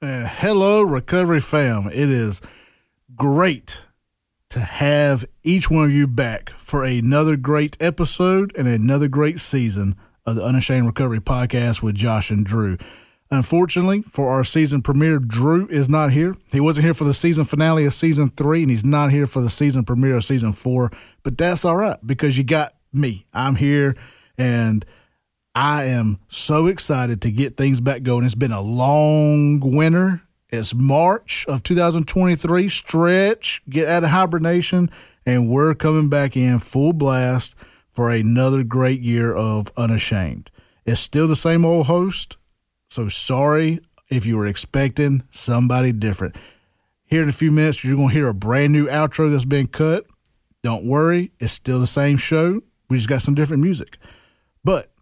Uh, 0.00 0.28
hello, 0.28 0.80
Recovery 0.80 1.40
Fam. 1.40 1.88
It 1.88 2.08
is 2.08 2.40
great 3.16 3.82
to 4.48 4.60
have 4.60 5.24
each 5.42 5.72
one 5.72 5.86
of 5.86 5.92
you 5.92 6.06
back 6.06 6.50
for 6.50 6.84
another 6.84 7.36
great 7.36 7.76
episode 7.80 8.54
and 8.56 8.68
another 8.68 9.08
great 9.08 9.40
season 9.40 9.96
of 10.24 10.36
the 10.36 10.44
Unashamed 10.44 10.86
Recovery 10.86 11.18
Podcast 11.18 11.82
with 11.82 11.96
Josh 11.96 12.30
and 12.30 12.46
Drew. 12.46 12.78
Unfortunately, 13.32 14.02
for 14.02 14.30
our 14.30 14.44
season 14.44 14.82
premiere, 14.82 15.18
Drew 15.18 15.66
is 15.66 15.88
not 15.88 16.12
here. 16.12 16.36
He 16.52 16.60
wasn't 16.60 16.84
here 16.84 16.94
for 16.94 17.02
the 17.02 17.12
season 17.12 17.44
finale 17.44 17.84
of 17.84 17.92
season 17.92 18.30
three, 18.30 18.62
and 18.62 18.70
he's 18.70 18.84
not 18.84 19.10
here 19.10 19.26
for 19.26 19.40
the 19.40 19.50
season 19.50 19.84
premiere 19.84 20.14
of 20.14 20.24
season 20.24 20.52
four. 20.52 20.92
But 21.24 21.36
that's 21.36 21.64
all 21.64 21.76
right 21.76 21.98
because 22.06 22.38
you 22.38 22.44
got 22.44 22.72
me. 22.92 23.26
I'm 23.34 23.56
here, 23.56 23.96
and 24.38 24.86
I 25.60 25.86
am 25.86 26.20
so 26.28 26.68
excited 26.68 27.20
to 27.22 27.32
get 27.32 27.56
things 27.56 27.80
back 27.80 28.04
going. 28.04 28.24
It's 28.24 28.36
been 28.36 28.52
a 28.52 28.60
long 28.60 29.58
winter. 29.58 30.22
It's 30.50 30.72
March 30.72 31.44
of 31.48 31.64
2023. 31.64 32.68
Stretch, 32.68 33.60
get 33.68 33.88
out 33.88 34.04
of 34.04 34.10
hibernation, 34.10 34.88
and 35.26 35.48
we're 35.48 35.74
coming 35.74 36.08
back 36.08 36.36
in 36.36 36.60
full 36.60 36.92
blast 36.92 37.56
for 37.90 38.08
another 38.08 38.62
great 38.62 39.00
year 39.00 39.34
of 39.34 39.72
Unashamed. 39.76 40.48
It's 40.86 41.00
still 41.00 41.26
the 41.26 41.34
same 41.34 41.64
old 41.64 41.86
host, 41.86 42.36
so 42.88 43.08
sorry 43.08 43.80
if 44.08 44.24
you 44.24 44.36
were 44.36 44.46
expecting 44.46 45.24
somebody 45.32 45.90
different. 45.90 46.36
Here 47.02 47.20
in 47.20 47.28
a 47.28 47.32
few 47.32 47.50
minutes, 47.50 47.82
you're 47.82 47.96
going 47.96 48.10
to 48.10 48.14
hear 48.14 48.28
a 48.28 48.32
brand 48.32 48.72
new 48.72 48.86
outro 48.86 49.28
that's 49.28 49.44
been 49.44 49.66
cut. 49.66 50.06
Don't 50.62 50.86
worry, 50.86 51.32
it's 51.40 51.52
still 51.52 51.80
the 51.80 51.88
same 51.88 52.16
show. 52.16 52.60
We 52.88 52.98
just 52.98 53.08
got 53.08 53.22
some 53.22 53.34
different 53.34 53.64
music. 53.64 53.98
But 54.62 54.92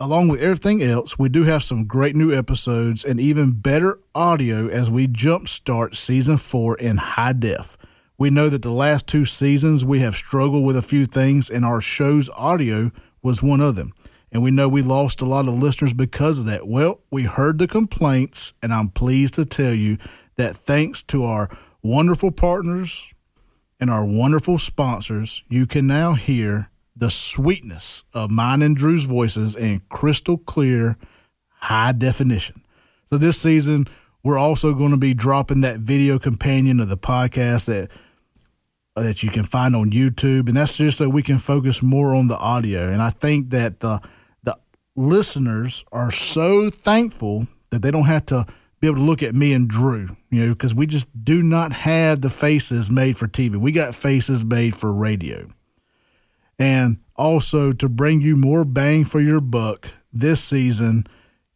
along 0.00 0.28
with 0.28 0.40
everything 0.40 0.82
else, 0.82 1.18
we 1.18 1.28
do 1.28 1.44
have 1.44 1.62
some 1.62 1.86
great 1.86 2.16
new 2.16 2.32
episodes 2.32 3.04
and 3.04 3.20
even 3.20 3.52
better 3.52 4.00
audio 4.14 4.68
as 4.68 4.90
we 4.90 5.06
jumpstart 5.06 5.96
season 5.96 6.36
four 6.36 6.76
in 6.76 6.96
high 6.96 7.32
def. 7.32 7.76
We 8.18 8.30
know 8.30 8.48
that 8.48 8.62
the 8.62 8.70
last 8.70 9.06
two 9.06 9.24
seasons 9.24 9.84
we 9.84 10.00
have 10.00 10.16
struggled 10.16 10.64
with 10.64 10.76
a 10.76 10.82
few 10.82 11.04
things, 11.04 11.50
and 11.50 11.64
our 11.64 11.80
show's 11.80 12.30
audio 12.30 12.90
was 13.22 13.42
one 13.42 13.60
of 13.60 13.74
them. 13.74 13.92
And 14.30 14.42
we 14.42 14.50
know 14.50 14.68
we 14.68 14.82
lost 14.82 15.20
a 15.20 15.26
lot 15.26 15.46
of 15.46 15.54
listeners 15.54 15.92
because 15.92 16.38
of 16.38 16.44
that. 16.46 16.66
Well, 16.66 17.00
we 17.10 17.24
heard 17.24 17.58
the 17.58 17.68
complaints, 17.68 18.52
and 18.62 18.72
I'm 18.72 18.88
pleased 18.88 19.34
to 19.34 19.44
tell 19.44 19.72
you 19.74 19.98
that 20.36 20.56
thanks 20.56 21.02
to 21.04 21.24
our 21.24 21.48
wonderful 21.82 22.32
partners 22.32 23.06
and 23.78 23.90
our 23.90 24.04
wonderful 24.04 24.58
sponsors, 24.58 25.44
you 25.48 25.66
can 25.66 25.86
now 25.86 26.14
hear 26.14 26.68
the 26.96 27.10
sweetness 27.10 28.04
of 28.12 28.30
mine 28.30 28.62
and 28.62 28.76
Drew's 28.76 29.04
voices 29.04 29.54
in 29.54 29.82
crystal 29.88 30.38
clear, 30.38 30.96
high 31.48 31.92
definition. 31.92 32.62
So 33.06 33.18
this 33.18 33.40
season, 33.40 33.86
we're 34.22 34.38
also 34.38 34.74
going 34.74 34.92
to 34.92 34.96
be 34.96 35.14
dropping 35.14 35.60
that 35.62 35.80
video 35.80 36.18
companion 36.18 36.80
of 36.80 36.88
the 36.88 36.96
podcast 36.96 37.66
that 37.66 37.90
that 38.96 39.24
you 39.24 39.30
can 39.30 39.42
find 39.42 39.74
on 39.74 39.90
YouTube, 39.90 40.46
and 40.48 40.56
that's 40.56 40.76
just 40.76 40.98
so 40.98 41.08
we 41.08 41.22
can 41.22 41.38
focus 41.38 41.82
more 41.82 42.14
on 42.14 42.28
the 42.28 42.38
audio. 42.38 42.92
And 42.92 43.02
I 43.02 43.10
think 43.10 43.50
that 43.50 43.80
the 43.80 44.00
the 44.44 44.56
listeners 44.94 45.84
are 45.90 46.12
so 46.12 46.70
thankful 46.70 47.48
that 47.70 47.82
they 47.82 47.90
don't 47.90 48.04
have 48.04 48.26
to 48.26 48.46
be 48.80 48.86
able 48.86 48.98
to 48.98 49.02
look 49.02 49.22
at 49.22 49.34
me 49.34 49.52
and 49.52 49.68
Drew, 49.68 50.16
you 50.30 50.46
know, 50.46 50.52
because 50.52 50.74
we 50.74 50.86
just 50.86 51.08
do 51.24 51.42
not 51.42 51.72
have 51.72 52.20
the 52.20 52.30
faces 52.30 52.90
made 52.90 53.18
for 53.18 53.26
TV. 53.26 53.56
We 53.56 53.72
got 53.72 53.94
faces 53.94 54.44
made 54.44 54.76
for 54.76 54.92
radio. 54.92 55.48
And 56.58 56.98
also 57.16 57.72
to 57.72 57.88
bring 57.88 58.20
you 58.20 58.36
more 58.36 58.64
bang 58.64 59.04
for 59.04 59.20
your 59.20 59.40
buck 59.40 59.88
this 60.12 60.42
season, 60.42 61.06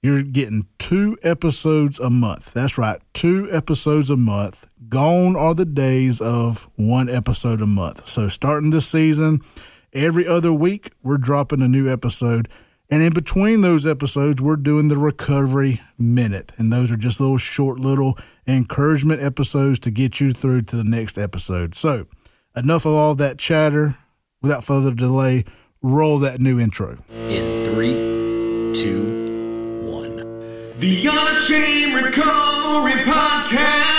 you're 0.02 0.22
getting 0.22 0.66
two 0.78 1.18
episodes 1.22 1.98
a 1.98 2.10
month. 2.10 2.52
That's 2.52 2.78
right, 2.78 3.00
two 3.12 3.48
episodes 3.50 4.10
a 4.10 4.16
month. 4.16 4.66
Gone 4.88 5.36
are 5.36 5.54
the 5.54 5.64
days 5.64 6.20
of 6.20 6.69
one 6.76 7.08
episode 7.08 7.60
a 7.60 7.66
month. 7.66 8.06
So 8.06 8.28
starting 8.28 8.70
this 8.70 8.88
season, 8.88 9.41
every 9.92 10.26
other 10.26 10.53
week, 10.53 10.92
we're 11.03 11.19
dropping 11.19 11.62
a 11.62 11.69
new 11.69 11.91
episode. 11.91 12.48
And 12.91 13.03
in 13.03 13.12
between 13.12 13.60
those 13.60 13.84
episodes, 13.84 14.41
we're 14.41 14.56
doing 14.56 14.88
the 14.88 14.97
recovery 14.97 15.82
minute. 15.98 16.53
And 16.56 16.72
those 16.72 16.91
are 16.91 16.97
just 16.97 17.20
little 17.20 17.37
short, 17.37 17.78
little 17.78 18.16
encouragement 18.47 19.22
episodes 19.22 19.78
to 19.81 19.91
get 19.91 20.20
you 20.20 20.32
through 20.32 20.62
to 20.62 20.76
the 20.76 20.84
next 20.84 21.19
episode. 21.19 21.75
So, 21.75 22.06
enough 22.56 22.87
of 22.87 22.94
all 22.94 23.14
that 23.16 23.38
chatter 23.38 23.98
without 24.43 24.65
further 24.65 24.93
delay, 24.93 25.44
roll 25.82 26.19
that 26.21 26.41
new 26.41 26.59
intro. 26.60 26.99
In 27.28 27.65
three, 27.65 27.94
two, 28.75 29.81
one. 29.82 30.16
The 30.78 31.09
Unashamed 31.09 31.94
Recovery 31.94 33.03
Podcast. 33.04 33.99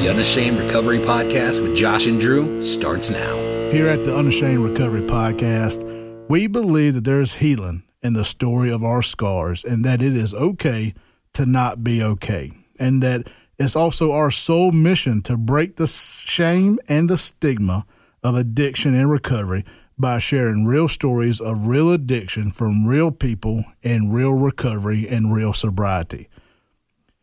The 0.00 0.10
Unashamed 0.10 0.58
Recovery 0.60 0.98
Podcast 0.98 1.62
with 1.62 1.74
Josh 1.74 2.06
and 2.06 2.20
Drew 2.20 2.60
starts 2.60 3.08
now. 3.08 3.36
Here 3.70 3.88
at 3.88 4.04
the 4.04 4.14
Unashamed 4.14 4.58
Recovery 4.62 5.00
Podcast, 5.00 5.82
we 6.28 6.46
believe 6.46 6.92
that 6.94 7.04
there 7.04 7.22
is 7.22 7.32
healing 7.34 7.82
in 8.04 8.12
the 8.12 8.24
story 8.24 8.70
of 8.70 8.84
our 8.84 9.02
scars 9.02 9.64
and 9.64 9.84
that 9.84 10.02
it 10.02 10.14
is 10.14 10.34
okay 10.34 10.94
to 11.32 11.46
not 11.46 11.82
be 11.82 12.02
okay. 12.02 12.52
And 12.78 13.02
that 13.02 13.26
it's 13.58 13.74
also 13.74 14.12
our 14.12 14.30
sole 14.30 14.72
mission 14.72 15.22
to 15.22 15.36
break 15.36 15.76
the 15.76 15.86
shame 15.86 16.78
and 16.86 17.08
the 17.08 17.18
stigma 17.18 17.86
of 18.22 18.36
addiction 18.36 18.94
and 18.94 19.10
recovery 19.10 19.64
by 19.98 20.18
sharing 20.18 20.66
real 20.66 20.88
stories 20.88 21.40
of 21.40 21.66
real 21.66 21.92
addiction 21.92 22.50
from 22.50 22.86
real 22.86 23.10
people 23.10 23.64
and 23.82 24.12
real 24.12 24.32
recovery 24.32 25.08
and 25.08 25.32
real 25.32 25.52
sobriety. 25.52 26.28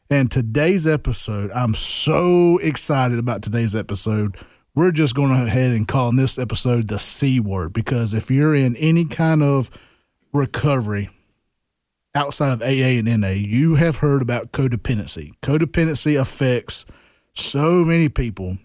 And 0.09 0.31
today's 0.31 0.87
episode, 0.87 1.51
I'm 1.51 1.75
so 1.75 2.57
excited 2.57 3.19
about 3.19 3.41
today's 3.41 3.75
episode. 3.75 4.35
We're 4.73 4.91
just 4.91 5.15
going 5.15 5.29
to 5.29 5.45
ahead 5.45 5.71
and 5.71 5.87
call 5.87 6.11
this 6.13 6.39
episode 6.39 6.87
the 6.87 6.99
C 6.99 7.39
word 7.39 7.73
because 7.73 8.13
if 8.13 8.31
you're 8.31 8.55
in 8.55 8.75
any 8.77 9.05
kind 9.05 9.43
of 9.43 9.69
recovery 10.33 11.09
outside 12.13 12.51
of 12.51 12.61
AA 12.61 12.99
and 12.99 13.21
NA, 13.21 13.29
you 13.29 13.75
have 13.75 13.97
heard 13.97 14.21
about 14.21 14.51
codependency. 14.51 15.31
Codependency 15.41 16.19
affects 16.19 16.85
so 17.33 17.85
many 17.85 18.09
people. 18.09 18.57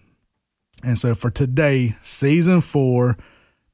And 0.83 0.97
so 0.97 1.15
for 1.15 1.29
today, 1.29 1.97
season 2.01 2.61
four, 2.61 3.17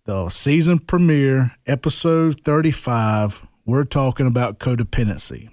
the 0.05 0.29
season 0.29 0.79
premiere, 0.79 1.55
episode 1.65 2.41
35, 2.41 3.45
we're 3.65 3.83
talking 3.83 4.27
about 4.27 4.59
codependency. 4.59 5.49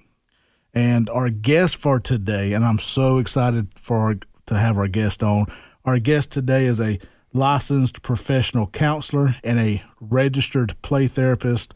And 0.73 1.09
our 1.09 1.29
guest 1.29 1.75
for 1.75 1.99
today, 1.99 2.53
and 2.53 2.63
I'm 2.63 2.79
so 2.79 3.17
excited 3.17 3.67
for 3.75 4.15
to 4.45 4.55
have 4.55 4.77
our 4.77 4.87
guest 4.87 5.23
on. 5.23 5.47
Our 5.83 5.99
guest 5.99 6.31
today 6.31 6.65
is 6.65 6.79
a 6.79 6.99
licensed 7.33 8.01
professional 8.01 8.67
counselor 8.67 9.35
and 9.43 9.59
a 9.59 9.83
registered 9.99 10.79
play 10.81 11.07
therapist 11.07 11.73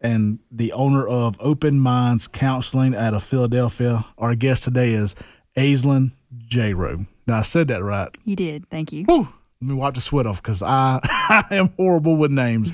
and 0.00 0.38
the 0.50 0.72
owner 0.72 1.06
of 1.06 1.36
Open 1.40 1.80
Minds 1.80 2.28
Counseling 2.28 2.94
out 2.94 3.14
of 3.14 3.22
Philadelphia. 3.22 4.04
Our 4.18 4.34
guest 4.34 4.64
today 4.64 4.90
is 4.90 5.14
Aislinn 5.56 6.12
Jaro. 6.48 7.06
Now 7.26 7.38
I 7.38 7.42
said 7.42 7.68
that 7.68 7.82
right. 7.82 8.08
You 8.24 8.36
did. 8.36 8.68
Thank 8.70 8.92
you. 8.92 9.04
Whew. 9.04 9.28
Let 9.60 9.68
me 9.70 9.74
wipe 9.74 9.94
the 9.94 10.02
sweat 10.02 10.26
off 10.26 10.42
because 10.42 10.62
I, 10.62 11.00
I 11.04 11.44
am 11.52 11.70
horrible 11.76 12.16
with 12.16 12.30
names. 12.30 12.72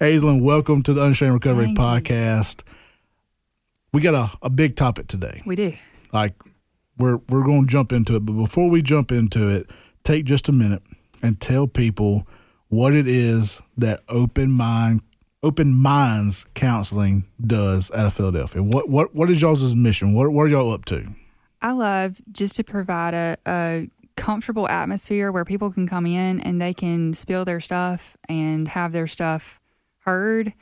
Aislinn, 0.00 0.42
welcome 0.42 0.82
to 0.84 0.92
the 0.92 1.02
Unashamed 1.02 1.34
Recovery 1.34 1.66
Thank 1.74 1.78
you. 1.78 1.84
Podcast. 1.84 2.62
We 3.92 4.00
got 4.00 4.14
a, 4.14 4.30
a 4.40 4.50
big 4.50 4.76
topic 4.76 5.08
today. 5.08 5.42
We 5.44 5.56
do. 5.56 5.72
Like 6.12 6.34
we're 6.96 7.16
we're 7.28 7.44
going 7.44 7.62
to 7.62 7.70
jump 7.70 7.92
into 7.92 8.14
it, 8.14 8.20
but 8.20 8.34
before 8.34 8.70
we 8.70 8.80
jump 8.80 9.10
into 9.10 9.48
it, 9.48 9.68
take 10.04 10.24
just 10.24 10.48
a 10.48 10.52
minute 10.52 10.82
and 11.20 11.40
tell 11.40 11.66
people 11.66 12.28
what 12.68 12.94
it 12.94 13.08
is 13.08 13.60
that 13.76 14.00
Open 14.08 14.52
Mind 14.52 15.02
Open 15.42 15.72
Minds 15.72 16.44
Counseling 16.52 17.24
does 17.44 17.90
out 17.92 18.06
of 18.06 18.12
Philadelphia. 18.12 18.62
What 18.62 18.90
what 18.90 19.14
what 19.14 19.30
is 19.30 19.40
y'all's 19.40 19.74
mission? 19.74 20.12
What 20.12 20.30
what 20.32 20.42
are 20.44 20.48
y'all 20.48 20.70
up 20.70 20.84
to? 20.86 21.14
I 21.62 21.72
love 21.72 22.20
just 22.30 22.56
to 22.56 22.64
provide 22.64 23.14
a, 23.14 23.38
a 23.46 23.90
comfortable 24.16 24.68
atmosphere 24.68 25.32
where 25.32 25.46
people 25.46 25.70
can 25.70 25.88
come 25.88 26.04
in 26.04 26.40
and 26.40 26.60
they 26.60 26.74
can 26.74 27.14
spill 27.14 27.46
their 27.46 27.60
stuff 27.60 28.18
and 28.28 28.68
have 28.68 28.92
their 28.92 29.06
stuff 29.06 29.60
heard 30.00 30.52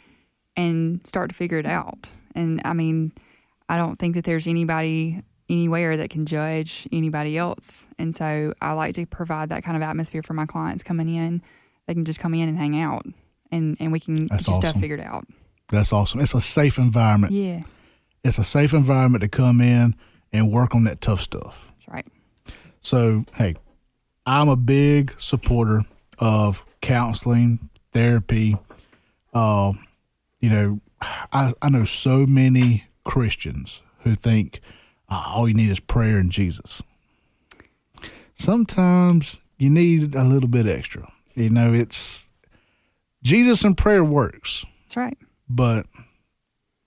and 0.57 1.01
start 1.05 1.31
to 1.31 1.35
figure 1.35 1.59
it 1.59 1.67
out. 1.67 2.11
And 2.37 2.61
I 2.65 2.73
mean, 2.73 3.13
I 3.69 3.77
don't 3.77 3.97
think 3.97 4.15
that 4.15 4.25
there's 4.25 4.47
anybody 4.47 5.23
anywhere 5.49 5.97
that 5.97 6.11
can 6.11 6.25
judge 6.25 6.87
anybody 6.93 7.37
else. 7.37 7.89
And 7.99 8.15
so 8.15 8.55
I 8.61 8.73
like 8.75 8.95
to 8.95 9.07
provide 9.07 9.49
that 9.49 9.65
kind 9.65 9.77
of 9.77 9.83
atmosphere 9.83 10.23
for 10.23 10.35
my 10.35 10.47
clients 10.47 10.85
coming 10.85 11.09
in. 11.09 11.43
They 11.87 11.95
can 11.95 12.05
just 12.05 12.21
come 12.21 12.35
in 12.35 12.49
and 12.49 12.59
hang 12.59 12.79
out 12.79 13.07
and, 13.51 13.77
and 13.81 13.93
we 13.93 14.01
can 14.01 14.27
That's 14.29 14.47
get 14.47 14.55
stuff 14.57 14.65
awesome. 14.71 14.81
figured 14.81 15.01
out. 15.01 15.27
That's 15.71 15.93
awesome. 15.93 16.21
It's 16.21 16.35
a 16.35 16.41
safe 16.41 16.79
environment. 16.79 17.33
Yeah, 17.33 17.63
It's 18.25 18.39
a 18.39 18.45
safe 18.45 18.73
environment 18.73 19.23
to 19.23 19.29
come 19.29 19.61
in 19.61 19.95
and 20.33 20.51
work 20.53 20.75
on 20.75 20.85
that 20.85 21.01
tough 21.01 21.21
stuff. 21.21 21.73
that's 21.79 21.89
right. 21.89 22.07
So, 22.81 23.25
hey, 23.35 23.55
I'm 24.27 24.49
a 24.49 24.57
big 24.57 25.15
supporter 25.19 25.83
of 26.19 26.65
counseling, 26.81 27.69
therapy. 27.93 28.57
Uh, 29.35 29.73
you 30.41 30.49
know, 30.51 30.81
I, 31.01 31.53
I 31.61 31.69
know 31.71 31.85
so 31.85 32.27
many 32.27 32.85
Christians 33.05 33.83
who 34.01 34.15
think 34.15 34.61
"Ah, 35.09 35.35
all 35.35 35.49
you 35.49 35.55
need 35.55 35.71
is 35.71 35.81
prayer 35.81 36.19
and 36.19 36.31
Jesus. 36.31 36.83
Sometimes 38.35 39.39
you 39.59 39.71
need 39.71 40.15
a 40.15 40.25
little 40.25 40.49
bit 40.49 40.67
extra. 40.67 41.11
You 41.35 41.51
know, 41.51 41.73
it's 41.73 42.28
Jesus 43.29 43.63
and 43.65 43.77
prayer 43.77 44.03
works, 44.03 44.65
That's 44.85 44.97
right. 44.97 45.19
but 45.49 45.87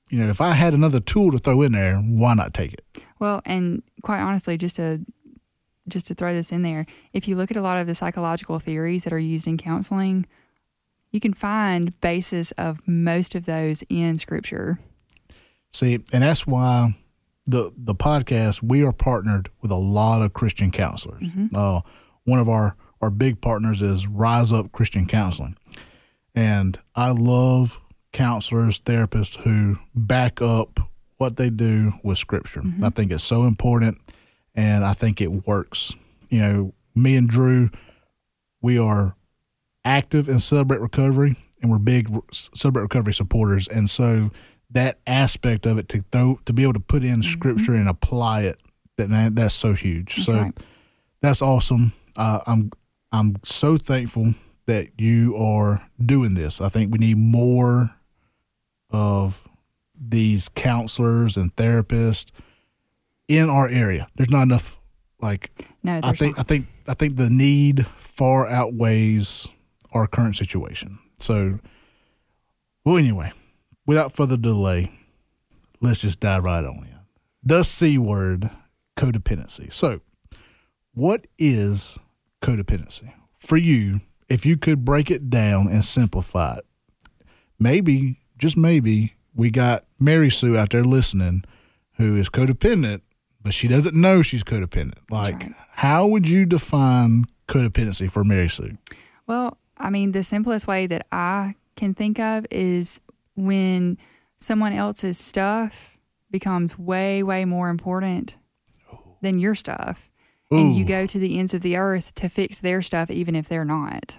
you 0.09 0.19
know, 0.19 0.29
if 0.29 0.41
I 0.41 0.51
had 0.51 0.73
another 0.73 0.99
tool 0.99 1.31
to 1.31 1.37
throw 1.37 1.61
in 1.61 1.71
there, 1.71 1.95
why 1.97 2.33
not 2.33 2.53
take 2.53 2.73
it? 2.73 2.85
Well, 3.19 3.41
and 3.45 3.81
quite 4.03 4.19
honestly, 4.19 4.57
just 4.57 4.75
to 4.75 5.05
just 5.87 6.07
to 6.07 6.13
throw 6.15 6.33
this 6.33 6.51
in 6.51 6.61
there, 6.61 6.85
if 7.13 7.27
you 7.27 7.35
look 7.35 7.51
at 7.51 7.57
a 7.57 7.61
lot 7.61 7.77
of 7.77 7.87
the 7.87 7.95
psychological 7.95 8.59
theories 8.59 9.03
that 9.03 9.13
are 9.13 9.19
used 9.19 9.47
in 9.47 9.57
counseling, 9.57 10.25
you 11.11 11.19
can 11.19 11.33
find 11.33 11.99
basis 12.01 12.51
of 12.51 12.79
most 12.87 13.35
of 13.35 13.45
those 13.45 13.83
in 13.89 14.17
scripture. 14.17 14.79
See, 15.73 15.95
and 16.11 16.23
that's 16.23 16.45
why 16.45 16.95
the 17.45 17.71
the 17.77 17.95
podcast 17.95 18.61
we 18.61 18.83
are 18.83 18.91
partnered 18.93 19.49
with 19.61 19.71
a 19.71 19.75
lot 19.75 20.21
of 20.21 20.33
Christian 20.33 20.71
counselors. 20.71 21.23
Uh, 21.53 21.81
one 22.25 22.39
of 22.39 22.49
our 22.49 22.75
our 23.01 23.09
big 23.09 23.41
partners 23.41 23.81
is 23.81 24.07
Rise 24.07 24.51
Up 24.51 24.71
Christian 24.71 25.07
Counseling, 25.07 25.55
and 26.35 26.79
I 26.95 27.11
love 27.11 27.79
counselors, 28.13 28.79
therapists 28.79 29.37
who 29.41 29.77
back 29.95 30.41
up 30.41 30.79
what 31.17 31.37
they 31.37 31.49
do 31.49 31.93
with 32.03 32.17
Scripture. 32.17 32.61
I 32.83 32.89
think 32.89 33.11
it's 33.11 33.23
so 33.23 33.43
important, 33.43 33.99
and 34.55 34.83
I 34.83 34.93
think 34.93 35.21
it 35.21 35.47
works. 35.47 35.95
You 36.29 36.39
know, 36.41 36.73
me 36.95 37.15
and 37.15 37.27
Drew, 37.29 37.69
we 38.61 38.77
are 38.79 39.15
active 39.85 40.27
in 40.29 40.39
Celebrate 40.39 40.81
Recovery, 40.81 41.35
and 41.61 41.71
we're 41.71 41.77
big 41.79 42.09
Celebrate 42.31 42.83
Recovery 42.83 43.13
supporters. 43.13 43.67
And 43.67 43.89
so 43.89 44.31
that 44.71 44.99
aspect 45.05 45.65
of 45.65 45.77
it 45.77 45.89
to 45.89 46.03
throw 46.11 46.39
to 46.45 46.53
be 46.53 46.63
able 46.63 46.73
to 46.73 46.79
put 46.79 47.03
in 47.03 47.21
Scripture 47.23 47.73
and 47.73 47.87
apply 47.89 48.41
it, 48.43 48.59
that 48.97 49.09
that- 49.09 49.35
that's 49.35 49.53
so 49.53 49.73
huge. 49.73 50.15
That's 50.15 50.25
so 50.25 50.33
right. 50.41 50.57
that's 51.21 51.41
awesome. 51.41 51.93
Uh, 52.17 52.39
I'm 52.47 52.71
I'm 53.11 53.35
so 53.43 53.77
thankful 53.77 54.33
that 54.71 55.01
you 55.01 55.35
are 55.35 55.85
doing 56.03 56.33
this. 56.33 56.61
I 56.61 56.69
think 56.69 56.93
we 56.93 56.97
need 56.97 57.17
more 57.17 57.93
of 58.89 59.45
these 59.99 60.47
counselors 60.47 61.35
and 61.35 61.53
therapists 61.57 62.27
in 63.27 63.49
our 63.49 63.67
area. 63.67 64.07
There's 64.15 64.29
not 64.29 64.43
enough 64.43 64.77
like 65.21 65.51
No, 65.83 65.99
I 66.01 66.13
think 66.13 66.37
not. 66.37 66.45
I 66.45 66.47
think 66.47 66.67
I 66.87 66.93
think 66.93 67.17
the 67.17 67.29
need 67.29 67.85
far 67.97 68.47
outweighs 68.47 69.45
our 69.91 70.07
current 70.07 70.37
situation. 70.37 70.99
So, 71.19 71.59
well, 72.85 72.95
anyway, 72.97 73.33
without 73.85 74.15
further 74.15 74.37
delay, 74.37 74.89
let's 75.81 75.99
just 75.99 76.21
dive 76.21 76.45
right 76.45 76.63
on 76.63 76.77
in. 76.77 76.99
The 77.43 77.63
C 77.63 77.97
word, 77.97 78.49
codependency. 78.95 79.71
So, 79.71 79.99
what 80.93 81.27
is 81.37 81.99
codependency 82.41 83.11
for 83.37 83.57
you? 83.57 83.99
If 84.31 84.45
you 84.45 84.55
could 84.55 84.85
break 84.85 85.11
it 85.11 85.29
down 85.29 85.67
and 85.67 85.83
simplify 85.83 86.55
it, 86.55 86.65
maybe 87.59 88.21
just 88.37 88.55
maybe 88.55 89.15
we 89.35 89.51
got 89.51 89.83
Mary 89.99 90.29
Sue 90.29 90.57
out 90.57 90.69
there 90.69 90.85
listening 90.85 91.43
who 91.97 92.15
is 92.15 92.29
codependent, 92.29 93.01
but 93.41 93.53
she 93.53 93.67
doesn't 93.67 93.95
know 93.95 94.21
she's 94.21 94.43
codependent. 94.43 94.99
Like, 95.09 95.35
right. 95.35 95.53
how 95.71 96.07
would 96.07 96.29
you 96.29 96.45
define 96.45 97.25
codependency 97.47 98.09
for 98.09 98.23
Mary 98.23 98.49
Sue? 98.49 98.77
Well, 99.27 99.57
I 99.77 99.89
mean, 99.89 100.13
the 100.13 100.23
simplest 100.23 100.65
way 100.65 100.87
that 100.87 101.07
I 101.11 101.55
can 101.75 101.93
think 101.93 102.19
of 102.19 102.45
is 102.49 103.01
when 103.35 103.97
someone 104.39 104.73
else's 104.73 105.17
stuff 105.17 105.97
becomes 106.29 106.79
way, 106.79 107.21
way 107.21 107.43
more 107.43 107.69
important 107.69 108.37
than 109.21 109.39
your 109.39 109.55
stuff. 109.55 110.09
And 110.49 110.75
you 110.75 110.83
go 110.83 111.05
to 111.05 111.17
the 111.17 111.39
ends 111.39 111.53
of 111.53 111.61
the 111.61 111.77
earth 111.77 112.13
to 112.15 112.27
fix 112.27 112.59
their 112.59 112.81
stuff, 112.81 113.09
even 113.09 113.35
if 113.35 113.47
they're 113.47 113.63
not. 113.63 114.17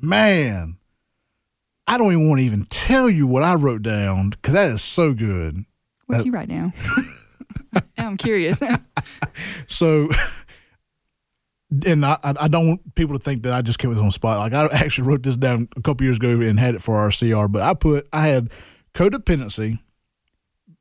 Man, 0.00 0.76
I 1.86 1.98
don't 1.98 2.12
even 2.12 2.28
want 2.28 2.40
to 2.40 2.44
even 2.44 2.64
tell 2.66 3.10
you 3.10 3.26
what 3.26 3.42
I 3.42 3.54
wrote 3.54 3.82
down 3.82 4.30
because 4.30 4.54
that 4.54 4.70
is 4.70 4.82
so 4.82 5.12
good. 5.12 5.64
What'd 6.06 6.26
you 6.26 6.32
write 6.32 6.48
down? 6.48 6.72
Now 7.72 7.82
I'm 7.98 8.16
curious. 8.16 8.60
So, 9.68 10.10
and 11.86 12.04
I, 12.04 12.18
I 12.22 12.34
I 12.40 12.48
don't 12.48 12.66
want 12.66 12.94
people 12.94 13.16
to 13.16 13.22
think 13.22 13.44
that 13.44 13.52
I 13.52 13.62
just 13.62 13.78
came 13.78 13.88
with 13.88 13.98
this 13.98 14.02
on 14.02 14.08
the 14.08 14.12
spot. 14.12 14.38
Like 14.38 14.52
I 14.52 14.66
actually 14.76 15.08
wrote 15.08 15.22
this 15.22 15.36
down 15.36 15.68
a 15.76 15.80
couple 15.80 16.04
years 16.04 16.16
ago 16.16 16.40
and 16.40 16.58
had 16.58 16.74
it 16.74 16.82
for 16.82 16.96
our 16.96 17.10
CR. 17.10 17.46
But 17.46 17.62
I 17.62 17.74
put 17.74 18.08
I 18.12 18.26
had 18.26 18.50
codependency 18.94 19.78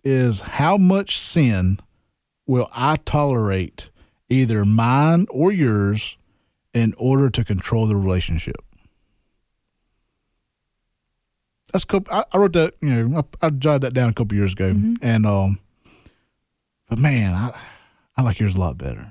is 0.04 0.42
how 0.42 0.78
much 0.78 1.18
sin 1.18 1.80
will 2.48 2.68
I 2.74 2.98
tolerate, 2.98 3.92
either 4.30 4.66
mine 4.66 5.28
or 5.30 5.52
yours, 5.52 6.18
in 6.74 6.94
order 6.98 7.30
to 7.30 7.44
control 7.44 7.86
the 7.86 7.96
relationship. 7.96 8.66
That's 11.72 11.86
co- 11.86 12.04
I, 12.12 12.24
I 12.32 12.38
wrote 12.38 12.54
that. 12.54 12.76
You 12.82 13.04
know, 13.04 13.24
I, 13.42 13.48
I 13.48 13.50
jotted 13.52 13.82
that 13.82 13.94
down 13.94 14.10
a 14.10 14.14
couple 14.14 14.36
years 14.38 14.54
ago, 14.54 14.76
and 15.02 15.26
um, 15.26 15.60
but 16.90 17.00
man, 17.00 17.34
I 17.34 17.60
I 18.18 18.22
like 18.22 18.40
yours 18.40 18.56
a 18.56 18.60
lot 18.60 18.78
better. 18.78 19.10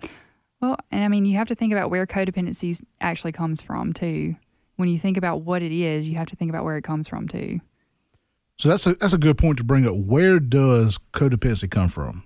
Well, 0.61 0.77
and 0.91 1.05
I 1.05 1.09
mean, 1.09 1.25
you 1.25 1.37
have 1.37 1.49
to 1.49 1.55
think 1.55 1.73
about 1.73 1.89
where 1.89 2.07
codependency 2.07 2.83
actually 3.01 3.33
comes 3.33 3.63
from, 3.63 3.93
too. 3.93 4.35
When 4.77 4.89
you 4.89 4.99
think 4.99 5.17
about 5.17 5.43
what 5.43 5.63
it 5.63 5.73
is, 5.73 6.09
you 6.09 6.17
have 6.17 6.27
to 6.29 6.37
think 6.37 6.51
about 6.51 6.65
where 6.65 6.77
it 6.77 6.83
comes 6.83 7.09
from, 7.09 7.29
too. 7.29 7.61
So 8.59 8.69
that's 8.69 8.87
a 8.87 8.95
that's 8.95 9.13
a 9.13 9.19
good 9.19 9.39
point 9.39 9.59
to 9.59 9.65
bring 9.65 9.87
up. 9.87 9.95
Where 9.95 10.41
does 10.41 10.99
codependency 11.13 11.71
come 11.71 11.89
from? 11.89 12.25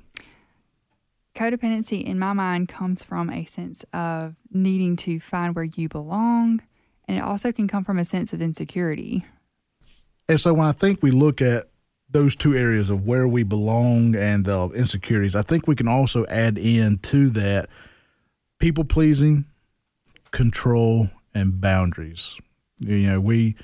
Codependency, 1.35 2.03
in 2.03 2.19
my 2.19 2.33
mind, 2.33 2.69
comes 2.69 3.03
from 3.03 3.29
a 3.31 3.45
sense 3.45 3.85
of 3.93 4.35
needing 4.51 4.97
to 4.97 5.21
find 5.21 5.55
where 5.55 5.65
you 5.65 5.89
belong, 5.89 6.63
and 7.07 7.19
it 7.19 7.23
also 7.23 7.53
can 7.53 7.69
come 7.69 7.85
from 7.85 7.99
a 7.99 8.05
sense 8.05 8.33
of 8.33 8.41
insecurity. 8.41 9.27
And 10.33 10.41
so 10.41 10.55
when 10.55 10.67
I 10.67 10.73
think 10.73 11.03
we 11.03 11.11
look 11.11 11.43
at 11.43 11.67
those 12.09 12.35
two 12.35 12.55
areas 12.55 12.89
of 12.89 13.07
where 13.07 13.29
we 13.29 13.43
belong 13.43 14.17
and 14.17 14.47
the 14.47 14.71
insecurities, 14.71 15.37
I 15.37 15.43
think 15.43 15.69
we 15.69 15.77
can 15.77 15.89
also 15.89 16.25
add 16.25 16.57
in 16.57 17.01
to 17.01 17.29
that 17.31 17.69
people 18.59 18.85
pleasing, 18.85 19.45
control, 20.31 21.11
and 21.35 21.61
boundaries. 21.61 22.39
You 22.79 23.09
know, 23.09 23.21
we 23.21 23.57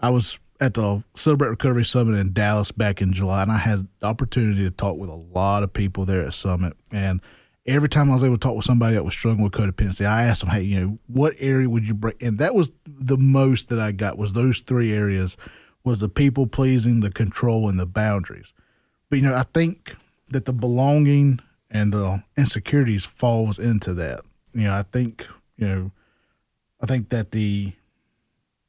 I 0.00 0.08
was 0.08 0.38
at 0.60 0.72
the 0.72 1.04
Celebrate 1.14 1.50
Recovery 1.50 1.84
Summit 1.84 2.18
in 2.18 2.32
Dallas 2.32 2.72
back 2.72 3.02
in 3.02 3.12
July, 3.12 3.42
and 3.42 3.52
I 3.52 3.58
had 3.58 3.86
the 4.00 4.06
opportunity 4.06 4.62
to 4.64 4.70
talk 4.70 4.96
with 4.96 5.10
a 5.10 5.14
lot 5.14 5.62
of 5.62 5.74
people 5.74 6.06
there 6.06 6.24
at 6.24 6.32
Summit. 6.32 6.72
And 6.90 7.20
every 7.66 7.90
time 7.90 8.08
I 8.08 8.14
was 8.14 8.24
able 8.24 8.36
to 8.36 8.40
talk 8.40 8.56
with 8.56 8.64
somebody 8.64 8.94
that 8.94 9.04
was 9.04 9.12
struggling 9.12 9.44
with 9.44 9.52
codependency, 9.52 10.06
I 10.06 10.22
asked 10.22 10.40
them, 10.40 10.48
"Hey, 10.48 10.62
you 10.62 10.80
know, 10.80 10.98
what 11.06 11.34
area 11.38 11.68
would 11.68 11.86
you 11.86 11.92
break?" 11.92 12.22
And 12.22 12.38
that 12.38 12.54
was 12.54 12.70
the 12.86 13.18
most 13.18 13.68
that 13.68 13.78
I 13.78 13.92
got 13.92 14.16
was 14.16 14.32
those 14.32 14.60
three 14.60 14.94
areas: 14.94 15.36
was 15.84 16.00
the 16.00 16.08
people 16.08 16.46
pleasing, 16.46 17.00
the 17.00 17.10
control, 17.10 17.68
and 17.68 17.78
the 17.78 17.86
boundaries. 17.86 18.52
But 19.10 19.20
you 19.20 19.28
know, 19.28 19.34
I 19.34 19.44
think 19.54 19.96
that 20.30 20.44
the 20.44 20.52
belonging 20.52 21.40
and 21.70 21.92
the 21.92 22.22
insecurities 22.36 23.04
falls 23.04 23.58
into 23.58 23.94
that. 23.94 24.20
You 24.52 24.64
know, 24.64 24.74
I 24.74 24.82
think 24.82 25.26
you 25.56 25.66
know, 25.66 25.90
I 26.80 26.86
think 26.86 27.10
that 27.10 27.32
the 27.32 27.72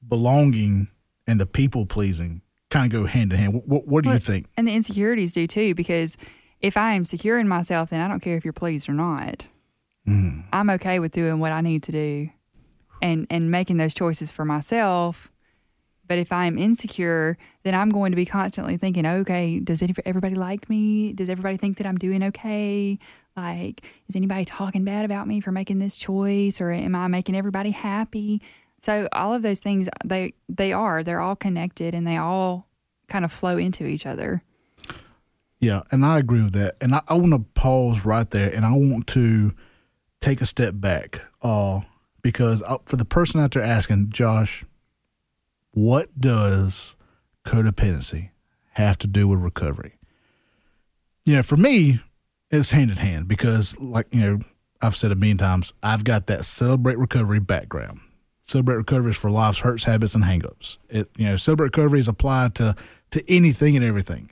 belonging 0.07 0.87
and 1.27 1.39
the 1.39 1.45
people 1.45 1.85
pleasing 1.85 2.41
kind 2.69 2.91
of 2.91 2.99
go 2.99 3.05
hand 3.05 3.31
in 3.31 3.39
hand. 3.39 3.61
What, 3.65 3.87
what 3.87 4.03
do 4.03 4.09
you 4.09 4.17
think? 4.17 4.47
And 4.57 4.67
the 4.67 4.73
insecurities 4.73 5.31
do, 5.31 5.47
too, 5.47 5.75
because 5.75 6.17
if 6.61 6.77
I 6.77 6.93
am 6.93 7.05
secure 7.05 7.37
in 7.37 7.47
myself, 7.47 7.89
then 7.89 8.01
I 8.01 8.07
don't 8.07 8.19
care 8.19 8.35
if 8.35 8.43
you're 8.43 8.53
pleased 8.53 8.89
or 8.89 8.93
not. 8.93 9.47
Mm. 10.07 10.45
I'm 10.51 10.69
okay 10.71 10.99
with 10.99 11.11
doing 11.11 11.39
what 11.39 11.51
I 11.51 11.61
need 11.61 11.83
to 11.83 11.91
do 11.91 12.29
and, 13.01 13.27
and 13.29 13.51
making 13.51 13.77
those 13.77 13.93
choices 13.93 14.31
for 14.31 14.45
myself. 14.45 15.31
But 16.09 16.17
if 16.17 16.31
I'm 16.31 16.57
insecure, 16.57 17.37
then 17.61 17.75
I'm 17.75 17.89
going 17.89 18.11
to 18.11 18.15
be 18.15 18.25
constantly 18.25 18.77
thinking, 18.77 19.05
okay, 19.05 19.59
does 19.59 19.83
everybody 20.05 20.33
like 20.33 20.67
me? 20.67 21.13
Does 21.13 21.29
everybody 21.29 21.55
think 21.55 21.77
that 21.77 21.85
I'm 21.85 21.99
doing 21.99 22.23
okay? 22.23 22.97
Like, 23.37 23.83
is 24.07 24.15
anybody 24.15 24.43
talking 24.43 24.83
bad 24.83 25.05
about 25.05 25.27
me 25.27 25.39
for 25.39 25.51
making 25.51 25.77
this 25.77 25.97
choice, 25.97 26.59
or 26.59 26.71
am 26.71 26.95
I 26.95 27.07
making 27.07 27.35
everybody 27.35 27.69
happy? 27.69 28.41
So 28.81 29.07
all 29.13 29.35
of 29.35 29.43
those 29.43 29.59
things, 29.59 29.87
they 30.03 30.33
they 30.49 30.73
are, 30.73 31.03
they're 31.03 31.21
all 31.21 31.35
connected, 31.35 31.93
and 31.93 32.07
they 32.07 32.17
all 32.17 32.67
kind 33.07 33.23
of 33.23 33.31
flow 33.31 33.57
into 33.57 33.85
each 33.85 34.07
other. 34.07 34.41
Yeah, 35.59 35.83
and 35.91 36.03
I 36.03 36.17
agree 36.17 36.41
with 36.41 36.53
that. 36.53 36.75
And 36.81 36.95
I, 36.95 37.01
I 37.07 37.13
want 37.13 37.33
to 37.33 37.45
pause 37.53 38.03
right 38.03 38.29
there, 38.31 38.49
and 38.49 38.65
I 38.65 38.71
want 38.71 39.05
to 39.07 39.53
take 40.21 40.41
a 40.41 40.47
step 40.47 40.73
back, 40.77 41.21
uh, 41.43 41.81
because 42.23 42.63
uh, 42.63 42.77
for 42.85 42.97
the 42.97 43.05
person 43.05 43.41
out 43.41 43.51
there 43.51 43.61
asking, 43.61 44.09
Josh, 44.09 44.65
what 45.71 46.19
does 46.19 46.95
codependency 47.45 48.29
have 48.73 48.97
to 48.99 49.07
do 49.07 49.27
with 49.27 49.39
recovery? 49.39 49.97
You 51.25 51.35
know, 51.35 51.43
for 51.43 51.57
me, 51.57 51.99
it's 52.51 52.71
hand 52.71 52.91
in 52.91 52.97
hand 52.97 53.27
because, 53.27 53.79
like 53.79 54.07
you 54.11 54.21
know, 54.21 54.39
I've 54.81 54.95
said 54.95 55.11
a 55.11 55.15
million 55.15 55.37
times, 55.37 55.73
I've 55.83 56.03
got 56.03 56.27
that 56.27 56.45
celebrate 56.45 56.97
recovery 56.97 57.39
background. 57.39 57.99
Celebrate 58.47 58.77
recovery 58.77 59.11
is 59.11 59.17
for 59.17 59.29
life's 59.29 59.59
hurts, 59.59 59.83
habits, 59.83 60.15
and 60.15 60.23
hangups. 60.23 60.77
It 60.89 61.09
you 61.17 61.25
know, 61.25 61.35
celebrate 61.35 61.77
recovery 61.77 61.99
is 61.99 62.07
applied 62.07 62.55
to 62.55 62.75
to 63.11 63.31
anything 63.31 63.75
and 63.75 63.85
everything. 63.85 64.31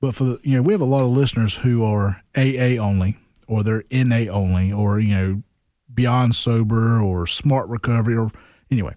But 0.00 0.14
for 0.14 0.24
the 0.24 0.40
you 0.42 0.56
know, 0.56 0.62
we 0.62 0.74
have 0.74 0.80
a 0.80 0.86
lot 0.86 1.02
of 1.02 1.08
listeners 1.08 1.56
who 1.56 1.82
are 1.84 2.22
AA 2.36 2.76
only, 2.78 3.16
or 3.48 3.62
they're 3.62 3.84
NA 3.90 4.30
only, 4.30 4.72
or 4.72 4.98
you 5.00 5.14
know, 5.14 5.42
beyond 5.92 6.34
sober 6.34 7.00
or 7.00 7.26
smart 7.26 7.68
recovery, 7.68 8.16
or 8.16 8.30
anyway. 8.70 8.94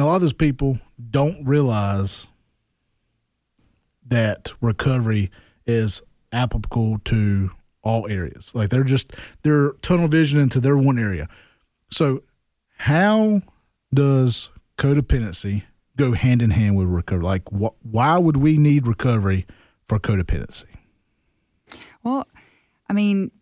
And 0.00 0.06
a 0.06 0.08
lot 0.08 0.14
of 0.14 0.22
those 0.22 0.32
people 0.32 0.78
don't 1.10 1.46
realize 1.46 2.26
that 4.06 4.50
recovery 4.62 5.30
is 5.66 6.00
applicable 6.32 7.00
to 7.04 7.50
all 7.82 8.08
areas. 8.08 8.50
Like 8.54 8.70
they're 8.70 8.82
just 8.82 9.12
they're 9.42 9.72
tunnel 9.82 10.08
vision 10.08 10.40
into 10.40 10.58
their 10.58 10.78
one 10.78 10.98
area. 10.98 11.28
So 11.90 12.22
how 12.78 13.42
does 13.92 14.48
codependency 14.78 15.64
go 15.96 16.14
hand 16.14 16.40
in 16.40 16.48
hand 16.48 16.78
with 16.78 16.88
recovery? 16.88 17.24
Like 17.24 17.46
wh- 17.50 17.84
why 17.84 18.16
would 18.16 18.38
we 18.38 18.56
need 18.56 18.86
recovery 18.86 19.46
for 19.86 19.98
codependency? 19.98 20.64
Well, 22.02 22.26
I 22.88 22.94
mean, 22.94 23.32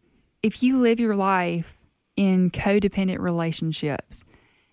if 0.42 0.60
you 0.64 0.80
live 0.80 0.98
your 0.98 1.14
life 1.14 1.78
in 2.16 2.50
codependent 2.50 3.20
relationships, 3.20 4.24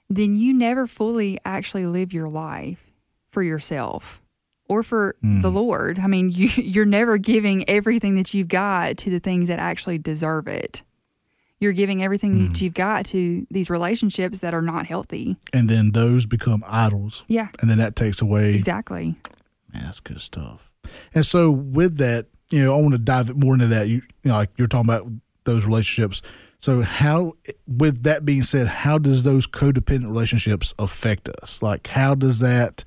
then 0.09 0.35
you 0.35 0.53
never 0.53 0.87
fully 0.87 1.39
actually 1.45 1.85
live 1.85 2.13
your 2.13 2.29
life 2.29 2.91
for 3.31 3.43
yourself 3.43 4.21
or 4.67 4.83
for 4.83 5.15
hmm. 5.21 5.41
the 5.41 5.49
Lord. 5.49 5.99
I 5.99 6.07
mean, 6.07 6.29
you, 6.33 6.47
you're 6.55 6.85
never 6.85 7.17
giving 7.17 7.67
everything 7.69 8.15
that 8.15 8.33
you've 8.33 8.47
got 8.47 8.97
to 8.97 9.09
the 9.09 9.19
things 9.19 9.47
that 9.47 9.59
actually 9.59 9.97
deserve 9.97 10.47
it. 10.47 10.83
You're 11.59 11.73
giving 11.73 12.03
everything 12.03 12.37
that 12.39 12.57
hmm. 12.57 12.65
you've 12.65 12.73
got 12.73 13.05
to 13.07 13.47
these 13.49 13.69
relationships 13.69 14.39
that 14.39 14.53
are 14.53 14.61
not 14.61 14.85
healthy. 14.85 15.37
And 15.53 15.69
then 15.69 15.91
those 15.91 16.25
become 16.25 16.63
idols. 16.67 17.23
Yeah, 17.27 17.49
And 17.61 17.69
then 17.69 17.77
that 17.77 17.95
takes 17.95 18.21
away 18.21 18.53
exactly. 18.53 19.15
Man, 19.73 19.85
that's 19.85 19.99
good 19.99 20.21
stuff. 20.21 20.71
And 21.13 21.25
so 21.25 21.49
with 21.49 21.97
that, 21.97 22.27
you 22.51 22.63
know, 22.63 22.75
I 22.75 22.81
want 22.81 22.91
to 22.91 22.99
dive 22.99 23.35
more 23.35 23.53
into 23.53 23.67
that. 23.67 23.87
You, 23.87 23.95
you 24.23 24.31
know, 24.31 24.35
like 24.35 24.51
you're 24.57 24.67
talking 24.67 24.89
about 24.89 25.09
those 25.45 25.65
relationships. 25.65 26.21
So 26.65 26.81
how, 26.81 27.33
with 27.67 28.01
that 28.03 28.25
being 28.25 28.41
said, 28.41 28.65
how 28.65 28.97
does 28.97 29.23
those 29.23 29.45
codependent 29.45 30.07
relationships 30.07 30.73
affect 30.79 31.29
us? 31.29 31.61
Like, 31.61 31.85
how 31.85 32.15
does 32.15 32.39
that? 32.39 32.83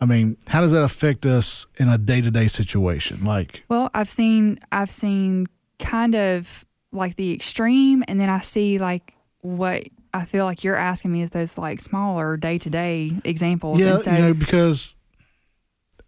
I 0.00 0.04
mean, 0.04 0.36
how 0.46 0.60
does 0.60 0.70
that 0.70 0.84
affect 0.84 1.26
us 1.26 1.66
in 1.76 1.88
a 1.88 1.98
day 1.98 2.20
to 2.20 2.30
day 2.30 2.46
situation? 2.46 3.24
Like, 3.24 3.64
Well, 3.68 3.90
I've 3.94 4.08
seen 4.08 4.60
I've 4.70 4.92
seen 4.92 5.48
kind 5.80 6.14
of 6.14 6.64
like 6.92 7.16
the 7.16 7.32
extreme 7.34 8.04
and 8.06 8.20
then 8.20 8.30
I 8.30 8.42
see 8.42 8.78
like 8.78 9.14
what 9.40 9.82
I 10.14 10.24
feel 10.24 10.44
like 10.44 10.62
you're 10.62 10.76
asking 10.76 11.10
me 11.10 11.22
is 11.22 11.30
those 11.30 11.58
like 11.58 11.80
smaller 11.80 12.36
day 12.36 12.58
to 12.58 12.70
day 12.70 13.10
examples. 13.24 13.80
yeah, 13.80 13.94
and 13.94 14.02
so 14.02 14.12
you 14.12 14.18
know, 14.18 14.34
because 14.34 14.94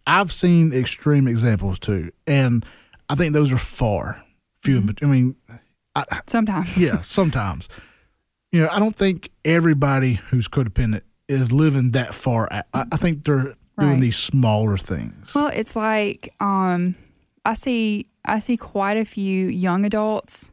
I've 0.07 0.31
seen 0.31 0.71
extreme 0.71 1.27
examples 1.27 1.79
too, 1.79 2.13
and 2.25 2.65
I 3.09 3.15
think 3.15 3.33
those 3.33 3.51
are 3.51 3.57
far 3.57 4.23
few. 4.59 4.77
Mm-hmm. 4.77 4.87
bet- 4.87 5.03
I 5.03 5.05
mean, 5.07 5.35
sometimes 6.25 6.79
yeah, 6.79 6.97
sometimes. 7.03 7.69
You 8.51 8.63
know, 8.63 8.69
I 8.71 8.79
don't 8.79 8.95
think 8.95 9.29
everybody 9.45 10.13
who's 10.13 10.47
codependent 10.47 11.01
is 11.27 11.51
living 11.51 11.91
that 11.91 12.13
far. 12.15 12.51
Out. 12.51 12.65
I, 12.73 12.85
I 12.91 12.97
think 12.97 13.23
they're 13.23 13.55
doing 13.77 13.99
these 13.99 14.17
smaller 14.17 14.77
things. 14.77 15.33
Well, 15.33 15.47
it's 15.47 15.75
like 15.75 16.33
um 16.39 16.95
I 17.45 17.53
see 17.53 18.07
I 18.25 18.39
see 18.39 18.57
quite 18.57 18.97
a 18.97 19.05
few 19.05 19.47
young 19.47 19.85
adults 19.85 20.51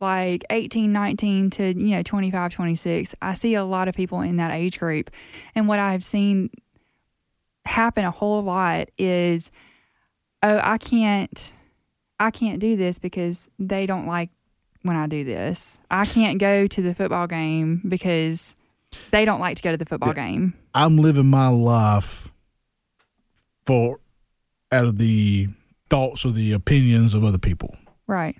like 0.00 0.44
18, 0.50 0.92
19 0.92 1.50
to 1.50 1.66
you 1.68 1.96
know 1.96 2.02
25, 2.02 2.52
26. 2.52 3.14
I 3.22 3.34
see 3.34 3.54
a 3.54 3.64
lot 3.64 3.88
of 3.88 3.94
people 3.94 4.20
in 4.20 4.36
that 4.36 4.52
age 4.52 4.78
group. 4.78 5.10
And 5.54 5.68
what 5.68 5.78
I've 5.78 6.04
seen 6.04 6.50
happen 7.64 8.04
a 8.04 8.10
whole 8.10 8.42
lot 8.42 8.88
is 8.98 9.50
oh, 10.42 10.60
I 10.62 10.78
can't 10.78 11.52
I 12.18 12.30
can't 12.30 12.60
do 12.60 12.76
this 12.76 12.98
because 12.98 13.50
they 13.58 13.86
don't 13.86 14.06
like 14.06 14.30
when 14.86 14.96
I 14.96 15.06
do 15.06 15.24
this. 15.24 15.78
I 15.90 16.06
can't 16.06 16.38
go 16.38 16.66
to 16.66 16.82
the 16.82 16.94
football 16.94 17.26
game 17.26 17.82
because 17.86 18.54
they 19.10 19.24
don't 19.24 19.40
like 19.40 19.56
to 19.58 19.62
go 19.62 19.70
to 19.72 19.76
the 19.76 19.84
football 19.86 20.12
game. 20.12 20.54
I'm 20.74 20.96
living 20.98 21.26
my 21.26 21.48
life 21.48 22.30
for 23.64 24.00
out 24.72 24.84
of 24.86 24.98
the 24.98 25.48
thoughts 25.90 26.24
or 26.24 26.30
the 26.32 26.52
opinions 26.52 27.14
of 27.14 27.24
other 27.24 27.38
people, 27.38 27.76
Right. 28.06 28.36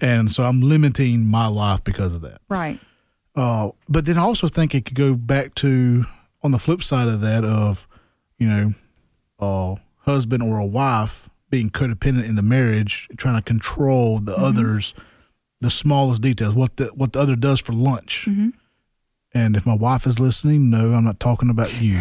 and 0.00 0.30
so 0.30 0.44
I'm 0.44 0.60
limiting 0.60 1.24
my 1.26 1.46
life 1.46 1.82
because 1.84 2.14
of 2.14 2.22
that. 2.22 2.40
Right. 2.48 2.80
Uh, 3.36 3.70
but 3.88 4.04
then 4.04 4.18
I 4.18 4.22
also 4.22 4.48
think 4.48 4.74
it 4.74 4.84
could 4.84 4.96
go 4.96 5.14
back 5.14 5.54
to 5.56 6.04
on 6.42 6.50
the 6.50 6.58
flip 6.58 6.82
side 6.82 7.08
of 7.08 7.20
that 7.20 7.44
of, 7.44 7.86
you 8.38 8.48
know, 8.48 8.74
a 9.38 9.76
husband 10.02 10.42
or 10.42 10.58
a 10.58 10.66
wife 10.66 11.28
being 11.50 11.70
codependent 11.70 12.24
in 12.28 12.34
the 12.34 12.42
marriage, 12.42 13.08
trying 13.16 13.36
to 13.36 13.42
control 13.42 14.18
the 14.18 14.36
others, 14.36 14.92
the 15.60 15.70
smallest 15.70 16.22
details, 16.22 16.54
what 16.54 16.76
the 16.76 16.86
what 16.94 17.12
the 17.12 17.20
other 17.20 17.36
does 17.36 17.60
for 17.60 17.72
lunch. 17.72 18.26
Mhm. 18.28 18.52
And 19.34 19.56
if 19.56 19.66
my 19.66 19.74
wife 19.74 20.06
is 20.06 20.18
listening, 20.18 20.70
no, 20.70 20.94
I'm 20.94 21.04
not 21.04 21.20
talking 21.20 21.50
about 21.50 21.80
you. 21.82 21.98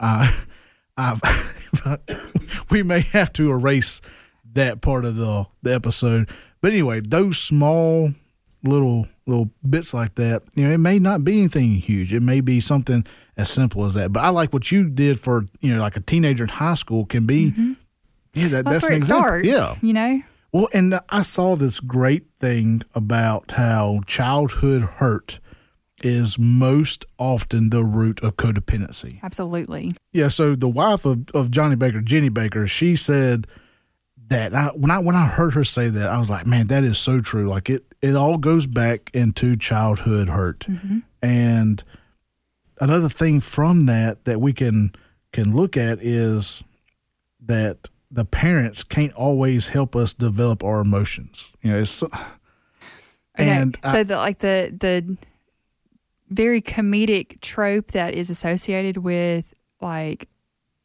I, 0.00 0.34
I've, 0.96 1.20
we 2.70 2.82
may 2.82 3.00
have 3.00 3.32
to 3.34 3.50
erase 3.50 4.00
that 4.54 4.80
part 4.80 5.04
of 5.04 5.16
the 5.16 5.46
the 5.62 5.74
episode. 5.74 6.28
But 6.60 6.72
anyway, 6.72 7.00
those 7.00 7.38
small 7.38 8.12
little 8.62 9.08
little 9.26 9.50
bits 9.68 9.92
like 9.94 10.14
that, 10.16 10.42
you 10.54 10.64
know, 10.66 10.70
it 10.74 10.78
may 10.78 10.98
not 10.98 11.24
be 11.24 11.38
anything 11.38 11.70
huge. 11.76 12.12
It 12.14 12.22
may 12.22 12.40
be 12.40 12.60
something 12.60 13.04
as 13.36 13.50
simple 13.50 13.84
as 13.84 13.94
that. 13.94 14.12
But 14.12 14.24
I 14.24 14.28
like 14.30 14.52
what 14.52 14.70
you 14.72 14.88
did 14.88 15.18
for 15.20 15.46
you 15.60 15.74
know, 15.74 15.80
like 15.80 15.96
a 15.96 16.00
teenager 16.00 16.44
in 16.44 16.48
high 16.50 16.74
school 16.74 17.04
can 17.04 17.26
be. 17.26 17.52
Yeah, 18.34 18.48
that, 18.48 18.64
Well, 18.64 18.72
that's 18.74 18.74
that's 18.74 18.82
where 18.84 18.92
it 18.92 18.96
example. 18.96 19.22
starts. 19.28 19.46
Yeah. 19.48 19.74
You 19.86 19.92
know? 19.92 20.22
Well, 20.54 20.68
and 20.72 21.00
I 21.08 21.22
saw 21.22 21.56
this 21.56 21.80
great 21.80 22.26
thing 22.38 22.82
about 22.94 23.50
how 23.50 24.02
childhood 24.06 24.82
hurt 24.82 25.40
is 26.04 26.38
most 26.38 27.04
often 27.18 27.70
the 27.70 27.84
root 27.84 28.22
of 28.22 28.36
codependency. 28.36 29.20
Absolutely. 29.24 29.94
Yeah, 30.12 30.28
so 30.28 30.54
the 30.54 30.68
wife 30.68 31.04
of, 31.04 31.28
of 31.34 31.50
Johnny 31.50 31.74
Baker, 31.74 32.00
Jenny 32.00 32.28
Baker, 32.28 32.68
she 32.68 32.94
said 32.94 33.48
that 34.28 34.54
I, 34.54 34.66
when 34.68 34.92
I 34.92 35.00
when 35.00 35.16
I 35.16 35.26
heard 35.26 35.54
her 35.54 35.64
say 35.64 35.88
that, 35.88 36.08
I 36.08 36.20
was 36.20 36.30
like, 36.30 36.46
man, 36.46 36.68
that 36.68 36.84
is 36.84 36.98
so 36.98 37.20
true. 37.20 37.48
Like 37.48 37.68
it 37.68 37.84
it 38.00 38.14
all 38.14 38.38
goes 38.38 38.68
back 38.68 39.10
into 39.12 39.56
childhood 39.56 40.28
hurt. 40.28 40.60
Mm-hmm. 40.60 40.98
And 41.20 41.82
another 42.80 43.08
thing 43.08 43.40
from 43.40 43.86
that 43.86 44.24
that 44.24 44.40
we 44.40 44.52
can 44.52 44.94
can 45.32 45.52
look 45.52 45.76
at 45.76 46.00
is 46.00 46.62
that 47.44 47.90
the 48.14 48.24
parents 48.24 48.84
can't 48.84 49.12
always 49.14 49.68
help 49.68 49.96
us 49.96 50.14
develop 50.14 50.62
our 50.62 50.80
emotions. 50.80 51.52
You 51.62 51.72
know, 51.72 51.78
it's 51.80 52.02
Okay, 52.02 52.12
and 53.38 53.76
I- 53.82 53.92
so 53.92 54.04
the 54.04 54.16
like 54.16 54.38
the 54.38 54.72
the 54.78 55.16
very 56.28 56.62
comedic 56.62 57.40
trope 57.40 57.90
that 57.92 58.14
is 58.14 58.30
associated 58.30 58.98
with 58.98 59.52
like 59.80 60.28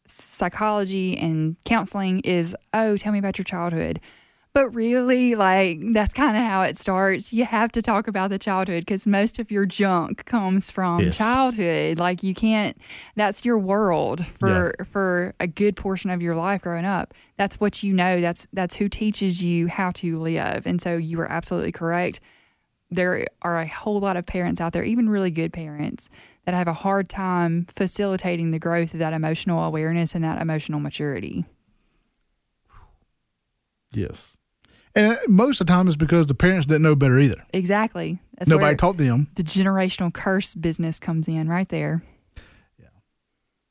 psychology 0.07 1.15
and 1.17 1.55
counseling 1.65 2.19
is 2.21 2.55
oh 2.73 2.97
tell 2.97 3.13
me 3.13 3.19
about 3.19 3.37
your 3.37 3.45
childhood 3.45 3.99
but 4.59 4.75
really 4.75 5.35
like 5.35 5.79
that's 5.93 6.13
kind 6.13 6.35
of 6.35 6.43
how 6.43 6.63
it 6.63 6.77
starts. 6.77 7.31
You 7.31 7.45
have 7.45 7.71
to 7.71 7.81
talk 7.81 8.07
about 8.09 8.29
the 8.29 8.37
childhood 8.37 8.81
because 8.85 9.07
most 9.07 9.39
of 9.39 9.49
your 9.51 9.65
junk 9.65 10.25
comes 10.25 10.69
from 10.69 11.05
Yes. 11.05 11.15
childhood. 11.15 11.97
Like 11.97 12.23
you 12.23 12.33
can't 12.33 12.77
that's 13.15 13.45
your 13.45 13.57
world 13.57 14.25
for 14.25 14.73
for 14.83 15.33
a 15.39 15.47
good 15.47 15.77
portion 15.77 16.09
of 16.09 16.21
your 16.21 16.35
life 16.35 16.61
growing 16.63 16.83
up. 16.83 17.13
That's 17.37 17.59
what 17.61 17.83
you 17.83 17.93
know. 17.93 18.19
That's 18.19 18.47
that's 18.51 18.75
who 18.75 18.89
teaches 18.89 19.41
you 19.41 19.67
how 19.67 19.91
to 19.91 20.19
live. 20.19 20.67
And 20.67 20.81
so 20.81 20.97
you 20.97 21.21
are 21.21 21.31
absolutely 21.31 21.71
correct. 21.71 22.19
There 22.91 23.27
are 23.41 23.59
a 23.59 23.67
whole 23.67 23.99
lot 24.01 24.17
of 24.17 24.25
parents 24.25 24.59
out 24.59 24.73
there, 24.73 24.83
even 24.83 25.09
really 25.09 25.31
good 25.31 25.53
parents, 25.53 26.09
that 26.45 26.53
have 26.53 26.67
a 26.67 26.73
hard 26.73 27.07
time 27.07 27.65
facilitating 27.69 28.51
the 28.51 28.59
growth 28.59 28.93
of 28.93 28.99
that 28.99 29.13
emotional 29.13 29.63
awareness 29.63 30.15
and 30.15 30.23
that 30.25 30.41
emotional 30.41 30.79
maturity. 30.81 31.45
yes. 33.93 34.35
And 34.99 35.17
most 35.29 35.61
of 35.61 35.67
the 35.67 35.71
time 35.71 35.87
it's 35.87 35.95
because 35.95 36.27
the 36.27 36.35
parents 36.35 36.65
didn't 36.65 36.81
know 36.81 36.93
better 36.93 37.17
either. 37.19 37.45
Exactly. 37.53 38.19
That's 38.37 38.49
Nobody 38.49 38.75
taught 38.75 38.97
them. 38.97 39.27
the 39.35 39.43
generational 39.43 40.13
curse 40.13 40.55
business 40.55 40.99
comes 40.99 41.29
in 41.29 41.47
right 41.47 41.69
there. 41.69 42.03
Yeah. 42.77 42.85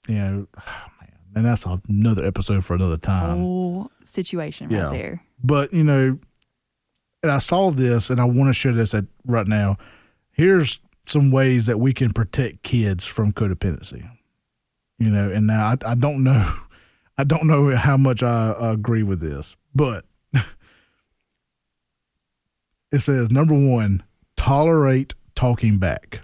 You 0.09 0.15
know, 0.15 0.47
man, 0.57 1.13
and 1.35 1.45
that's 1.45 1.67
another 1.67 2.25
episode 2.25 2.65
for 2.65 2.75
another 2.75 2.97
time. 2.97 3.41
Whole 3.41 3.91
situation 4.05 4.71
yeah. 4.71 4.85
right 4.85 4.91
there. 4.91 5.23
But 5.45 5.75
you 5.75 5.85
know, 5.85 6.19
and 7.23 7.33
I 7.33 7.39
saw 7.41 7.71
this, 7.73 8.09
and 8.09 8.21
I 8.21 8.25
want 8.25 8.49
to 8.49 8.55
share 8.55 8.73
this 8.73 8.95
at, 8.95 9.05
right 9.27 9.47
now. 9.47 9.77
Here's 10.31 10.81
some 11.07 11.31
ways 11.31 11.67
that 11.67 11.79
we 11.79 11.93
can 11.93 12.15
protect 12.15 12.63
kids 12.63 13.05
from 13.05 13.33
codependency. 13.33 14.09
You 14.99 15.11
know, 15.11 15.31
and 15.31 15.47
now 15.47 15.67
I, 15.67 15.91
I 15.91 15.95
don't 15.95 16.25
know, 16.25 16.55
I 17.19 17.25
don't 17.25 17.47
know 17.47 17.77
how 17.77 17.99
much 17.99 18.23
I, 18.23 18.53
I 18.53 18.73
agree 18.73 19.03
with 19.03 19.21
this, 19.21 19.57
but 19.75 20.07
it 22.90 23.00
says 23.00 23.30
number 23.30 23.54
one, 23.54 24.02
tolerate 24.37 25.14
talking 25.35 25.78
back? 25.78 26.21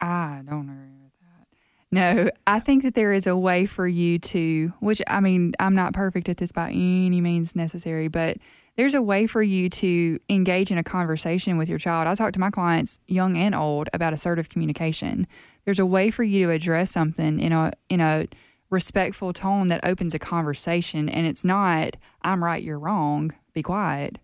I 0.00 0.42
don't 0.48 0.68
agree 0.68 0.98
with 1.02 1.12
that. 1.20 1.46
No, 1.90 2.30
I 2.46 2.60
think 2.60 2.82
that 2.82 2.94
there 2.94 3.12
is 3.12 3.26
a 3.26 3.36
way 3.36 3.66
for 3.66 3.88
you 3.88 4.18
to, 4.20 4.72
which 4.80 5.02
I 5.06 5.20
mean, 5.20 5.54
I'm 5.58 5.74
not 5.74 5.94
perfect 5.94 6.28
at 6.28 6.36
this 6.36 6.52
by 6.52 6.70
any 6.70 7.20
means 7.20 7.56
necessary, 7.56 8.08
but 8.08 8.36
there's 8.76 8.94
a 8.94 9.02
way 9.02 9.26
for 9.26 9.42
you 9.42 9.68
to 9.70 10.20
engage 10.28 10.70
in 10.70 10.78
a 10.78 10.84
conversation 10.84 11.56
with 11.56 11.68
your 11.68 11.78
child. 11.78 12.06
I 12.06 12.14
talk 12.14 12.32
to 12.34 12.40
my 12.40 12.50
clients, 12.50 13.00
young 13.08 13.36
and 13.36 13.54
old, 13.54 13.88
about 13.92 14.12
assertive 14.12 14.48
communication. 14.48 15.26
There's 15.64 15.80
a 15.80 15.86
way 15.86 16.10
for 16.10 16.22
you 16.22 16.46
to 16.46 16.52
address 16.52 16.90
something 16.92 17.40
in 17.40 17.52
a 17.52 17.72
in 17.88 18.00
a 18.00 18.28
respectful 18.70 19.32
tone 19.32 19.68
that 19.68 19.80
opens 19.82 20.14
a 20.14 20.18
conversation, 20.18 21.08
and 21.08 21.26
it's 21.26 21.44
not 21.44 21.96
"I'm 22.22 22.44
right, 22.44 22.62
you're 22.62 22.78
wrong." 22.78 23.32
Be 23.52 23.62
quiet 23.62 24.18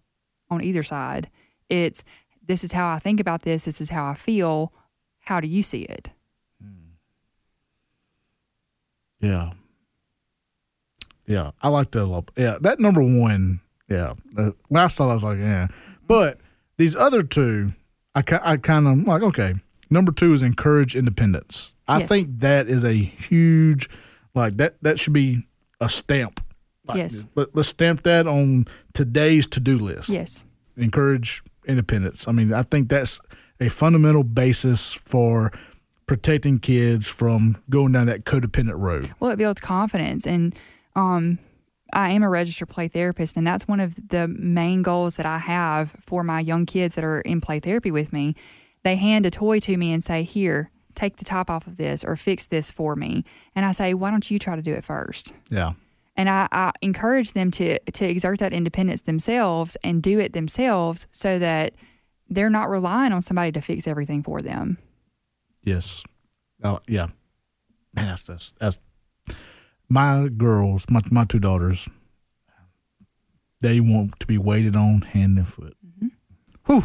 on 0.54 0.64
either 0.64 0.82
side. 0.82 1.28
It's 1.68 2.02
this 2.46 2.64
is 2.64 2.72
how 2.72 2.88
I 2.88 2.98
think 2.98 3.20
about 3.20 3.42
this. 3.42 3.64
This 3.64 3.80
is 3.80 3.90
how 3.90 4.06
I 4.06 4.14
feel. 4.14 4.72
How 5.20 5.40
do 5.40 5.48
you 5.48 5.62
see 5.62 5.82
it? 5.82 6.10
Hmm. 6.62 6.94
Yeah. 9.20 9.52
Yeah, 11.26 11.52
I 11.62 11.68
like 11.68 11.90
that 11.92 12.02
a 12.02 12.04
lot. 12.04 12.30
Yeah, 12.36 12.58
that 12.60 12.78
number 12.80 13.02
one. 13.02 13.60
Yeah, 13.88 14.14
when 14.68 14.82
I 14.82 14.86
saw, 14.88 15.06
that, 15.06 15.12
I 15.12 15.14
was 15.14 15.22
like, 15.22 15.38
yeah. 15.38 15.68
But 16.06 16.38
these 16.76 16.94
other 16.94 17.22
two, 17.22 17.72
I 18.14 18.22
I 18.42 18.56
kind 18.58 18.86
of 18.86 19.06
like. 19.08 19.22
Okay, 19.22 19.54
number 19.88 20.12
two 20.12 20.34
is 20.34 20.42
encourage 20.42 20.94
independence. 20.94 21.72
I 21.88 22.00
Yes. 22.00 22.08
think 22.10 22.40
that 22.40 22.68
is 22.68 22.84
a 22.84 22.92
huge, 22.92 23.88
like 24.34 24.56
that. 24.58 24.76
That 24.82 24.98
should 24.98 25.14
be 25.14 25.44
a 25.80 25.88
stamp. 25.88 26.43
Like, 26.86 26.98
Yes. 26.98 27.26
Let, 27.34 27.54
let's 27.54 27.68
stamp 27.68 28.02
that 28.02 28.26
on 28.26 28.66
today's 28.92 29.46
to 29.48 29.60
do 29.60 29.78
list. 29.78 30.08
Yes. 30.10 30.44
encourage 30.76 31.42
independence. 31.66 32.28
I 32.28 32.32
mean, 32.32 32.52
I 32.52 32.62
think 32.62 32.88
that's 32.88 33.20
a 33.60 33.68
fundamental 33.68 34.24
basis 34.24 34.92
for 34.92 35.52
protecting 36.06 36.58
kids 36.58 37.06
from 37.06 37.56
going 37.70 37.92
down 37.92 38.06
that 38.06 38.24
codependent 38.24 38.78
road. 38.78 39.10
Well, 39.20 39.30
it 39.30 39.36
builds 39.36 39.60
confidence. 39.60 40.26
And 40.26 40.54
um, 40.94 41.38
I 41.92 42.10
am 42.10 42.22
a 42.22 42.28
registered 42.28 42.68
play 42.68 42.88
therapist, 42.88 43.36
and 43.36 43.46
that's 43.46 43.66
one 43.66 43.80
of 43.80 43.94
the 44.08 44.28
main 44.28 44.82
goals 44.82 45.16
that 45.16 45.26
I 45.26 45.38
have 45.38 45.92
for 46.00 46.22
my 46.22 46.40
young 46.40 46.66
kids 46.66 46.94
that 46.96 47.04
are 47.04 47.20
in 47.20 47.40
play 47.40 47.60
therapy 47.60 47.90
with 47.90 48.12
me. 48.12 48.34
They 48.82 48.96
hand 48.96 49.24
a 49.24 49.30
toy 49.30 49.60
to 49.60 49.76
me 49.76 49.92
and 49.92 50.04
say, 50.04 50.24
Here, 50.24 50.70
take 50.94 51.16
the 51.16 51.24
top 51.24 51.48
off 51.48 51.66
of 51.66 51.78
this 51.78 52.04
or 52.04 52.16
fix 52.16 52.46
this 52.46 52.70
for 52.70 52.94
me. 52.96 53.24
And 53.54 53.64
I 53.64 53.72
say, 53.72 53.94
Why 53.94 54.10
don't 54.10 54.30
you 54.30 54.38
try 54.38 54.56
to 54.56 54.62
do 54.62 54.74
it 54.74 54.84
first? 54.84 55.32
Yeah. 55.50 55.72
And 56.16 56.28
I, 56.28 56.48
I 56.52 56.72
encourage 56.82 57.32
them 57.32 57.50
to 57.52 57.78
to 57.78 58.04
exert 58.06 58.38
that 58.38 58.52
independence 58.52 59.02
themselves 59.02 59.76
and 59.82 60.02
do 60.02 60.18
it 60.18 60.32
themselves 60.32 61.06
so 61.12 61.38
that 61.38 61.74
they're 62.28 62.50
not 62.50 62.70
relying 62.70 63.12
on 63.12 63.22
somebody 63.22 63.52
to 63.52 63.60
fix 63.60 63.86
everything 63.86 64.22
for 64.22 64.40
them. 64.42 64.78
Yes. 65.62 66.02
Oh, 66.62 66.80
yeah. 66.86 67.08
Man, 67.94 68.08
that's, 68.08 68.22
that's, 68.22 68.54
that's 68.58 68.78
my 69.88 70.28
girls, 70.28 70.86
my, 70.88 71.00
my 71.10 71.24
two 71.24 71.38
daughters, 71.38 71.88
they 73.60 73.80
want 73.80 74.18
to 74.20 74.26
be 74.26 74.38
waited 74.38 74.76
on 74.76 75.02
hand 75.02 75.38
and 75.38 75.48
foot. 75.48 75.76
Mm-hmm. 75.86 76.08
Whew. 76.66 76.84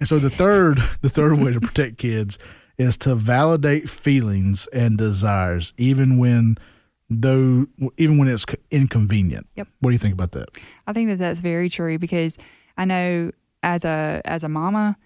And 0.00 0.08
so 0.08 0.18
the 0.18 0.30
third, 0.30 0.82
the 1.00 1.08
third 1.08 1.38
way 1.38 1.52
to 1.52 1.60
protect 1.60 1.98
kids 1.98 2.38
is 2.78 2.96
to 2.98 3.14
validate 3.14 3.88
feelings 3.88 4.66
and 4.72 4.98
desires, 4.98 5.72
even 5.76 6.18
when 6.18 6.56
though, 7.20 7.66
even 7.98 8.18
when 8.18 8.28
it's 8.28 8.44
inconvenient. 8.70 9.46
Yep. 9.56 9.68
What 9.80 9.90
do 9.90 9.92
you 9.92 9.98
think 9.98 10.14
about 10.14 10.32
that? 10.32 10.48
I 10.86 10.92
think 10.92 11.08
that 11.10 11.18
that's 11.18 11.40
very 11.40 11.68
true 11.68 11.98
because 11.98 12.38
I 12.76 12.84
know 12.84 13.32
as 13.62 13.84
a 13.84 14.20
as 14.24 14.44
a 14.44 14.48
mama, 14.48 14.96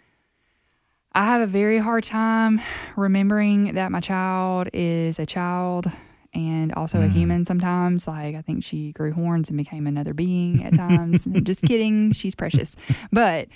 I 1.12 1.25
have 1.25 1.40
a 1.40 1.46
very 1.46 1.78
hard 1.78 2.04
time 2.04 2.60
remembering 2.96 3.75
that 3.75 3.90
my 3.90 4.00
child 4.00 4.68
is 4.72 5.19
a 5.19 5.26
child 5.26 5.90
and 6.36 6.72
also 6.75 6.99
a 6.99 7.04
mm-hmm. 7.04 7.14
human 7.14 7.44
sometimes. 7.46 8.06
Like 8.06 8.36
I 8.36 8.42
think 8.42 8.62
she 8.62 8.92
grew 8.92 9.12
horns 9.12 9.49
and 9.49 9.56
became 9.56 9.86
another 9.86 10.12
being 10.12 10.62
at 10.62 10.75
times. 10.75 11.25
Just 11.42 11.62
kidding, 11.62 12.12
she's 12.12 12.34
precious. 12.34 12.76
But 13.10 13.49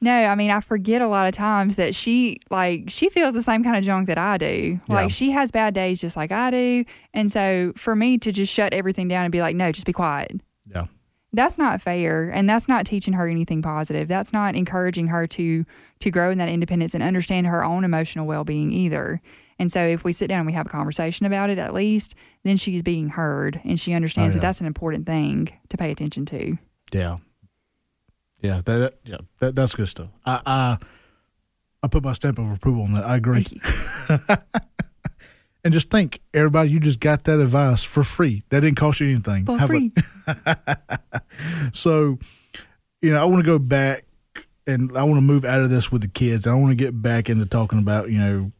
no, 0.00 0.12
I 0.12 0.36
mean 0.36 0.50
I 0.50 0.60
forget 0.60 1.02
a 1.02 1.08
lot 1.08 1.26
of 1.26 1.34
times 1.34 1.74
that 1.76 1.96
she 1.96 2.38
like 2.48 2.84
she 2.86 3.08
feels 3.08 3.34
the 3.34 3.42
same 3.42 3.64
kind 3.64 3.76
of 3.76 3.82
junk 3.82 4.06
that 4.06 4.18
I 4.18 4.38
do. 4.38 4.80
Like 4.88 5.04
Yeah. 5.04 5.08
she 5.08 5.30
has 5.32 5.50
bad 5.50 5.74
days 5.74 6.00
just 6.00 6.16
like 6.16 6.30
I 6.30 6.50
do. 6.52 6.84
And 7.12 7.32
so 7.32 7.72
for 7.76 7.96
me 7.96 8.18
to 8.18 8.30
just 8.30 8.52
shut 8.52 8.72
everything 8.72 9.08
down 9.08 9.24
and 9.24 9.32
be 9.32 9.40
like, 9.40 9.56
no, 9.56 9.72
just 9.72 9.86
be 9.86 9.92
quiet 9.92 10.40
Yeah. 10.72 10.86
that's 11.32 11.58
not 11.58 11.80
fair 11.80 12.30
and 12.30 12.48
that's 12.48 12.68
not 12.68 12.86
teaching 12.86 13.14
her 13.14 13.26
anything 13.26 13.62
positive 13.62 14.06
that's 14.06 14.32
not 14.32 14.54
encouraging 14.54 15.08
her 15.08 15.26
to 15.26 15.64
to 16.00 16.10
grow 16.10 16.30
in 16.30 16.38
that 16.38 16.48
independence 16.48 16.94
and 16.94 17.02
understand 17.02 17.46
her 17.48 17.64
own 17.64 17.84
emotional 17.84 18.26
well-being 18.26 18.72
either 18.72 19.20
and 19.58 19.70
so 19.72 19.86
if 19.86 20.04
we 20.04 20.12
sit 20.12 20.28
down 20.28 20.40
and 20.40 20.46
we 20.46 20.52
have 20.52 20.66
a 20.66 20.68
conversation 20.70 21.26
about 21.26 21.50
it 21.50 21.58
at 21.58 21.74
least 21.74 22.14
then 22.44 22.56
she's 22.56 22.82
being 22.82 23.08
heard 23.08 23.60
and 23.64 23.78
she 23.80 23.92
understands 23.92 24.34
Oh, 24.34 24.36
yeah. 24.36 24.40
that 24.40 24.46
that's 24.46 24.60
an 24.60 24.66
important 24.66 25.06
thing 25.06 25.48
to 25.68 25.76
pay 25.76 25.90
attention 25.90 26.24
to 26.26 26.58
Yeah. 26.92 27.16
Yeah, 28.40 28.60
that, 28.64 28.78
that 28.78 28.94
yeah, 29.04 29.16
that 29.40 29.54
that's 29.56 29.74
good 29.74 29.88
stuff. 29.88 30.10
I 30.24 30.40
I 30.46 30.78
I 31.82 31.88
put 31.88 32.04
my 32.04 32.12
stamp 32.12 32.38
of 32.38 32.50
approval 32.52 32.84
on 32.84 32.92
that. 32.94 33.04
I 33.04 33.16
agree. 33.16 33.44
And 35.64 35.74
just 35.74 35.90
think, 35.90 36.20
everybody, 36.32 36.70
you 36.70 36.78
just 36.78 37.00
got 37.00 37.24
that 37.24 37.40
advice 37.40 37.82
for 37.82 38.04
free. 38.04 38.44
That 38.50 38.60
didn't 38.60 38.76
cost 38.78 39.00
you 39.00 39.08
anything. 39.10 39.44
for 39.44 39.58
Have 39.58 39.68
free 39.68 39.90
so, 41.72 42.18
you 43.02 43.10
know, 43.10 43.20
I 43.20 43.24
want 43.24 43.44
to 43.44 43.46
go 43.46 43.58
back 43.58 44.04
and 44.68 44.96
I 44.96 45.02
want 45.02 45.16
to 45.16 45.20
move 45.22 45.44
out 45.44 45.60
of 45.60 45.68
this 45.68 45.90
with 45.90 46.02
the 46.02 46.08
kids. 46.08 46.46
I 46.46 46.54
want 46.54 46.70
to 46.70 46.76
get 46.76 47.02
back 47.02 47.28
into 47.28 47.44
talking 47.44 47.80
about, 47.80 48.08
you 48.10 48.18
know, 48.18 48.52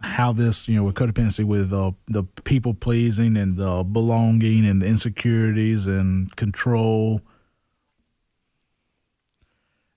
how 0.00 0.32
this, 0.32 0.68
you 0.68 0.76
know, 0.76 0.84
with 0.84 0.94
codependency, 0.94 1.44
with 1.44 1.72
uh, 1.72 1.90
the 2.06 2.24
people 2.44 2.74
pleasing 2.74 3.36
and 3.36 3.56
the 3.56 3.82
belonging 3.82 4.64
and 4.64 4.82
the 4.82 4.86
insecurities 4.86 5.86
and 5.86 6.34
control. 6.36 7.20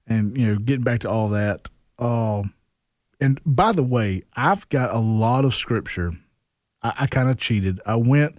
And, 0.08 0.36
you 0.36 0.48
know, 0.48 0.56
getting 0.58 0.84
back 0.84 1.02
to 1.02 1.10
all 1.10 1.30
that. 1.30 1.70
Uh, 2.00 2.44
and 3.20 3.40
by 3.46 3.72
the 3.72 3.84
way, 3.84 4.24
I've 4.36 4.68
got 4.70 4.94
a 4.94 5.00
lot 5.00 5.46
of 5.46 5.54
scripture. 5.54 6.14
I, 6.82 6.94
I 7.02 7.08
kind 7.08 7.30
of 7.30 7.38
cheated. 7.38 7.80
I 7.86 7.96
went 7.96 8.38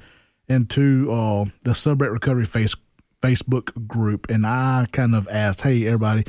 into 0.49 1.11
uh, 1.13 1.45
the 1.63 1.75
Celebrate 1.75 2.11
Recovery 2.11 2.45
face, 2.45 2.75
Facebook 3.23 3.87
group 3.87 4.29
and 4.29 4.45
I 4.45 4.87
kind 4.93 5.15
of 5.15 5.29
asked, 5.29 5.63
hey, 5.63 5.87
everybody, 5.87 6.25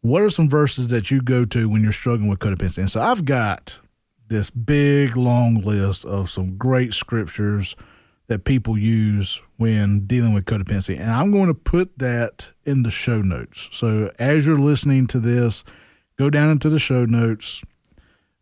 what 0.00 0.22
are 0.22 0.30
some 0.30 0.48
verses 0.48 0.88
that 0.88 1.10
you 1.10 1.20
go 1.20 1.44
to 1.46 1.68
when 1.68 1.82
you're 1.82 1.92
struggling 1.92 2.30
with 2.30 2.38
codependency? 2.38 2.78
And 2.78 2.90
so 2.90 3.02
I've 3.02 3.24
got 3.24 3.80
this 4.32 4.50
big, 4.50 5.16
long 5.16 5.54
list 5.62 6.04
of 6.04 6.30
some 6.30 6.56
great 6.56 6.94
scriptures 6.94 7.76
that 8.28 8.44
people 8.44 8.78
use 8.78 9.42
when 9.58 10.06
dealing 10.06 10.32
with 10.32 10.46
codependency. 10.46 10.98
And 10.98 11.10
I'm 11.10 11.30
going 11.30 11.48
to 11.48 11.54
put 11.54 11.98
that 11.98 12.50
in 12.64 12.82
the 12.82 12.90
show 12.90 13.20
notes. 13.20 13.68
So 13.72 14.10
as 14.18 14.46
you're 14.46 14.58
listening 14.58 15.06
to 15.08 15.20
this, 15.20 15.64
go 16.18 16.30
down 16.30 16.50
into 16.50 16.70
the 16.70 16.78
show 16.78 17.04
notes. 17.04 17.62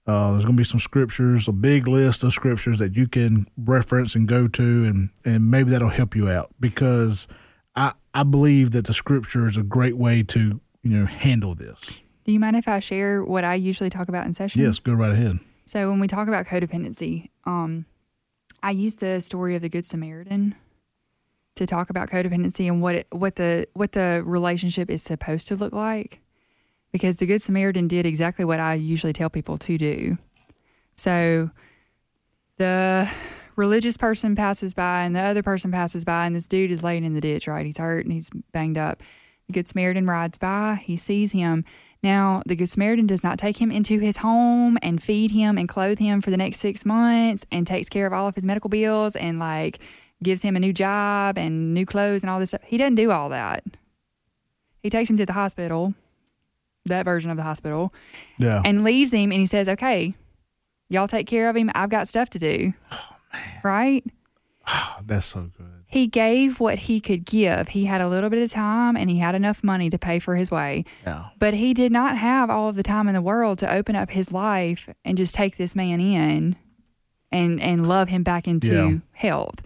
Uh, 0.06 0.32
there's 0.32 0.44
going 0.44 0.56
to 0.56 0.60
be 0.60 0.64
some 0.64 0.80
scriptures, 0.80 1.48
a 1.48 1.52
big 1.52 1.86
list 1.88 2.22
of 2.22 2.32
scriptures 2.32 2.78
that 2.78 2.94
you 2.96 3.06
can 3.08 3.46
reference 3.56 4.14
and 4.14 4.26
go 4.28 4.48
to, 4.48 4.84
and, 4.84 5.10
and 5.24 5.50
maybe 5.50 5.70
that'll 5.70 5.88
help 5.88 6.14
you 6.16 6.28
out 6.28 6.50
because 6.60 7.26
I, 7.76 7.92
I 8.14 8.22
believe 8.22 8.70
that 8.72 8.86
the 8.86 8.94
scripture 8.94 9.46
is 9.48 9.56
a 9.56 9.62
great 9.62 9.96
way 9.96 10.22
to 10.24 10.60
you 10.82 10.90
know 10.98 11.04
handle 11.06 11.54
this. 11.54 12.00
do 12.24 12.32
you 12.32 12.40
mind 12.40 12.56
if 12.56 12.66
i 12.66 12.78
share 12.78 13.22
what 13.22 13.44
i 13.44 13.54
usually 13.54 13.90
talk 13.90 14.08
about 14.08 14.24
in 14.26 14.32
session 14.32 14.62
Yes, 14.62 14.78
go 14.78 14.94
right 14.94 15.12
ahead. 15.12 15.38
So 15.70 15.88
when 15.88 16.00
we 16.00 16.08
talk 16.08 16.26
about 16.26 16.46
codependency, 16.46 17.30
um, 17.44 17.84
I 18.60 18.72
use 18.72 18.96
the 18.96 19.20
story 19.20 19.54
of 19.54 19.62
the 19.62 19.68
Good 19.68 19.86
Samaritan 19.86 20.56
to 21.54 21.64
talk 21.64 21.90
about 21.90 22.10
codependency 22.10 22.66
and 22.66 22.82
what 22.82 22.96
it, 22.96 23.06
what 23.10 23.36
the 23.36 23.68
what 23.74 23.92
the 23.92 24.24
relationship 24.26 24.90
is 24.90 25.00
supposed 25.00 25.46
to 25.46 25.54
look 25.54 25.72
like, 25.72 26.18
because 26.90 27.18
the 27.18 27.26
Good 27.26 27.40
Samaritan 27.40 27.86
did 27.86 28.04
exactly 28.04 28.44
what 28.44 28.58
I 28.58 28.74
usually 28.74 29.12
tell 29.12 29.30
people 29.30 29.58
to 29.58 29.78
do. 29.78 30.18
So 30.96 31.52
the 32.56 33.08
religious 33.54 33.96
person 33.96 34.34
passes 34.34 34.74
by 34.74 35.04
and 35.04 35.14
the 35.14 35.20
other 35.20 35.44
person 35.44 35.70
passes 35.70 36.04
by 36.04 36.26
and 36.26 36.34
this 36.34 36.48
dude 36.48 36.72
is 36.72 36.82
laying 36.82 37.04
in 37.04 37.14
the 37.14 37.20
ditch, 37.20 37.46
right? 37.46 37.64
He's 37.64 37.78
hurt 37.78 38.04
and 38.04 38.12
he's 38.12 38.28
banged 38.50 38.76
up. 38.76 39.04
The 39.46 39.52
Good 39.52 39.68
Samaritan 39.68 40.08
rides 40.08 40.36
by, 40.36 40.82
he 40.82 40.96
sees 40.96 41.30
him. 41.30 41.64
Now, 42.02 42.42
the 42.46 42.56
Good 42.56 42.68
Samaritan 42.68 43.06
does 43.06 43.22
not 43.22 43.38
take 43.38 43.60
him 43.60 43.70
into 43.70 43.98
his 43.98 44.18
home 44.18 44.78
and 44.82 45.02
feed 45.02 45.32
him 45.32 45.58
and 45.58 45.68
clothe 45.68 45.98
him 45.98 46.22
for 46.22 46.30
the 46.30 46.36
next 46.36 46.58
six 46.58 46.86
months 46.86 47.44
and 47.52 47.66
takes 47.66 47.88
care 47.88 48.06
of 48.06 48.12
all 48.12 48.26
of 48.26 48.34
his 48.34 48.44
medical 48.44 48.70
bills 48.70 49.16
and 49.16 49.38
like 49.38 49.80
gives 50.22 50.42
him 50.42 50.56
a 50.56 50.60
new 50.60 50.72
job 50.72 51.36
and 51.36 51.74
new 51.74 51.84
clothes 51.84 52.22
and 52.22 52.30
all 52.30 52.38
this 52.40 52.50
stuff. 52.50 52.62
He 52.64 52.78
doesn't 52.78 52.94
do 52.94 53.10
all 53.10 53.28
that. 53.28 53.64
He 54.82 54.88
takes 54.88 55.10
him 55.10 55.18
to 55.18 55.26
the 55.26 55.34
hospital, 55.34 55.94
that 56.86 57.04
version 57.04 57.30
of 57.30 57.36
the 57.36 57.42
hospital, 57.42 57.92
Yeah, 58.38 58.62
and 58.64 58.82
leaves 58.82 59.12
him 59.12 59.30
and 59.30 59.40
he 59.40 59.46
says, 59.46 59.68
Okay, 59.68 60.14
y'all 60.88 61.08
take 61.08 61.26
care 61.26 61.50
of 61.50 61.56
him. 61.56 61.70
I've 61.74 61.90
got 61.90 62.08
stuff 62.08 62.30
to 62.30 62.38
do. 62.38 62.72
Oh, 62.90 63.16
right? 63.62 64.04
that's 65.04 65.26
so 65.26 65.50
good. 65.56 65.79
He 65.90 66.06
gave 66.06 66.60
what 66.60 66.78
he 66.80 67.00
could 67.00 67.24
give. 67.26 67.68
He 67.68 67.84
had 67.86 68.00
a 68.00 68.08
little 68.08 68.30
bit 68.30 68.42
of 68.42 68.50
time 68.50 68.96
and 68.96 69.10
he 69.10 69.18
had 69.18 69.34
enough 69.34 69.64
money 69.64 69.90
to 69.90 69.98
pay 69.98 70.20
for 70.20 70.36
his 70.36 70.50
way. 70.50 70.84
Yeah. 71.04 71.30
But 71.38 71.54
he 71.54 71.74
did 71.74 71.90
not 71.90 72.16
have 72.16 72.48
all 72.48 72.68
of 72.68 72.76
the 72.76 72.82
time 72.84 73.08
in 73.08 73.14
the 73.14 73.20
world 73.20 73.58
to 73.58 73.72
open 73.72 73.96
up 73.96 74.10
his 74.10 74.32
life 74.32 74.88
and 75.04 75.16
just 75.16 75.34
take 75.34 75.56
this 75.56 75.74
man 75.74 76.00
in 76.00 76.56
and 77.32 77.60
and 77.60 77.88
love 77.88 78.08
him 78.08 78.22
back 78.22 78.46
into 78.48 78.72
Yeah. 78.74 78.98
health. 79.12 79.62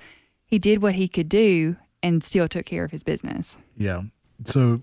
He 0.47 0.59
did 0.59 0.81
what 0.83 0.95
he 0.95 1.09
could 1.09 1.29
do 1.29 1.77
and 2.03 2.23
still 2.25 2.49
took 2.49 2.67
care 2.67 2.85
of 2.85 2.91
his 2.91 3.03
business. 3.05 3.59
Yeah. 3.77 4.03
So 4.47 4.83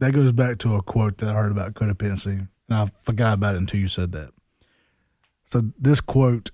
that 0.00 0.12
goes 0.12 0.32
back 0.32 0.58
to 0.58 0.74
a 0.74 0.82
quote 0.82 1.18
that 1.18 1.30
I 1.30 1.34
heard 1.34 1.52
about 1.52 1.74
codependency, 1.74 2.48
and 2.68 2.78
I 2.78 2.86
forgot 3.04 3.34
about 3.34 3.54
it 3.54 3.58
until 3.58 3.80
you 3.80 3.88
said 3.88 4.12
that. 4.12 4.30
So 5.46 5.62
this 5.78 6.00
quote 6.00 6.50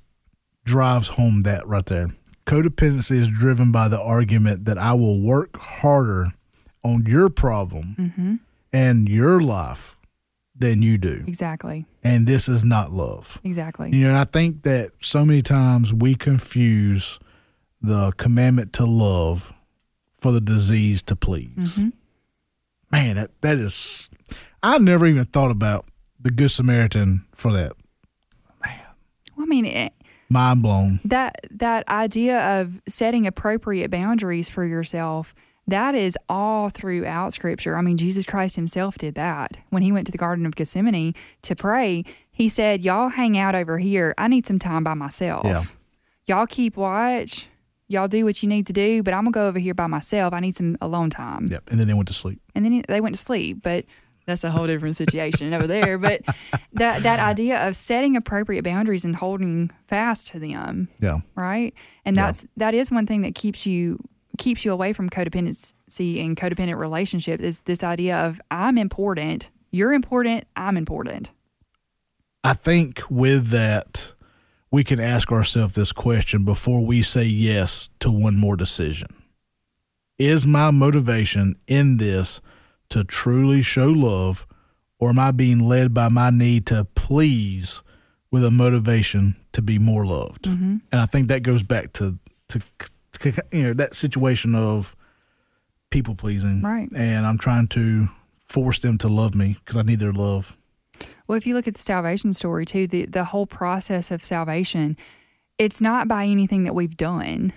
drives 0.64 1.08
home 1.08 1.42
that 1.42 1.66
right 1.66 1.84
there. 1.86 2.10
Codependency 2.50 3.12
is 3.12 3.30
driven 3.30 3.70
by 3.70 3.86
the 3.86 4.00
argument 4.00 4.64
that 4.64 4.76
I 4.76 4.92
will 4.92 5.20
work 5.20 5.56
harder 5.56 6.32
on 6.82 7.06
your 7.06 7.30
problem 7.30 7.94
mm-hmm. 7.96 8.34
and 8.72 9.08
your 9.08 9.40
life 9.40 9.96
than 10.56 10.82
you 10.82 10.98
do. 10.98 11.22
Exactly. 11.28 11.86
And 12.02 12.26
this 12.26 12.48
is 12.48 12.64
not 12.64 12.90
love. 12.90 13.40
Exactly. 13.44 13.90
You 13.92 14.00
know, 14.00 14.08
and 14.08 14.18
I 14.18 14.24
think 14.24 14.64
that 14.64 14.90
so 15.00 15.24
many 15.24 15.42
times 15.42 15.92
we 15.92 16.16
confuse 16.16 17.20
the 17.80 18.10
commandment 18.16 18.72
to 18.74 18.84
love 18.84 19.54
for 20.18 20.32
the 20.32 20.40
disease 20.40 21.02
to 21.02 21.14
please. 21.14 21.78
Mm-hmm. 21.78 21.90
Man, 22.90 23.14
that, 23.14 23.30
that 23.42 23.58
is, 23.58 24.10
I 24.60 24.78
never 24.78 25.06
even 25.06 25.26
thought 25.26 25.52
about 25.52 25.86
the 26.18 26.32
Good 26.32 26.50
Samaritan 26.50 27.26
for 27.32 27.52
that. 27.52 27.74
Man. 28.66 28.80
Well, 29.36 29.44
I 29.44 29.46
mean, 29.46 29.66
it, 29.66 29.92
Mind 30.30 30.62
blown. 30.62 31.00
that 31.04 31.36
that 31.50 31.86
idea 31.88 32.60
of 32.60 32.80
setting 32.88 33.26
appropriate 33.26 33.90
boundaries 33.90 34.48
for 34.48 34.64
yourself 34.64 35.34
that 35.66 35.94
is 35.94 36.16
all 36.28 36.68
throughout 36.68 37.32
scripture 37.32 37.76
i 37.76 37.82
mean 37.82 37.96
jesus 37.96 38.24
christ 38.24 38.56
himself 38.56 38.96
did 38.96 39.14
that 39.16 39.56
when 39.70 39.82
he 39.82 39.92
went 39.92 40.06
to 40.06 40.12
the 40.12 40.18
garden 40.18 40.46
of 40.46 40.54
gethsemane 40.56 41.14
to 41.42 41.54
pray 41.54 42.02
he 42.32 42.48
said 42.48 42.80
y'all 42.80 43.08
hang 43.10 43.36
out 43.36 43.54
over 43.54 43.78
here 43.78 44.14
i 44.18 44.26
need 44.28 44.46
some 44.46 44.58
time 44.58 44.82
by 44.84 44.94
myself 44.94 45.44
Yeah. 45.44 45.64
y'all 46.26 46.46
keep 46.46 46.76
watch 46.76 47.48
y'all 47.88 48.08
do 48.08 48.24
what 48.24 48.42
you 48.42 48.48
need 48.48 48.66
to 48.68 48.72
do 48.72 49.02
but 49.02 49.12
i'm 49.14 49.24
gonna 49.24 49.32
go 49.32 49.48
over 49.48 49.58
here 49.58 49.74
by 49.74 49.86
myself 49.88 50.32
i 50.32 50.40
need 50.40 50.56
some 50.56 50.76
alone 50.80 51.10
time 51.10 51.48
Yep. 51.50 51.64
And 51.70 51.78
then 51.80 51.86
they 51.88 51.94
went 51.94 52.08
to 52.08 52.14
sleep. 52.14 52.40
and 52.54 52.64
then 52.64 52.72
he- 52.72 52.84
they 52.88 53.00
went 53.00 53.14
to 53.16 53.20
sleep 53.20 53.62
but 53.62 53.84
that's 54.26 54.44
a 54.44 54.50
whole 54.50 54.66
different 54.66 54.96
situation 54.96 55.52
over 55.54 55.66
there 55.66 55.98
but 55.98 56.20
that 56.72 57.02
that 57.02 57.18
idea 57.20 57.66
of 57.66 57.74
setting 57.76 58.16
appropriate 58.16 58.62
boundaries 58.64 59.04
and 59.04 59.16
holding 59.16 59.70
fast 59.86 60.28
to 60.28 60.38
them 60.38 60.88
Yeah. 61.00 61.18
right 61.34 61.74
and 62.04 62.16
Yeah. 62.16 62.26
that's 62.26 62.46
that 62.56 62.74
is 62.74 62.90
one 62.90 63.06
thing 63.06 63.22
that 63.22 63.34
keeps 63.34 63.66
you 63.66 63.98
keeps 64.38 64.64
you 64.64 64.72
away 64.72 64.92
from 64.92 65.10
codependency 65.10 66.24
and 66.24 66.36
codependent 66.36 66.78
relationships 66.78 67.42
is 67.42 67.60
this 67.60 67.82
idea 67.84 68.16
of 68.16 68.40
i'm 68.50 68.78
important 68.78 69.50
you're 69.70 69.92
important 69.92 70.44
i'm 70.56 70.76
important 70.76 71.32
I 72.42 72.54
think 72.54 73.02
with 73.10 73.48
that, 73.48 74.14
we 74.70 74.82
can 74.82 74.98
ask 74.98 75.30
ourselves 75.30 75.74
this 75.74 75.92
question 75.92 76.42
before 76.42 76.82
we 76.82 77.02
say 77.02 77.24
yes 77.24 77.90
to 77.98 78.10
one 78.10 78.38
more 78.38 78.56
decision. 78.56 79.08
Is 80.18 80.46
my 80.46 80.70
motivation 80.70 81.56
in 81.66 81.98
this 81.98 82.40
to 82.90 83.04
truly 83.04 83.62
show 83.62 83.88
love, 83.88 84.46
or 84.98 85.10
am 85.10 85.18
I 85.18 85.30
being 85.30 85.60
led 85.60 85.94
by 85.94 86.08
my 86.08 86.30
need 86.30 86.66
to 86.66 86.84
please 86.84 87.82
with 88.30 88.44
a 88.44 88.50
motivation 88.50 89.36
to 89.52 89.62
be 89.62 89.78
more 89.78 90.06
loved? 90.06 90.44
Mm-hmm. 90.44 90.76
And 90.92 91.00
I 91.00 91.06
think 91.06 91.28
that 91.28 91.42
goes 91.42 91.62
back 91.62 91.92
to, 91.94 92.18
to, 92.48 92.60
to 93.20 93.42
you 93.52 93.62
know, 93.62 93.72
that 93.74 93.94
situation 93.94 94.54
of 94.54 94.94
people 95.90 96.14
pleasing. 96.14 96.62
Right. 96.62 96.88
And 96.94 97.26
I'm 97.26 97.38
trying 97.38 97.68
to 97.68 98.08
force 98.46 98.80
them 98.80 98.98
to 98.98 99.08
love 99.08 99.34
me 99.34 99.56
because 99.64 99.76
I 99.76 99.82
need 99.82 100.00
their 100.00 100.12
love. 100.12 100.56
well 101.28 101.38
if 101.38 101.46
you 101.46 101.54
look 101.54 101.68
at 101.68 101.74
the 101.74 101.80
salvation 101.80 102.32
story 102.32 102.66
too 102.66 102.86
the 102.88 103.06
the 103.06 103.24
whole 103.24 103.46
process 103.46 104.10
of 104.10 104.24
salvation 104.24 104.96
it's 105.56 105.80
not 105.80 106.08
by 106.08 106.26
anything 106.26 106.64
that 106.64 106.74
we've 106.74 106.96
done 106.96 107.52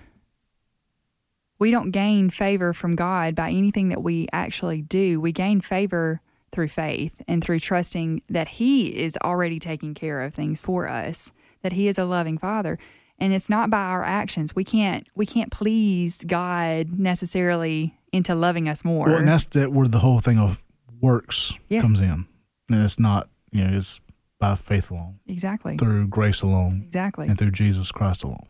we 1.64 1.72
don't 1.72 1.92
gain 1.92 2.30
favor 2.30 2.74
from 2.74 2.94
God 2.94 3.36
by 3.36 3.50
anything 3.50 3.88
that 3.88 4.04
we 4.04 4.28
actually 4.34 4.82
do. 4.82 5.22
We 5.22 5.32
gain 5.32 5.62
favor 5.62 6.20
through 6.52 6.68
faith 6.68 7.22
and 7.26 7.42
through 7.42 7.60
trusting 7.60 8.22
that 8.30 8.50
He 8.50 8.88
is 9.02 9.18
already 9.24 9.60
taking 9.60 9.94
care 9.94 10.22
of 10.24 10.34
things 10.34 10.60
for 10.60 10.90
us, 10.90 11.32
that 11.62 11.72
He 11.72 11.88
is 11.88 11.98
a 11.98 12.04
loving 12.04 12.38
Father. 12.38 12.78
And 13.18 13.32
it's 13.34 13.50
not 13.50 13.70
by 13.70 13.78
our 13.78 14.04
actions. 14.04 14.54
We 14.54 14.66
can't 14.66 15.08
we 15.16 15.26
can't 15.26 15.52
please 15.52 16.24
God 16.28 17.00
necessarily 17.00 17.96
into 18.12 18.36
loving 18.36 18.68
us 18.68 18.84
more. 18.84 19.08
Well, 19.08 19.18
and 19.20 19.28
that's 19.28 19.46
that 19.56 19.72
where 19.72 19.88
the 19.88 20.00
whole 20.00 20.20
thing 20.20 20.40
of 20.40 20.62
works 21.00 21.58
Yeah. 21.70 21.80
comes 21.82 22.02
in, 22.02 22.28
and 22.70 22.84
it's 22.84 23.00
not 23.00 23.30
you 23.54 23.64
know 23.64 23.78
it's 23.78 24.02
by 24.38 24.56
faith 24.56 24.92
alone, 24.92 25.20
exactly. 25.28 25.78
through 25.78 26.08
grace 26.10 26.42
alone, 26.42 26.82
Exactly. 26.88 27.28
and 27.30 27.38
through 27.38 27.52
Jesus 27.52 27.90
Christ 27.94 28.24
alone, 28.24 28.48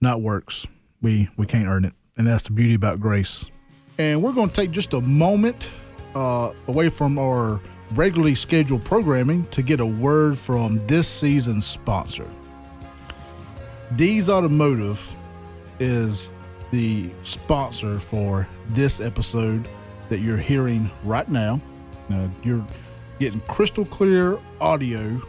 not 0.00 0.20
works. 0.20 0.66
We 1.02 1.28
we 1.36 1.46
can't 1.46 1.66
earn 1.66 1.84
it, 1.84 1.92
and 2.16 2.26
that's 2.26 2.44
the 2.44 2.52
beauty 2.52 2.74
about 2.74 3.00
grace. 3.00 3.44
And 3.98 4.22
we're 4.22 4.32
going 4.32 4.48
to 4.48 4.54
take 4.54 4.70
just 4.70 4.94
a 4.94 5.00
moment 5.00 5.70
uh, 6.14 6.52
away 6.66 6.88
from 6.88 7.18
our 7.18 7.60
regularly 7.94 8.34
scheduled 8.34 8.84
programming 8.84 9.46
to 9.46 9.62
get 9.62 9.80
a 9.80 9.86
word 9.86 10.38
from 10.38 10.78
this 10.86 11.08
season's 11.08 11.66
sponsor. 11.66 12.26
D's 13.96 14.30
Automotive 14.30 15.14
is 15.78 16.32
the 16.70 17.10
sponsor 17.22 18.00
for 18.00 18.48
this 18.70 19.00
episode 19.00 19.68
that 20.08 20.20
you're 20.20 20.38
hearing 20.38 20.90
right 21.04 21.28
now. 21.28 21.60
Now, 22.08 22.30
you're 22.42 22.66
getting 23.18 23.40
crystal 23.42 23.84
clear 23.84 24.38
audio, 24.60 25.20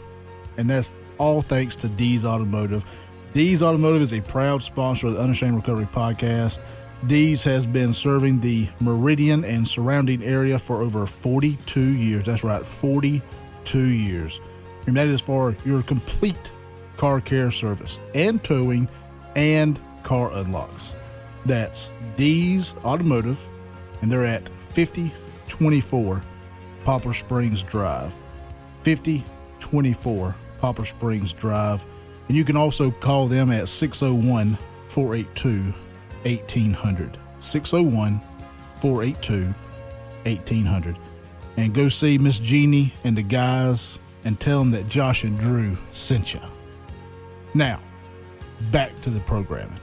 and 0.57 0.69
that's 0.69 0.93
all 1.17 1.41
thanks 1.41 1.75
to 1.77 1.89
D's 1.89 2.23
Automotive. 2.23 2.85
D's 3.33 3.63
Automotive 3.63 4.03
is 4.03 4.13
a 4.13 4.21
proud 4.21 4.61
sponsor 4.61 5.07
of 5.07 5.15
the 5.15 5.21
Unashamed 5.21 5.55
Recovery 5.55 5.87
Podcast. 5.87 6.59
D's 7.07 7.43
has 7.43 7.65
been 7.65 7.91
serving 7.91 8.39
the 8.39 8.69
Meridian 8.79 9.43
and 9.43 9.67
surrounding 9.67 10.21
area 10.21 10.59
for 10.59 10.83
over 10.83 11.07
42 11.07 11.81
years. 11.81 12.25
That's 12.25 12.43
right, 12.43 12.63
42 12.63 13.79
years. 13.79 14.39
And 14.85 14.95
that 14.95 15.07
is 15.07 15.19
for 15.19 15.55
your 15.65 15.81
complete 15.81 16.51
car 16.95 17.19
care 17.19 17.49
service 17.49 17.99
and 18.13 18.43
towing 18.43 18.87
and 19.35 19.79
car 20.03 20.31
unlocks. 20.33 20.95
That's 21.47 21.91
D's 22.15 22.75
Automotive, 22.85 23.39
and 24.03 24.11
they're 24.11 24.25
at 24.25 24.47
5024 24.69 26.21
Poplar 26.85 27.13
Springs 27.15 27.63
Drive. 27.63 28.13
5024 28.83 30.35
Poplar 30.59 30.85
Springs 30.85 31.33
Drive. 31.33 31.83
And 32.27 32.37
you 32.37 32.45
can 32.45 32.57
also 32.57 32.91
call 32.91 33.27
them 33.27 33.51
at 33.51 33.69
601 33.69 34.57
482 34.87 35.73
1800. 36.23 37.17
601 37.39 38.21
482 38.79 39.53
1800. 40.25 40.97
And 41.57 41.73
go 41.73 41.89
see 41.89 42.17
Miss 42.17 42.39
Jeannie 42.39 42.93
and 43.03 43.17
the 43.17 43.23
guys 43.23 43.99
and 44.25 44.39
tell 44.39 44.59
them 44.59 44.71
that 44.71 44.87
Josh 44.87 45.23
and 45.23 45.37
Drew 45.37 45.77
sent 45.91 46.33
you. 46.33 46.41
Now, 47.53 47.79
back 48.71 48.99
to 49.01 49.09
the 49.09 49.19
programming. 49.21 49.79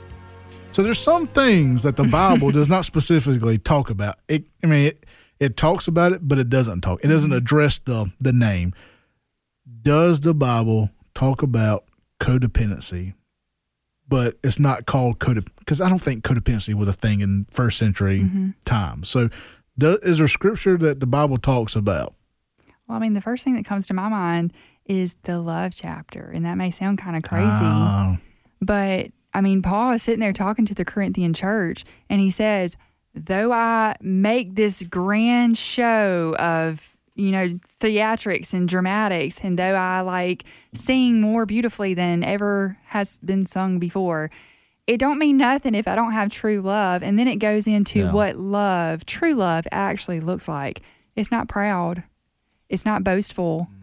So 0.73 0.83
there's 0.83 0.99
some 0.99 1.27
things 1.27 1.83
that 1.83 1.97
the 1.97 2.05
Bible 2.05 2.51
does 2.51 2.69
not 2.69 2.85
specifically 2.87 3.59
talk 3.59 3.91
about. 3.91 4.19
It, 4.29 4.45
I 4.63 4.67
mean, 4.67 4.87
it, 4.87 5.07
it 5.39 5.57
talks 5.57 5.89
about 5.89 6.13
it, 6.13 6.27
but 6.27 6.39
it 6.39 6.49
doesn't 6.49 6.81
talk. 6.83 7.01
It 7.03 7.09
doesn't 7.09 7.31
mm-hmm. 7.31 7.39
address 7.39 7.79
the 7.79 8.13
the 8.21 8.33
name. 8.33 8.75
Does 9.83 10.21
the 10.21 10.35
Bible 10.35 10.91
talk 11.15 11.43
about 11.43 11.85
codependency? 12.21 13.15
But 14.09 14.37
it's 14.43 14.59
not 14.59 14.87
called 14.87 15.19
code 15.21 15.49
because 15.59 15.81
I 15.81 15.89
don't 15.89 16.01
think 16.01 16.25
codependency 16.25 16.75
was 16.75 16.89
a 16.89 16.93
thing 16.93 17.21
in 17.21 17.47
first 17.51 17.79
century 17.79 18.29
times. 18.65 19.09
So, 19.09 19.29
do, 19.79 19.99
is 20.03 20.19
there 20.19 20.27
scripture 20.29 20.77
that 20.79 20.99
the 21.01 21.07
Bible 21.07 21.37
talks 21.39 21.77
about? 21.77 22.15
Well, 22.89 22.97
I 22.97 23.01
mean, 23.01 23.13
the 23.13 23.21
first 23.21 23.45
thing 23.45 23.55
that 23.55 23.65
comes 23.65 23.87
to 23.87 23.95
my 23.95 24.09
mind 24.09 24.53
is 24.85 25.17
the 25.23 25.39
love 25.41 25.75
chapter, 25.77 26.29
and 26.35 26.45
that 26.45 26.57
may 26.57 26.73
sound 26.73 26.99
kind 26.99 27.17
of 27.17 27.23
crazy, 27.23 27.47
Ah, 27.63 28.19
but 28.61 29.13
I 29.33 29.41
mean, 29.41 29.63
Paul 29.63 29.93
is 29.93 30.03
sitting 30.03 30.19
there 30.19 30.33
talking 30.33 30.67
to 30.67 30.75
the 30.75 30.85
Corinthian 30.85 31.33
church, 31.33 31.85
and 32.09 32.21
he 32.21 32.31
says, 32.31 32.77
"Though 33.15 33.53
I 33.53 33.95
make 34.01 34.57
this 34.57 34.83
grand 34.83 35.57
show 35.57 36.35
of 36.37 36.90
you 37.15 37.31
know 37.33 37.59
theatrics 37.81 38.53
and 38.55 38.69
dramatics, 38.69 39.41
and 39.43 39.59
though 39.59 39.75
I 39.75 40.01
like 40.01 40.45
sing 40.75 41.21
more 41.21 41.47
beautifully 41.47 41.95
than 41.95 42.23
ever 42.25 42.79
has 42.87 43.19
been 43.21 43.47
sung 43.47 43.79
before." 43.79 44.31
It 44.87 44.99
don't 44.99 45.19
mean 45.21 45.37
nothing 45.37 45.77
if 45.77 45.87
I 45.87 45.95
don't 45.95 46.13
have 46.15 46.31
true 46.33 46.61
love. 46.61 47.05
And 47.05 47.17
then 47.17 47.29
it 47.29 47.37
goes 47.37 47.69
into 47.69 48.01
Yeah. 48.01 48.13
what 48.13 48.35
love, 48.37 49.05
true 49.07 49.35
love, 49.35 49.65
actually 49.71 50.19
looks 50.19 50.49
like. 50.49 50.83
It's 51.15 51.31
not 51.31 51.47
proud. 51.47 52.03
It's 52.69 52.85
not 52.85 53.05
boastful. 53.05 53.69
Mm. 53.71 53.77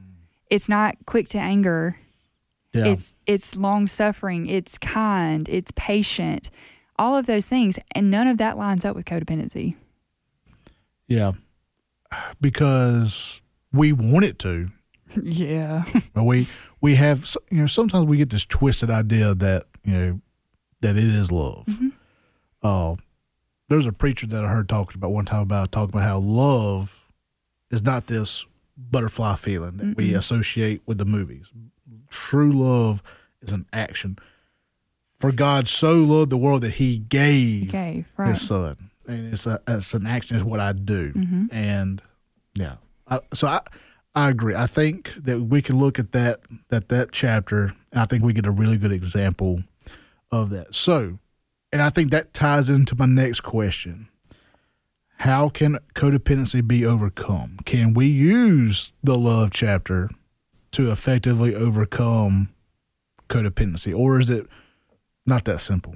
It's 0.49 0.67
not 0.67 0.95
quick 1.05 1.29
to 1.29 1.37
anger. 1.39 1.97
yeah. 2.73 2.85
It's 2.87 3.15
it's 3.25 3.55
long 3.55 3.87
suffering. 3.87 4.47
It's 4.47 4.77
kind. 4.77 5.47
It's 5.47 5.71
patient. 5.75 6.49
all 6.99 7.15
of 7.15 7.25
those 7.27 7.47
things. 7.47 7.77
And 7.93 8.09
none 8.11 8.27
of 8.27 8.37
that 8.39 8.57
lines 8.57 8.83
up 8.83 8.95
with 8.95 9.05
codependency. 9.05 9.75
Yeah. 11.07 11.33
Because 12.41 13.41
we 13.71 13.91
want 13.93 14.25
it 14.25 14.39
to. 14.39 14.67
yeah. 15.21 15.83
But 16.13 16.23
we 16.23 16.47
we 16.81 16.95
have 16.95 17.35
you 17.49 17.59
know 17.61 17.67
sometimes 17.67 18.05
we 18.05 18.17
get 18.17 18.29
this 18.29 18.45
twisted 18.45 18.89
idea 18.89 19.33
that 19.35 19.65
you 19.83 19.93
know 19.93 20.21
that 20.81 20.95
it 20.97 21.03
is 21.05 21.31
love. 21.31 21.67
Uh, 22.61 22.95
there's 23.69 23.85
a 23.85 23.91
preacher 23.91 24.27
that 24.27 24.43
I 24.45 24.47
heard 24.49 24.69
talking 24.69 24.95
about 24.97 25.11
one 25.11 25.25
time 25.25 25.41
about 25.41 25.71
talking 25.71 25.89
about 25.95 26.03
how 26.03 26.17
love 26.19 27.05
is 27.71 27.81
not 27.81 28.07
this 28.07 28.45
butterfly 28.77 29.35
feeling 29.35 29.77
that 29.77 29.97
we 29.97 30.13
associate 30.13 30.81
with 30.85 30.97
the 30.99 31.05
movies. 31.05 31.51
True 32.09 32.51
love 32.51 33.01
is 33.41 33.51
an 33.51 33.65
action. 33.73 34.17
For 35.19 35.31
God 35.31 35.67
so 35.67 35.95
loved 35.95 36.29
the 36.29 36.37
world 36.37 36.61
that 36.61 36.73
He 36.75 36.99
gave 36.99 37.69
Okay. 37.69 38.05
Right. 38.17 38.29
his 38.29 38.47
son, 38.47 38.86
and 39.07 39.33
it's 39.33 39.47
a 39.47 39.59
it's 39.67 39.93
an 39.93 40.05
action. 40.07 40.37
Is 40.37 40.43
what 40.43 40.59
I 40.59 40.71
do, 40.73 41.13
Mm-hmm. 41.13 41.45
and 41.51 42.01
yeah. 42.55 42.75
I, 43.07 43.19
so 43.33 43.47
I 43.47 43.61
I 44.15 44.29
agree. 44.29 44.55
I 44.55 44.67
think 44.67 45.13
that 45.17 45.39
we 45.41 45.61
can 45.61 45.79
look 45.79 45.97
at 45.99 46.11
that 46.11 46.41
that 46.69 46.89
that 46.89 47.11
chapter, 47.11 47.73
and 47.91 48.01
I 48.01 48.05
think 48.05 48.23
we 48.23 48.33
get 48.33 48.45
a 48.45 48.51
really 48.51 48.77
good 48.77 48.91
example 48.91 49.63
of 50.31 50.49
that. 50.49 50.75
So, 50.75 51.19
and 51.71 51.81
I 51.81 51.89
think 51.89 52.11
that 52.11 52.33
ties 52.33 52.69
into 52.69 52.95
my 52.95 53.05
next 53.05 53.41
question. 53.41 54.09
How 55.21 55.49
can 55.49 55.79
codependency 55.95 56.67
be 56.67 56.85
overcome? 56.85 57.57
Can 57.65 57.93
we 57.93 58.05
use 58.05 58.93
the 59.03 59.17
love 59.17 59.49
chapter 59.51 60.09
to 60.71 60.91
effectively 60.91 61.55
overcome 61.55 62.49
codependency, 63.29 63.97
or 63.97 64.19
is 64.19 64.29
it 64.29 64.47
not 65.25 65.45
that 65.45 65.59
simple? 65.61 65.95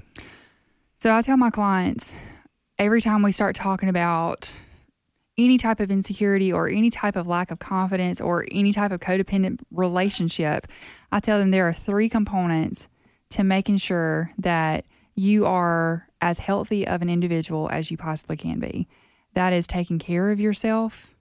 So 0.99 1.13
I 1.13 1.21
tell 1.21 1.37
my 1.37 1.49
clients 1.51 2.15
every 2.81 2.99
time 2.99 3.21
we 3.21 3.31
start 3.31 3.55
talking 3.55 3.89
about 3.89 4.53
any 5.37 5.57
type 5.57 5.79
of 5.79 5.91
insecurity 5.91 6.51
or 6.51 6.67
any 6.67 6.89
type 6.89 7.15
of 7.15 7.27
lack 7.27 7.51
of 7.51 7.59
confidence 7.59 8.19
or 8.19 8.45
any 8.51 8.73
type 8.73 8.91
of 8.91 8.99
codependent 8.99 9.59
relationship, 9.69 10.67
I 11.11 11.19
tell 11.19 11.37
them 11.37 11.51
there 11.51 11.67
are 11.67 11.73
three 11.73 12.09
components 12.09 12.89
to 13.29 13.43
making 13.43 13.77
sure 13.77 14.31
that 14.39 14.85
you 15.15 15.45
are 15.45 16.07
as 16.21 16.39
healthy 16.39 16.85
of 16.87 17.01
an 17.01 17.09
individual 17.09 17.69
as 17.71 17.91
you 17.91 17.97
possibly 17.97 18.35
can 18.35 18.59
be. 18.59 18.87
That 19.35 19.53
is 19.53 19.67
taking 19.67 19.99
care 19.99 20.31
of 20.31 20.39
yourself, 20.39 21.11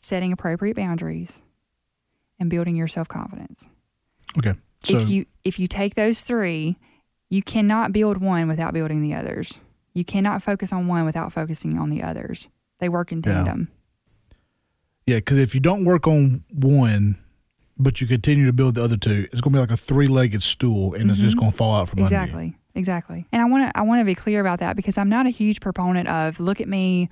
setting 0.00 0.32
appropriate 0.32 0.74
boundaries, 0.74 1.42
and 2.40 2.50
building 2.50 2.76
your 2.76 2.88
self 2.88 3.08
confidence 3.08 3.68
Okay. 4.38 4.54
So 4.84 4.98
if 4.98 5.08
you 5.08 5.26
if 5.44 5.58
you 5.58 5.66
take 5.66 5.94
those 5.94 6.22
three, 6.22 6.76
you 7.30 7.42
cannot 7.42 7.92
build 7.92 8.18
one 8.18 8.48
without 8.48 8.74
building 8.74 9.02
the 9.02 9.14
others. 9.14 9.58
You 9.96 10.04
cannot 10.04 10.42
focus 10.42 10.74
on 10.74 10.88
one 10.88 11.06
without 11.06 11.32
focusing 11.32 11.78
on 11.78 11.88
the 11.88 12.02
others. 12.02 12.50
They 12.80 12.90
work 12.90 13.12
in 13.12 13.22
tandem. 13.22 13.68
Yeah, 15.06 15.16
because 15.16 15.38
if 15.38 15.54
you 15.54 15.60
don't 15.60 15.86
work 15.86 16.06
on 16.06 16.44
one, 16.52 17.16
but 17.78 18.02
you 18.02 18.06
continue 18.06 18.44
to 18.44 18.52
build 18.52 18.74
the 18.74 18.84
other 18.84 18.98
two, 18.98 19.26
it's 19.32 19.40
going 19.40 19.54
to 19.54 19.56
be 19.56 19.60
like 19.60 19.70
a 19.70 19.76
three-legged 19.76 20.42
stool, 20.42 20.92
and 20.92 21.08
it's 21.08 21.18
just 21.18 21.30
mm-hmm. 21.30 21.40
going 21.40 21.52
to 21.52 21.56
fall 21.56 21.74
out 21.74 21.88
from 21.88 22.02
under 22.02 22.14
you. 22.14 22.20
Exactly. 22.20 22.56
Exactly. 22.74 23.26
And 23.32 23.40
I 23.40 23.46
want 23.46 23.70
to 23.72 23.78
I 23.78 23.82
want 23.82 24.00
to 24.02 24.04
be 24.04 24.14
clear 24.14 24.42
about 24.42 24.58
that 24.58 24.76
because 24.76 24.98
I'm 24.98 25.08
not 25.08 25.24
a 25.24 25.30
huge 25.30 25.60
proponent 25.60 26.08
of 26.08 26.38
look 26.40 26.60
at 26.60 26.68
me, 26.68 27.08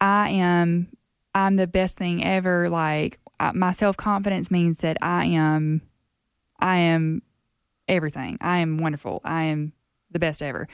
I 0.00 0.30
am 0.30 0.88
I'm 1.32 1.54
the 1.54 1.68
best 1.68 1.96
thing 1.96 2.24
ever 2.24 2.68
like 2.68 3.20
I, 3.38 3.52
my 3.52 3.70
self-confidence 3.70 4.50
means 4.50 4.78
that 4.78 4.96
I 5.00 5.26
am 5.26 5.82
I 6.58 6.78
am 6.78 7.22
everything. 7.86 8.38
I 8.40 8.58
am 8.58 8.78
wonderful. 8.78 9.20
I 9.24 9.44
am 9.44 9.74
the 10.10 10.18
best 10.18 10.42
ever. 10.42 10.66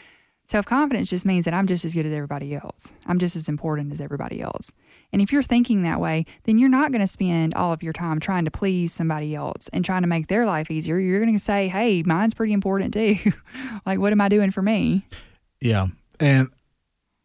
Self 0.52 0.66
confidence 0.66 1.08
just 1.08 1.24
means 1.24 1.46
that 1.46 1.54
I'm 1.54 1.66
just 1.66 1.82
as 1.86 1.94
good 1.94 2.04
as 2.04 2.12
everybody 2.12 2.54
else. 2.54 2.92
I'm 3.06 3.18
just 3.18 3.36
as 3.36 3.48
important 3.48 3.90
as 3.90 4.02
everybody 4.02 4.42
else. 4.42 4.70
And 5.10 5.22
if 5.22 5.32
you're 5.32 5.42
thinking 5.42 5.80
that 5.84 5.98
way, 5.98 6.26
then 6.42 6.58
you're 6.58 6.68
not 6.68 6.92
going 6.92 7.00
to 7.00 7.06
spend 7.06 7.54
all 7.54 7.72
of 7.72 7.82
your 7.82 7.94
time 7.94 8.20
trying 8.20 8.44
to 8.44 8.50
please 8.50 8.92
somebody 8.92 9.34
else 9.34 9.70
and 9.72 9.82
trying 9.82 10.02
to 10.02 10.08
make 10.08 10.26
their 10.26 10.44
life 10.44 10.70
easier. 10.70 10.98
You're 10.98 11.22
going 11.22 11.32
to 11.32 11.42
say, 11.42 11.68
hey, 11.68 12.02
mine's 12.02 12.34
pretty 12.34 12.52
important 12.52 12.92
too. 12.92 13.16
like, 13.86 13.98
what 13.98 14.12
am 14.12 14.20
I 14.20 14.28
doing 14.28 14.50
for 14.50 14.60
me? 14.60 15.06
Yeah, 15.58 15.86
and 16.20 16.50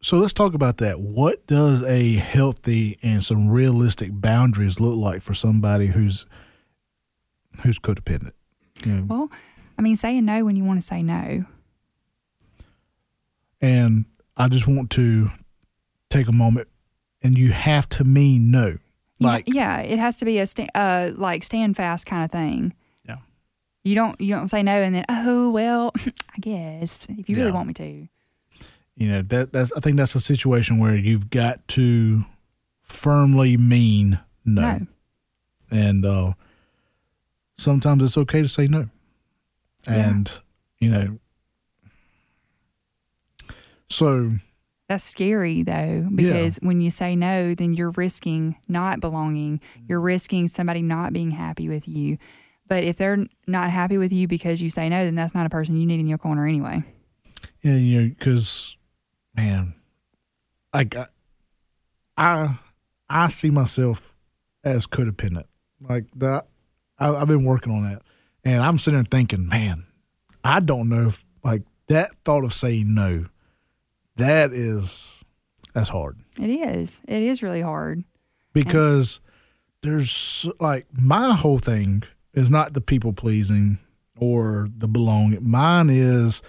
so 0.02 0.16
let's 0.16 0.32
talk 0.32 0.54
about 0.54 0.78
that. 0.78 1.02
What 1.02 1.46
does 1.48 1.84
a 1.84 2.14
healthy 2.14 2.98
and 3.04 3.22
some 3.22 3.50
realistic 3.50 4.12
boundaries 4.14 4.80
look 4.80 4.96
like 4.96 5.22
for 5.22 5.34
somebody 5.34 5.88
who's 5.88 6.26
who's 7.60 7.78
codependent? 7.78 8.32
You 8.86 8.94
know, 8.94 9.06
Well, 9.10 9.32
I 9.78 9.82
mean, 9.82 9.98
saying 9.98 10.24
no 10.24 10.46
when 10.46 10.56
you 10.56 10.64
want 10.64 10.80
to 10.80 10.88
say 10.88 11.04
no. 11.04 11.44
And 13.62 14.06
I 14.36 14.48
just 14.48 14.68
want 14.68 14.90
to 14.92 15.30
take 16.10 16.28
a 16.28 16.32
moment, 16.32 16.68
and 17.22 17.38
you 17.38 17.52
have 17.52 17.88
to 17.90 18.04
mean 18.04 18.52
no. 18.52 18.78
Like, 19.20 19.46
yeah, 19.48 19.80
it 19.80 19.98
has 20.00 20.18
to 20.18 20.26
be 20.26 20.38
a 20.38 20.46
sta- 20.46 20.70
uh, 20.76 21.12
like 21.16 21.44
stand 21.44 21.76
fast 21.76 22.06
kind 22.06 22.24
of 22.24 22.32
thing. 22.32 22.74
Yeah. 23.04 23.18
You 23.84 23.96
don't 23.96 24.20
you 24.22 24.36
don't 24.36 24.48
say 24.48 24.62
no 24.62 24.74
and 24.82 24.94
then 24.94 25.06
oh 25.10 25.50
well 25.50 25.92
I 26.36 26.40
guess 26.40 27.08
if 27.10 27.28
you 27.28 27.36
really 27.36 27.48
Yeah. 27.50 27.54
want 27.56 27.68
me 27.68 27.74
to. 27.76 28.08
you 28.96 29.08
know 29.08 29.22
that 29.24 29.52
that's 29.54 29.72
I 29.76 29.80
think 29.80 29.98
that's 29.98 30.14
a 30.14 30.20
situation 30.22 30.78
where 30.78 30.96
you've 30.96 31.30
got 31.32 31.68
to 31.70 32.26
firmly 32.84 33.58
mean 33.58 34.20
no, 34.46 34.62
No. 34.62 34.88
and 35.72 36.06
uh, 36.06 36.34
sometimes 37.58 38.04
it's 38.04 38.18
okay 38.18 38.42
to 38.44 38.48
say 38.48 38.68
no, 38.68 38.90
Yeah. 39.88 39.94
and 40.10 40.32
you 40.80 40.90
know, 40.92 41.20
so 43.90 44.32
That's 44.90 45.04
scary 45.04 45.64
though, 45.64 46.08
because 46.14 46.58
when 46.58 46.82
you 46.82 46.92
say 46.92 47.16
no, 47.16 47.56
then 47.56 47.74
you're 47.74 47.92
risking 47.92 48.56
not 48.68 49.00
belonging. 49.00 49.60
You're 49.88 50.02
risking 50.02 50.48
somebody 50.48 50.82
not 50.82 51.14
being 51.14 51.32
happy 51.32 51.70
with 51.70 51.88
you. 51.88 52.18
But 52.68 52.84
if 52.84 52.98
they're 52.98 53.26
not 53.48 53.70
happy 53.70 53.98
with 53.98 54.12
you 54.12 54.28
because 54.28 54.62
you 54.62 54.70
say 54.70 54.90
no, 54.90 55.06
then 55.06 55.16
that's 55.16 55.34
not 55.34 55.46
a 55.46 55.50
person 55.50 55.78
you 55.80 55.86
need 55.86 56.00
in 56.00 56.08
your 56.08 56.18
corner 56.18 56.46
anyway. 56.46 56.84
yeah, 57.62 57.76
you 57.76 58.02
know, 58.02 58.10
because 58.10 58.76
man, 59.36 59.74
I 60.74 60.84
got 60.84 61.12
I 62.18 62.58
I 63.10 63.28
see 63.30 63.50
myself 63.50 64.16
as 64.64 64.86
codependent, 64.86 65.46
like 65.82 66.06
that. 66.18 66.48
I, 67.00 67.14
I've 67.14 67.28
been 67.28 67.46
working 67.46 67.72
on 67.74 67.84
that, 67.84 68.02
and 68.44 68.62
I'm 68.62 68.78
sitting 68.78 69.02
there 69.02 69.08
thinking, 69.10 69.48
man, 69.48 69.86
I 70.44 70.60
don't 70.60 70.90
know 70.90 71.08
if 71.08 71.26
like 71.44 71.62
that 71.88 72.12
thought 72.26 72.44
of 72.44 72.54
saying 72.54 72.94
no, 72.94 73.26
that 74.18 74.54
is 74.54 75.24
that's 75.74 75.90
hard 75.90 76.18
It 76.40 76.50
is. 76.50 77.02
It 77.08 77.24
is 77.24 77.42
really 77.44 77.62
hard. 77.62 78.04
because 78.54 79.20
there's 79.84 80.48
like 80.60 80.88
my 80.92 81.34
whole 81.34 81.60
thing 81.60 82.04
is 82.34 82.50
not 82.50 82.74
the 82.74 82.82
people 82.82 83.14
pleasing 83.14 83.80
or 84.20 84.68
the 84.76 84.88
belonging. 84.88 85.48
Mine 85.50 85.90
is 85.92 86.42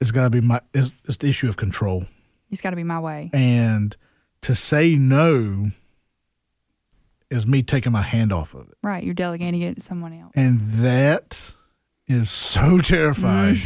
it's 0.00 0.10
got 0.10 0.24
to 0.24 0.30
be 0.30 0.40
my 0.40 0.60
it's, 0.74 0.92
it's 1.06 1.16
the 1.18 1.28
issue 1.28 1.48
of 1.48 1.56
control. 1.56 2.04
It's 2.50 2.60
got 2.60 2.70
to 2.70 2.76
be 2.76 2.84
my 2.84 3.00
way. 3.00 3.30
And 3.32 3.96
to 4.42 4.54
say 4.54 4.94
no 4.94 5.70
is 7.30 7.46
me 7.46 7.62
taking 7.62 7.90
my 7.92 8.02
hand 8.02 8.32
off 8.32 8.54
of 8.54 8.68
it. 8.68 8.76
Right. 8.82 9.02
You're 9.02 9.14
delegating 9.14 9.62
it 9.62 9.76
to 9.76 9.80
someone 9.80 10.12
else. 10.12 10.32
And 10.36 10.60
that 10.82 11.52
is 12.06 12.30
so 12.30 12.78
terrifying. 12.80 13.56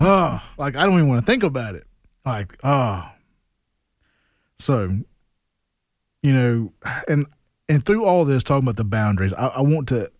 oh, 0.00 0.40
like 0.58 0.76
I 0.76 0.84
don't 0.84 0.94
even 0.94 1.08
want 1.08 1.26
to 1.26 1.30
think 1.30 1.42
about 1.42 1.74
it. 1.74 1.84
Like, 2.30 2.56
oh. 2.62 3.08
So, 4.58 5.00
you 6.22 6.32
know, 6.32 6.72
and 7.08 7.26
and 7.68 7.84
through 7.84 8.04
all 8.04 8.24
this 8.24 8.42
talking 8.42 8.64
about 8.64 8.76
the 8.76 8.84
boundaries, 8.84 9.32
I, 9.34 9.46
I 9.48 9.60
want 9.60 9.88
to 9.88 10.10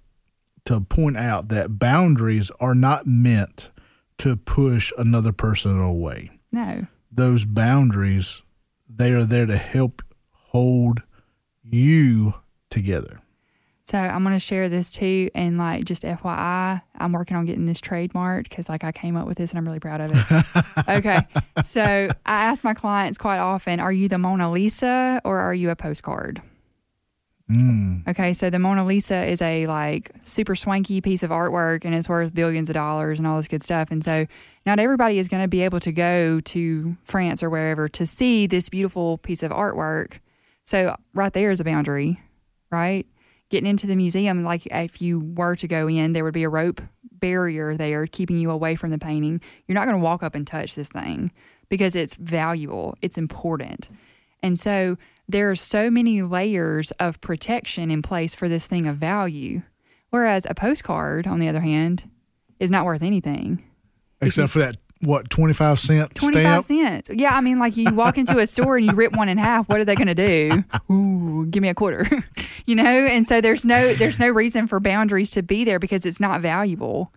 to 0.64 0.80
point 0.80 1.16
out 1.16 1.48
that 1.48 1.78
boundaries 1.78 2.50
are 2.60 2.74
not 2.74 3.06
meant 3.06 3.70
to 4.18 4.36
push 4.36 4.92
another 4.98 5.32
person 5.32 5.78
away 5.78 6.30
no. 6.52 6.86
those 7.10 7.44
boundaries 7.44 8.42
they 8.88 9.12
are 9.12 9.24
there 9.24 9.46
to 9.46 9.56
help 9.56 10.02
hold 10.30 11.02
you 11.62 12.34
together 12.68 13.20
So 13.90 13.98
I'm 13.98 14.22
going 14.22 14.36
to 14.36 14.38
share 14.38 14.68
this 14.68 14.92
too. 14.92 15.30
And 15.34 15.58
like, 15.58 15.84
just 15.84 16.04
FYI, 16.04 16.80
I'm 16.94 17.12
working 17.12 17.36
on 17.36 17.44
getting 17.44 17.64
this 17.64 17.80
trademarked 17.80 18.44
because 18.44 18.68
like 18.68 18.84
I 18.84 18.92
came 18.92 19.16
up 19.16 19.26
with 19.26 19.36
this 19.36 19.50
and 19.50 19.58
I'm 19.58 19.66
really 19.66 19.80
proud 19.80 20.00
of 20.00 20.12
it. 20.14 20.88
okay. 20.88 21.26
So 21.64 21.82
I 21.82 22.08
ask 22.24 22.62
my 22.62 22.72
clients 22.72 23.18
quite 23.18 23.38
often, 23.38 23.80
are 23.80 23.92
you 23.92 24.06
the 24.06 24.16
Mona 24.16 24.48
Lisa 24.52 25.20
or 25.24 25.40
are 25.40 25.52
you 25.52 25.70
a 25.70 25.76
postcard? 25.76 26.40
mm. 27.50 28.06
Okay. 28.06 28.32
So 28.32 28.48
the 28.48 28.60
Mona 28.60 28.84
Lisa 28.84 29.24
is 29.26 29.42
a 29.42 29.66
like 29.66 30.12
super 30.20 30.54
swanky 30.54 31.00
piece 31.00 31.24
of 31.24 31.30
artwork 31.30 31.84
and 31.84 31.92
it's 31.92 32.08
worth 32.08 32.32
billions 32.32 32.70
of 32.70 32.74
dollars 32.74 33.18
and 33.18 33.26
all 33.26 33.38
this 33.38 33.48
good 33.48 33.64
stuff. 33.64 33.90
And 33.90 34.04
so 34.04 34.24
not 34.64 34.78
everybody 34.78 35.18
is 35.18 35.26
going 35.26 35.42
to 35.42 35.48
be 35.48 35.62
able 35.62 35.80
to 35.80 35.90
go 35.90 36.38
to 36.38 36.96
France 37.02 37.42
or 37.42 37.50
wherever 37.50 37.88
to 37.88 38.06
see 38.06 38.46
this 38.46 38.68
beautiful 38.68 39.18
piece 39.18 39.42
of 39.42 39.50
artwork. 39.50 40.20
So 40.64 40.94
right 41.12 41.32
there 41.32 41.50
is 41.50 41.58
a 41.58 41.64
boundary, 41.64 42.20
right? 42.70 43.04
Getting 43.50 43.68
into 43.68 43.86
the 43.86 43.96
museum, 43.96 44.44
like 44.44 44.66
if 44.66 45.02
you 45.02 45.20
were 45.20 45.56
to 45.56 45.68
go 45.68 45.88
in, 45.88 46.12
there 46.12 46.24
would 46.24 46.34
be 46.34 46.44
a 46.44 46.48
rope 46.48 46.80
barrier 47.12 47.76
there 47.76 48.06
keeping 48.06 48.38
you 48.38 48.50
away 48.50 48.74
from 48.74 48.90
the 48.90 48.98
painting. 48.98 49.40
You're 49.66 49.74
not 49.74 49.86
going 49.86 49.98
to 49.98 50.04
walk 50.04 50.22
up 50.22 50.34
and 50.34 50.46
touch 50.46 50.74
this 50.74 50.88
thing 50.88 51.32
because 51.68 51.94
it's 51.94 52.14
valuable, 52.14 52.96
it's 53.02 53.18
important. 53.18 53.90
And 54.42 54.58
so 54.58 54.96
there 55.28 55.50
are 55.50 55.54
so 55.54 55.90
many 55.90 56.22
layers 56.22 56.90
of 56.92 57.20
protection 57.20 57.90
in 57.90 58.02
place 58.02 58.34
for 58.34 58.48
this 58.48 58.66
thing 58.66 58.86
of 58.86 58.96
value. 58.96 59.62
Whereas 60.10 60.46
a 60.48 60.54
postcard, 60.54 61.26
on 61.26 61.38
the 61.38 61.48
other 61.48 61.60
hand, 61.60 62.10
is 62.58 62.70
not 62.70 62.84
worth 62.84 63.02
anything. 63.02 63.62
Except 64.20 64.50
for 64.50 64.58
that, 64.58 64.76
what, 65.00 65.30
25 65.30 65.78
cent 65.78 66.14
25 66.14 66.64
stamp? 66.64 66.64
cents. 67.06 67.10
Yeah, 67.12 67.34
I 67.34 67.40
mean, 67.40 67.58
like 67.58 67.76
you 67.76 67.94
walk 67.94 68.18
into 68.18 68.38
a 68.38 68.46
store 68.46 68.76
and 68.76 68.86
you 68.86 68.92
rip 68.92 69.16
one 69.16 69.28
in 69.28 69.38
half, 69.38 69.68
what 69.68 69.80
are 69.80 69.84
they 69.84 69.94
going 69.94 70.08
to 70.08 70.14
do? 70.14 70.64
Ooh, 70.92 71.46
give 71.46 71.62
me 71.62 71.68
a 71.68 71.74
quarter. 71.74 72.06
you 72.66 72.74
know? 72.74 72.84
And 72.84 73.26
so 73.26 73.40
there's 73.40 73.64
no 73.64 73.94
there's 73.94 74.18
no 74.18 74.28
reason 74.28 74.66
for 74.66 74.78
boundaries 74.80 75.30
to 75.32 75.42
be 75.42 75.64
there 75.64 75.78
because 75.78 76.04
it's 76.04 76.20
not 76.20 76.40
valuable. 76.40 77.12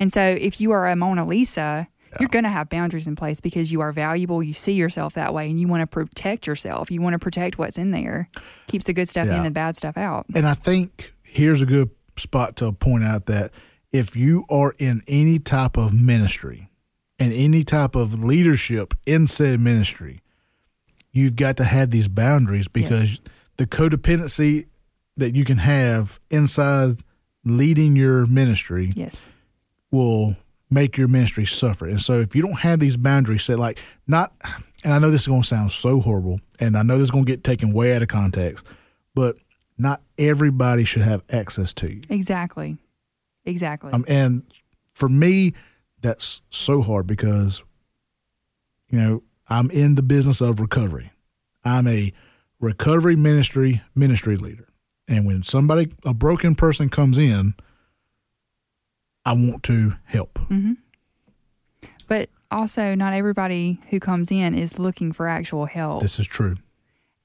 And 0.00 0.12
so 0.12 0.20
if 0.20 0.60
you 0.60 0.72
are 0.72 0.88
a 0.88 0.96
Mona 0.96 1.24
Lisa, 1.26 1.88
you're 2.20 2.28
going 2.28 2.44
to 2.44 2.50
have 2.50 2.68
boundaries 2.68 3.06
in 3.06 3.14
place 3.16 3.40
because 3.40 3.70
you 3.70 3.80
are 3.80 3.92
valuable, 3.92 4.42
you 4.42 4.54
see 4.54 4.72
yourself 4.72 5.14
that 5.14 5.34
way 5.34 5.50
and 5.50 5.60
you 5.60 5.68
want 5.68 5.82
to 5.82 5.86
protect 5.86 6.46
yourself. 6.46 6.90
You 6.90 7.02
want 7.02 7.14
to 7.14 7.18
protect 7.18 7.58
what's 7.58 7.78
in 7.78 7.90
there. 7.90 8.30
Keeps 8.66 8.84
the 8.84 8.92
good 8.92 9.08
stuff 9.08 9.24
in 9.26 9.30
Yeah. 9.32 9.36
and 9.38 9.46
the 9.46 9.50
bad 9.50 9.76
stuff 9.76 9.96
out. 9.96 10.26
And 10.34 10.46
I 10.46 10.54
think 10.54 11.12
here's 11.22 11.60
a 11.60 11.66
good 11.66 11.90
spot 12.16 12.56
to 12.56 12.72
point 12.72 13.04
out 13.04 13.26
that 13.26 13.52
if 13.92 14.16
you 14.16 14.44
are 14.48 14.74
in 14.78 15.02
any 15.06 15.38
type 15.38 15.76
of 15.76 15.92
ministry 15.92 16.68
and 17.18 17.32
any 17.32 17.64
type 17.64 17.94
of 17.94 18.22
leadership 18.22 18.94
in 19.06 19.26
said 19.26 19.60
ministry, 19.60 20.20
you've 21.12 21.36
got 21.36 21.56
to 21.56 21.64
have 21.64 21.90
these 21.90 22.08
boundaries 22.08 22.68
because 22.68 23.12
Yes. 23.14 23.20
the 23.56 23.66
codependency 23.66 24.66
that 25.16 25.34
you 25.34 25.44
can 25.44 25.58
have 25.58 26.20
inside 26.30 26.98
leading 27.44 27.96
your 27.96 28.26
ministry 28.26 28.90
Yes. 28.94 29.28
will 29.90 30.36
make 30.70 30.96
your 30.98 31.08
ministry 31.08 31.44
suffer. 31.46 31.88
And 31.88 32.00
so 32.00 32.20
if 32.20 32.36
you 32.36 32.42
don't 32.42 32.60
have 32.60 32.78
these 32.78 32.96
boundaries 32.96 33.42
set, 33.42 33.58
like 33.58 33.78
not, 34.06 34.32
and 34.84 34.92
I 34.92 34.98
know 34.98 35.10
this 35.10 35.22
is 35.22 35.26
going 35.26 35.42
to 35.42 35.48
sound 35.48 35.72
so 35.72 36.00
horrible, 36.00 36.40
and 36.60 36.76
I 36.76 36.82
know 36.82 36.98
this 36.98 37.04
is 37.04 37.10
going 37.10 37.24
to 37.24 37.32
get 37.32 37.42
taken 37.42 37.72
way 37.72 37.94
out 37.96 38.02
of 38.02 38.08
context, 38.08 38.64
but 39.14 39.36
not 39.78 40.02
everybody 40.18 40.84
should 40.84 41.02
have 41.02 41.22
access 41.30 41.72
to 41.74 41.92
you. 41.92 42.00
Exactly. 42.10 42.76
Exactly. 43.44 43.92
Um, 43.92 44.04
and 44.06 44.42
for 44.92 45.08
me, 45.08 45.54
that's 46.00 46.42
so 46.50 46.82
hard 46.82 47.06
because, 47.06 47.62
you 48.90 48.98
know, 48.98 49.22
I'm 49.48 49.70
in 49.70 49.94
the 49.94 50.02
business 50.02 50.40
of 50.40 50.60
recovery. 50.60 51.12
I'm 51.64 51.86
a 51.86 52.12
recovery 52.60 53.16
ministry 53.16 53.82
ministry 53.94 54.36
leader. 54.36 54.68
And 55.06 55.26
when 55.26 55.42
somebody, 55.42 55.90
a 56.04 56.12
broken 56.12 56.54
person 56.54 56.88
comes 56.88 57.16
in, 57.18 57.54
I 59.24 59.32
want 59.32 59.62
to 59.64 59.94
help. 60.04 60.38
Mm-hmm. 60.38 60.72
but 62.06 62.30
also 62.50 62.94
not 62.94 63.12
everybody 63.12 63.78
who 63.90 64.00
comes 64.00 64.30
in 64.30 64.54
is 64.54 64.78
looking 64.78 65.12
for 65.12 65.28
actual 65.28 65.66
help. 65.66 66.00
This 66.00 66.18
is 66.18 66.26
true. 66.26 66.56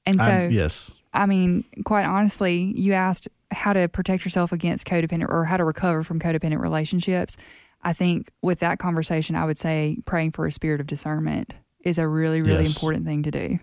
and 0.06 0.20
so 0.20 0.30
I, 0.30 0.48
yes. 0.48 0.92
I 1.14 1.26
mean, 1.26 1.64
quite 1.86 2.06
honestly, 2.06 2.74
you 2.76 2.94
asked 2.94 3.30
how 3.52 3.72
to 3.72 3.88
protect 3.88 4.26
yourself 4.26 4.52
against 4.52 4.86
codependent 4.88 5.30
or 5.30 5.46
how 5.46 5.58
to 5.58 5.64
recover 5.64 6.04
from 6.04 6.20
codependent 6.20 6.60
relationships. 6.60 7.38
I 7.84 7.94
think 7.94 8.32
with 8.42 8.60
that 8.60 8.80
conversation, 8.80 9.36
I 9.36 9.46
would 9.46 9.58
say 9.58 9.98
praying 10.06 10.32
for 10.32 10.46
a 10.48 10.52
spirit 10.52 10.80
of 10.82 10.88
discernment 10.88 11.54
is 11.84 11.98
a 11.98 12.08
really, 12.08 12.42
really 12.42 12.64
Yes. 12.64 12.74
important 12.76 13.06
thing 13.06 13.24
to 13.24 13.32
do. 13.32 13.60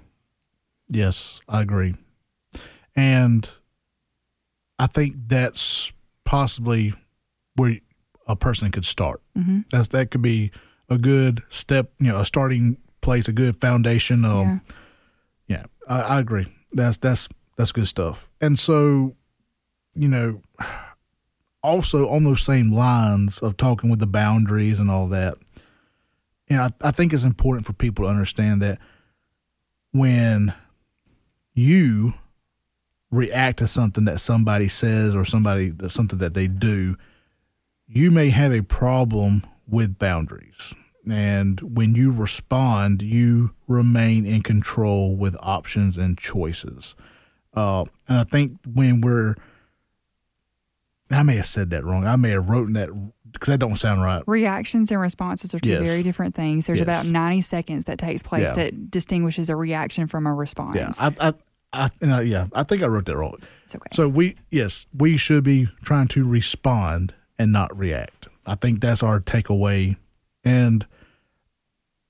Yes, 0.89 1.41
I 1.49 1.63
agree. 1.63 1.95
And 2.95 3.49
I 4.79 4.87
think 4.87 5.15
that's 5.27 5.93
possibly 6.25 6.93
where 7.55 7.79
a 8.27 8.37
person 8.37 8.71
could 8.71 8.85
start. 8.85 9.23
Mm-hmm. 9.37 9.61
That's 9.71 9.89
that 9.89 10.11
could 10.11 10.23
be 10.23 10.51
a 10.89 10.99
good 10.99 11.43
step, 11.49 11.93
you 11.99 12.09
know, 12.09 12.19
a 12.21 12.25
starting 12.25 12.77
place, 13.01 13.29
a 13.29 13.33
good 13.33 13.57
foundation. 13.57 14.25
Um, 14.25 14.61
yeah. 15.47 15.57
yeah, 15.59 15.65
I, 15.89 16.17
I 16.17 16.21
agree. 16.21 16.53
That's 16.73 16.97
that's 16.97 17.29
that's 17.57 17.73
good 17.73 17.87
stuff. 17.87 18.31
And 18.41 18.59
so, 18.59 19.17
you 19.95 20.09
know, 20.09 20.43
also 21.63 22.09
on 22.09 22.25
those 22.25 22.43
same 22.43 22.73
lines 22.73 23.39
of 23.41 23.57
talking 23.57 23.91
with 23.91 23.99
the 23.99 24.07
boundaries 24.07 24.81
and 24.81 24.91
all 24.91 25.09
that, 25.09 25.35
you 26.49 26.57
know, 26.57 26.65
I, 26.65 26.71
I 26.89 26.91
think 26.91 27.13
it's 27.13 27.25
important 27.25 27.67
for 27.67 27.73
people 27.73 28.05
to 28.05 28.11
understand 28.11 28.63
that 28.63 28.79
when 29.93 30.55
you 31.55 32.15
react 33.11 33.59
to 33.59 33.67
something 33.67 34.05
that 34.05 34.21
somebody 34.21 34.69
says 34.69 35.15
or 35.15 35.25
somebody 35.25 35.73
something 35.89 36.19
that 36.19 36.35
they 36.35 36.47
do, 36.47 36.97
you 37.87 38.11
may 38.11 38.31
have 38.31 38.53
a 38.53 38.63
problem 38.63 39.45
with 39.67 39.99
boundaries. 39.99 40.75
And 41.11 41.61
when 41.61 41.95
you 41.95 42.13
respond, 42.13 43.03
you 43.03 43.53
remain 43.67 44.27
in 44.27 44.43
control 44.43 45.17
with 45.17 45.37
options 45.41 45.97
and 45.97 46.17
choices. 46.17 46.95
Uh, 47.55 47.85
and 48.07 48.19
I 48.19 48.25
think 48.25 48.59
when 48.73 49.01
we're, 49.01 49.35
I 51.11 51.23
may 51.23 51.37
have 51.37 51.47
said 51.47 51.71
that 51.71 51.85
wrong. 51.85 52.07
I 52.07 52.17
may 52.17 52.31
have 52.31 52.49
written 52.49 52.75
that 52.75 52.89
because 53.33 53.49
that 53.49 53.59
don't 53.59 53.77
sound 53.77 54.03
right. 54.03 54.23
Reactions 54.27 54.91
and 54.91 55.01
responses 55.01 55.55
are 55.55 55.59
two 55.61 55.71
Yes. 55.71 55.83
very 55.83 56.03
different 56.03 56.35
things. 56.35 56.67
There's 56.67 56.79
Yes. 56.81 56.85
about 56.85 57.07
90 57.07 57.41
seconds 57.43 57.85
that 57.87 57.99
takes 57.99 58.23
place 58.23 58.49
Yeah. 58.49 58.55
that 58.55 58.91
distinguishes 58.91 59.49
a 59.51 59.57
reaction 59.57 60.07
from 60.07 60.27
a 60.27 60.35
response. 60.35 60.77
Yeah, 60.77 60.91
I, 60.99 61.29
I, 61.29 61.35
I, 61.73 61.91
I, 62.03 62.21
yeah, 62.23 62.47
I 62.53 62.63
think 62.65 62.83
I 62.83 62.87
wrote 62.87 63.07
that 63.07 63.17
wrong. 63.17 63.37
it's 63.65 63.75
okay. 63.75 63.89
So 63.93 64.09
we, 64.09 64.37
yes, 64.51 64.87
we 64.97 65.17
should 65.17 65.45
be 65.45 65.69
trying 65.85 66.09
to 66.09 66.29
respond 66.29 67.15
and 67.39 67.53
not 67.53 67.77
react. 67.77 68.27
I 68.47 68.57
think 68.57 68.81
that's 68.81 69.03
our 69.03 69.21
takeaway. 69.21 69.97
And 70.45 70.87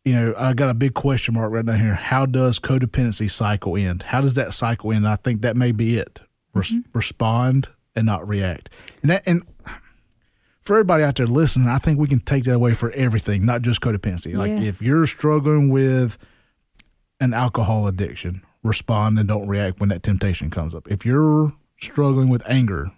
you 0.04 0.14
know, 0.14 0.34
I 0.38 0.54
got 0.54 0.70
a 0.70 0.74
big 0.74 0.94
question 0.94 1.34
mark 1.34 1.52
right 1.52 1.64
down 1.64 1.78
here. 1.78 1.94
How 1.94 2.24
does 2.24 2.58
codependency 2.58 3.30
cycle 3.30 3.76
end? 3.76 4.04
How 4.04 4.22
does 4.22 4.32
that 4.34 4.54
cycle 4.54 4.92
end? 4.92 5.06
I 5.06 5.16
think 5.16 5.42
that 5.42 5.56
may 5.56 5.72
be 5.72 5.98
it. 5.98 6.22
Res- 6.54 6.70
mm-hmm. 6.72 6.80
Respond 6.94 7.68
and 7.96 8.06
not 8.06 8.26
react. 8.26 8.70
And 9.02 9.10
that, 9.10 9.22
and 9.26 9.42
for 10.62 10.74
everybody 10.76 11.02
out 11.02 11.16
there 11.16 11.26
listening, 11.26 11.68
I 11.68 11.78
think 11.78 11.98
we 11.98 12.08
can 12.08 12.20
take 12.20 12.44
that 12.44 12.54
away 12.54 12.74
for 12.74 12.90
everything, 12.92 13.44
not 13.44 13.62
just 13.62 13.80
codependency. 13.80 14.34
Like 14.36 14.50
Yeah. 14.50 14.60
if 14.60 14.80
you're 14.82 15.06
struggling 15.06 15.68
with 15.70 16.16
an 17.20 17.34
alcohol 17.34 17.86
addiction, 17.86 18.42
respond 18.62 19.18
and 19.18 19.26
don't 19.28 19.48
react 19.48 19.80
when 19.80 19.88
that 19.88 20.02
temptation 20.02 20.50
comes 20.50 20.74
up. 20.74 20.86
If 20.90 21.04
you're 21.04 21.52
struggling 21.80 22.28
with 22.28 22.42
anger, 22.46 22.92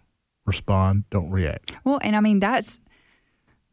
respond, 0.44 1.04
don't 1.10 1.30
react. 1.30 1.72
Well, 1.84 2.00
and 2.02 2.16
I 2.16 2.20
mean 2.20 2.40
that's 2.40 2.80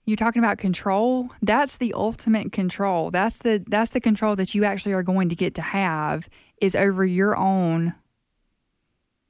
you're 0.05 0.17
talking 0.17 0.41
about 0.43 0.57
control. 0.57 1.29
That's 1.41 1.77
the 1.77 1.93
ultimate 1.93 2.51
control. 2.51 3.11
That's 3.11 3.37
the 3.37 3.63
that's 3.67 3.91
the 3.91 3.99
control 3.99 4.35
that 4.37 4.55
you 4.55 4.63
actually 4.65 4.93
are 4.93 5.03
going 5.03 5.29
to 5.29 5.35
get 5.35 5.53
to 5.55 5.61
have 5.61 6.29
is 6.61 6.75
over 6.75 7.05
your 7.05 7.35
own 7.37 7.93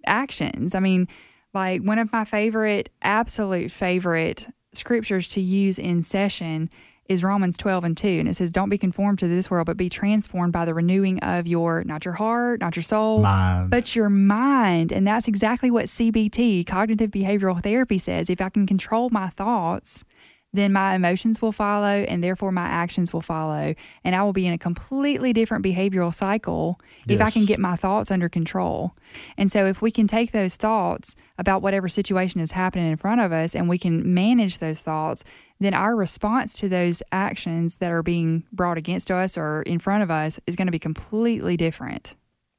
actions. 0.05 0.75
I 0.75 0.79
mean, 0.79 1.07
like 1.53 1.81
one 1.81 1.99
of 1.99 2.11
my 2.11 2.25
favorite 2.25 2.89
absolute 3.01 3.71
favorite 3.71 4.47
scriptures 4.73 5.27
to 5.29 5.41
use 5.41 5.79
in 5.79 6.03
session 6.03 6.69
is 7.07 7.23
Romans 7.23 7.57
12 7.57 7.83
and 7.83 7.97
2 7.97 8.07
and 8.07 8.29
it 8.29 8.35
says 8.35 8.51
don't 8.51 8.69
be 8.69 8.77
conformed 8.77 9.17
to 9.17 9.27
this 9.27 9.49
world 9.49 9.65
but 9.65 9.77
be 9.77 9.89
transformed 9.89 10.53
by 10.53 10.63
the 10.63 10.75
renewing 10.75 11.19
of 11.21 11.47
your 11.47 11.83
not 11.83 12.05
your 12.05 12.13
heart, 12.13 12.59
not 12.59 12.75
your 12.75 12.83
soul, 12.83 13.23
Mind. 13.23 13.71
but 13.71 13.95
your 13.95 14.09
mind. 14.09 14.91
And 14.91 15.07
that's 15.07 15.27
exactly 15.27 15.71
what 15.71 15.85
CBT, 15.85 16.67
cognitive 16.67 17.09
behavioral 17.09 17.61
therapy, 17.61 17.97
says. 17.97 18.29
If 18.29 18.41
I 18.41 18.49
can 18.49 18.67
control 18.67 19.09
my 19.09 19.29
thoughts, 19.29 20.05
then 20.51 20.73
my 20.73 20.95
emotions 20.95 21.41
will 21.41 21.51
follow 21.51 21.85
and 21.87 22.23
therefore 22.23 22.51
my 22.51 22.65
actions 22.65 23.13
will 23.13 23.21
follow. 23.21 23.75
And 24.03 24.15
I 24.15 24.23
will 24.23 24.33
be 24.33 24.47
in 24.47 24.53
a 24.53 24.57
completely 24.57 25.31
different 25.33 25.63
behavioral 25.63 26.13
cycle 26.13 26.79
if 27.07 27.21
I 27.21 27.29
can 27.29 27.45
get 27.45 27.59
my 27.59 27.75
thoughts 27.75 28.09
under 28.09 28.29
control. 28.29 28.95
And 29.37 29.51
so 29.51 29.65
if 29.65 29.81
we 29.81 29.91
can 29.91 30.07
take 30.07 30.31
those 30.31 30.55
thoughts 30.55 31.15
about 31.37 31.61
whatever 31.61 31.87
situation 31.87 32.41
is 32.41 32.51
happening 32.51 32.89
in 32.89 32.97
front 32.97 33.21
of 33.21 33.31
us 33.31 33.55
and 33.55 33.69
we 33.69 33.77
can 33.77 34.13
manage 34.13 34.57
those 34.57 34.81
thoughts, 34.81 35.23
then 35.59 35.73
our 35.73 35.95
response 35.95 36.53
to 36.59 36.69
those 36.69 37.03
actions 37.11 37.77
that 37.77 37.91
are 37.91 38.03
being 38.03 38.43
brought 38.51 38.77
against 38.77 39.11
us 39.11 39.37
or 39.37 39.61
in 39.63 39.77
front 39.77 40.03
of 40.03 40.09
us 40.09 40.39
is 40.47 40.55
going 40.55 40.67
to 40.67 40.71
be 40.71 40.79
completely 40.79 41.57
different. 41.57 42.15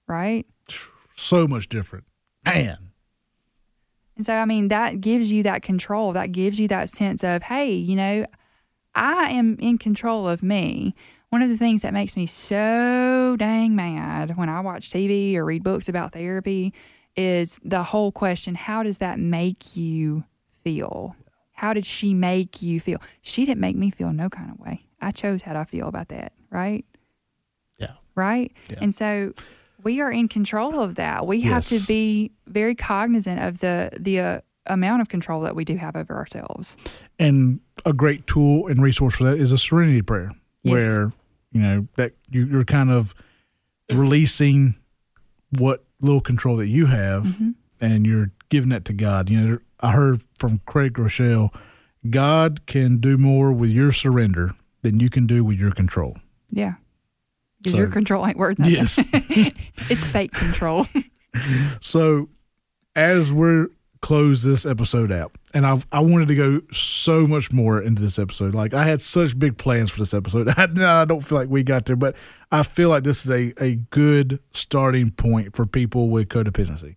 Right? 0.07 0.47
so 1.17 1.47
much 1.47 1.69
different. 1.69 2.05
Man. 2.45 2.90
And 4.21 4.27
so, 4.27 4.35
I 4.35 4.45
mean, 4.45 4.69
that 4.69 5.01
gives 5.01 5.33
you 5.33 5.43
that 5.45 5.63
control. 5.63 6.13
That 6.13 6.31
gives 6.31 6.61
you 6.61 6.69
that 6.69 6.91
sense 6.91 7.25
of, 7.25 7.45
hey, 7.45 7.73
you 7.73 7.97
know, 7.97 8.27
I 8.95 9.31
am 9.31 9.57
in 9.61 9.79
control 9.79 10.29
of 10.29 10.43
me. 10.43 10.95
One 11.31 11.41
of 11.41 11.49
the 11.49 11.57
things 11.57 11.81
that 11.81 11.95
makes 11.95 12.19
me 12.19 12.27
so 12.27 13.35
dang 13.39 13.75
mad 13.75 14.37
when 14.37 14.51
I 14.51 14.61
watch 14.61 14.91
TV 14.91 15.37
or 15.37 15.47
read 15.47 15.63
books 15.63 15.89
about 15.89 16.13
therapy 16.13 16.75
is 17.17 17.59
the 17.65 17.83
whole 17.83 18.13
question 18.13 18.55
how 18.55 18.83
does 18.83 18.99
that 18.99 19.19
make 19.19 19.75
you 19.75 20.25
feel? 20.65 21.17
How 21.53 21.73
did 21.73 21.87
she 21.87 22.13
make 22.13 22.61
you 22.61 22.79
feel? 22.79 23.01
She 23.23 23.47
didn't 23.47 23.63
make 23.63 23.77
me 23.77 23.91
feel 23.91 24.13
no 24.13 24.29
kind 24.29 24.51
of 24.51 24.61
way. 24.61 24.85
I 25.01 25.13
chose 25.13 25.41
how 25.41 25.59
I 25.59 25.65
feel 25.65 25.89
about 25.89 26.09
that, 26.09 26.35
right? 26.51 26.85
Yeah. 27.79 27.95
right? 28.15 28.53
Yeah. 28.69 28.81
And 28.83 28.95
so 28.95 29.33
we 29.83 30.01
are 30.01 30.11
in 30.13 30.29
control 30.29 30.81
of 30.81 30.95
that. 30.97 31.27
We 31.27 31.41
have 31.43 31.67
to 31.69 31.81
be 31.81 32.33
very 32.47 32.75
cognizant 32.75 33.41
of 33.41 33.59
the 33.61 33.91
the 33.99 34.21
uh, 34.21 34.41
amount 34.67 35.03
of 35.03 35.09
control 35.09 35.41
that 35.43 35.57
we 35.57 35.65
do 35.65 35.77
have 35.77 35.97
over 35.97 36.15
ourselves. 36.17 36.77
And 37.19 37.61
a 37.85 37.93
great 37.93 38.27
tool 38.27 38.67
and 38.69 38.83
resource 38.83 39.17
for 39.17 39.25
that 39.25 39.39
is 39.39 39.53
a 39.53 39.59
serenity 39.59 40.03
prayer, 40.03 40.33
Yes. 40.63 40.73
where 40.83 41.13
you 41.53 41.61
know 41.63 41.87
that 41.97 42.13
you, 42.31 42.45
you're 42.47 42.65
kind 42.65 42.91
of 42.91 43.15
releasing 43.93 44.75
what 45.59 45.85
little 46.01 46.21
control 46.21 46.57
that 46.57 46.69
you 46.69 46.87
have, 46.87 47.25
Mm-hmm. 47.25 47.51
and 47.81 48.07
you're 48.07 48.31
giving 48.49 48.71
that 48.71 48.85
to 48.87 48.93
God. 48.93 49.29
You 49.31 49.41
know, 49.41 49.59
I 49.81 49.93
heard 49.93 50.21
from 50.39 50.61
Craig 50.67 50.95
Groeschel, 50.95 51.55
God 52.09 52.67
can 52.67 52.99
do 52.99 53.19
more 53.19 53.53
with 53.53 53.71
your 53.71 53.93
surrender 53.93 54.53
than 54.83 55.01
you 55.01 55.11
can 55.11 55.27
do 55.27 55.45
with 55.45 55.59
your 55.59 55.73
control. 55.73 56.17
Yeah. 56.51 56.75
Because 57.63 57.73
So- 57.73 57.79
your 57.79 57.89
control 57.89 58.27
ain't 58.27 58.37
worth 58.39 58.59
nothing. 58.59 58.75
Yes. 58.75 58.99
it's 59.91 60.07
fake 60.07 60.33
control. 60.33 60.87
So, 61.81 62.29
as 62.97 63.33
we're 63.33 63.69
close 64.03 64.43
this 64.43 64.67
episode 64.67 65.13
out, 65.13 65.31
and 65.55 65.65
I 65.65 65.81
I 65.93 66.01
wanted 66.01 66.27
to 66.29 66.35
go 66.35 66.61
so 66.73 67.25
much 67.27 67.53
more 67.53 67.81
into 67.81 68.03
this 68.03 68.19
episode. 68.19 68.53
Like 68.53 68.75
I 68.75 68.83
had 68.85 69.01
such 69.01 69.39
big 69.39 69.57
plans 69.57 69.93
for 69.93 70.01
this 70.01 70.13
episode. 70.13 70.49
I, 70.57 70.67
no, 70.67 70.89
I 70.89 71.05
don't 71.05 71.21
feel 71.21 71.39
like 71.39 71.49
we 71.49 71.63
got 71.63 71.85
there, 71.87 71.95
but 71.95 72.17
I 72.51 72.65
feel 72.65 72.89
like 72.89 73.05
this 73.05 73.25
is 73.25 73.31
a 73.31 73.53
a 73.63 73.77
good 73.91 74.41
starting 74.53 75.13
point 75.13 75.55
for 75.55 75.67
people 75.67 76.09
with 76.11 76.29
codependency. 76.29 76.97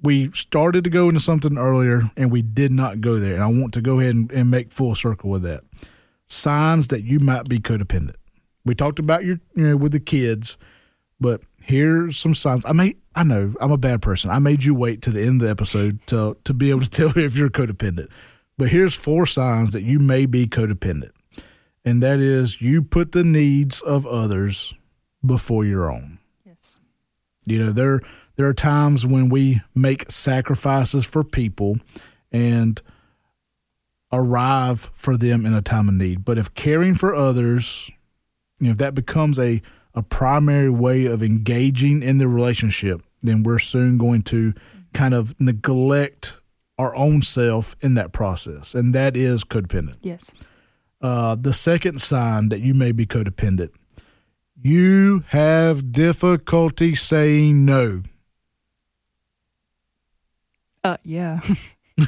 We 0.00 0.30
started 0.32 0.84
to 0.84 0.90
go 0.90 1.08
into 1.08 1.20
something 1.20 1.58
earlier, 1.58 2.02
and 2.16 2.32
we 2.32 2.40
did 2.40 2.72
not 2.72 3.02
go 3.02 3.18
there. 3.18 3.34
And 3.34 3.42
I 3.42 3.48
want 3.48 3.74
to 3.74 3.82
go 3.82 4.00
ahead 4.00 4.14
and, 4.14 4.32
and 4.32 4.50
make 4.50 4.72
full 4.72 4.94
circle 4.94 5.28
with 5.28 5.42
that. 5.42 5.64
Signs 6.28 6.88
that 6.88 7.04
you 7.04 7.20
might 7.20 7.46
be 7.46 7.58
codependent. 7.58 8.16
We 8.64 8.74
talked 8.74 8.98
about 8.98 9.24
your 9.24 9.40
you 9.54 9.68
know 9.68 9.76
with 9.76 9.92
the 9.92 10.00
kids, 10.00 10.56
but 11.20 11.42
here's 11.60 12.18
some 12.18 12.34
signs. 12.34 12.64
I 12.64 12.72
may 12.72 12.96
I 13.14 13.24
know 13.24 13.54
I'm 13.60 13.72
a 13.72 13.76
bad 13.78 14.02
person. 14.02 14.30
I 14.30 14.38
made 14.38 14.64
you 14.64 14.74
wait 14.74 15.02
to 15.02 15.10
the 15.10 15.22
end 15.22 15.40
of 15.40 15.46
the 15.46 15.50
episode 15.50 16.04
to 16.08 16.36
to 16.44 16.54
be 16.54 16.70
able 16.70 16.80
to 16.82 16.90
tell 16.90 17.12
you 17.12 17.24
if 17.24 17.36
you're 17.36 17.50
codependent. 17.50 18.08
But 18.56 18.68
here's 18.68 18.94
four 18.94 19.26
signs 19.26 19.72
that 19.72 19.82
you 19.82 19.98
may 19.98 20.26
be 20.26 20.46
codependent. 20.46 21.10
And 21.84 22.02
that 22.02 22.18
is 22.18 22.62
you 22.62 22.82
put 22.82 23.12
the 23.12 23.24
needs 23.24 23.80
of 23.80 24.06
others 24.06 24.74
before 25.24 25.64
your 25.64 25.90
own. 25.90 26.18
yes. 26.46 26.78
You 27.44 27.58
know, 27.58 27.72
there 27.72 28.00
there 28.36 28.46
are 28.46 28.54
times 28.54 29.04
when 29.06 29.28
we 29.28 29.60
make 29.74 30.10
sacrifices 30.10 31.04
for 31.04 31.22
people 31.22 31.78
and 32.32 32.80
arrive 34.12 34.90
for 34.94 35.16
them 35.16 35.44
in 35.44 35.52
a 35.52 35.62
time 35.62 35.88
of 35.88 35.94
need. 35.94 36.24
But 36.24 36.38
if 36.38 36.54
caring 36.54 36.94
for 36.94 37.14
others, 37.14 37.90
you 38.64 38.70
know, 38.70 38.72
if 38.72 38.78
that 38.78 38.94
becomes 38.94 39.38
a 39.38 39.60
a 39.94 40.02
primary 40.02 40.70
way 40.70 41.04
of 41.04 41.22
engaging 41.22 42.02
in 42.02 42.18
the 42.18 42.26
relationship, 42.26 43.02
then 43.22 43.42
we're 43.42 43.58
soon 43.60 43.96
going 43.96 44.22
to 44.22 44.52
kind 44.92 45.14
of 45.14 45.38
neglect 45.40 46.38
our 46.78 46.96
own 46.96 47.22
self 47.22 47.76
in 47.80 47.94
that 47.94 48.12
process. 48.12 48.74
And 48.74 48.92
that 48.94 49.16
is 49.16 49.44
codependent. 49.44 49.98
Yes. 50.00 50.34
Uh, 51.00 51.36
the 51.36 51.52
second 51.52 52.00
sign 52.00 52.48
that 52.48 52.60
you 52.60 52.74
may 52.74 52.90
be 52.90 53.06
codependent, 53.06 53.70
you 54.60 55.22
have 55.28 55.92
difficulty 55.92 56.94
saying 56.94 57.64
no. 57.64 58.02
Uh, 60.82 60.96
yeah. 61.04 61.40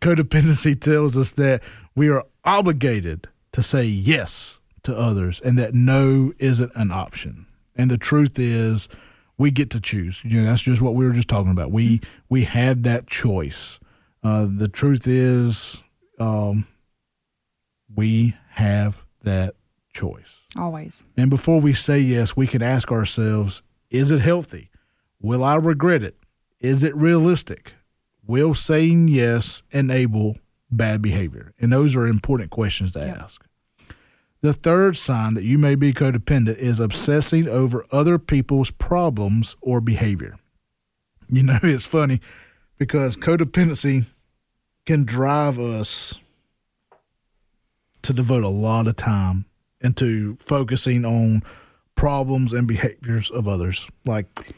Codependency 0.00 0.80
tells 0.80 1.16
us 1.16 1.32
that 1.32 1.62
we 1.96 2.08
are 2.08 2.24
obligated 2.44 3.26
to 3.50 3.62
say 3.62 3.82
yes 3.82 4.57
to 4.88 4.96
others 4.98 5.40
and 5.40 5.58
that 5.58 5.74
no 5.74 6.32
isn't 6.38 6.72
an 6.74 6.90
option. 6.90 7.46
And 7.76 7.90
the 7.90 7.98
truth 7.98 8.38
is, 8.38 8.88
we 9.36 9.50
get 9.52 9.70
to 9.70 9.80
choose. 9.80 10.20
You 10.24 10.40
know, 10.40 10.46
that's 10.46 10.62
just 10.62 10.80
what 10.80 10.94
we 10.96 11.04
were 11.06 11.12
just 11.12 11.28
talking 11.28 11.52
about. 11.52 11.70
We 11.70 12.00
we 12.28 12.44
had 12.44 12.82
that 12.84 13.06
choice. 13.06 13.78
Uh, 14.24 14.48
the 14.50 14.66
truth 14.68 15.06
is, 15.06 15.82
um, 16.18 16.66
we 17.94 18.34
have 18.50 19.04
that 19.22 19.54
choice. 19.92 20.44
Always. 20.56 21.04
And 21.16 21.30
before 21.30 21.60
we 21.60 21.72
say 21.72 22.00
yes, 22.00 22.36
we 22.36 22.46
can 22.46 22.62
ask 22.62 22.90
ourselves 22.90 23.62
is 23.90 24.10
it 24.10 24.20
healthy? 24.20 24.70
Will 25.20 25.42
I 25.44 25.54
regret 25.54 26.02
it? 26.02 26.16
Is 26.60 26.82
it 26.82 26.94
realistic? 26.96 27.74
Will 28.26 28.54
saying 28.54 29.08
yes 29.08 29.62
enable 29.70 30.36
bad 30.70 31.00
behavior? 31.00 31.54
And 31.60 31.72
those 31.72 31.96
are 31.96 32.06
important 32.06 32.50
questions 32.50 32.92
to 32.92 32.98
Yeah. 33.00 33.22
ask. 33.22 33.44
The 34.40 34.52
third 34.52 34.96
sign 34.96 35.34
that 35.34 35.44
you 35.44 35.58
may 35.58 35.74
be 35.74 35.92
codependent 35.92 36.58
is 36.58 36.78
obsessing 36.78 37.48
over 37.48 37.84
other 37.90 38.18
people's 38.18 38.70
problems 38.70 39.56
or 39.60 39.80
behavior. 39.80 40.36
You 41.28 41.42
know, 41.42 41.58
it's 41.62 41.86
funny 41.86 42.20
because 42.78 43.16
codependency 43.16 44.06
can 44.86 45.04
drive 45.04 45.58
us 45.58 46.20
to 48.02 48.12
devote 48.12 48.44
a 48.44 48.48
lot 48.48 48.86
of 48.86 48.96
time 48.96 49.44
into 49.80 50.36
focusing 50.36 51.04
on 51.04 51.42
problems 51.94 52.52
and 52.52 52.66
behaviors 52.66 53.30
of 53.30 53.48
others. 53.48 53.88
Like, 54.06 54.54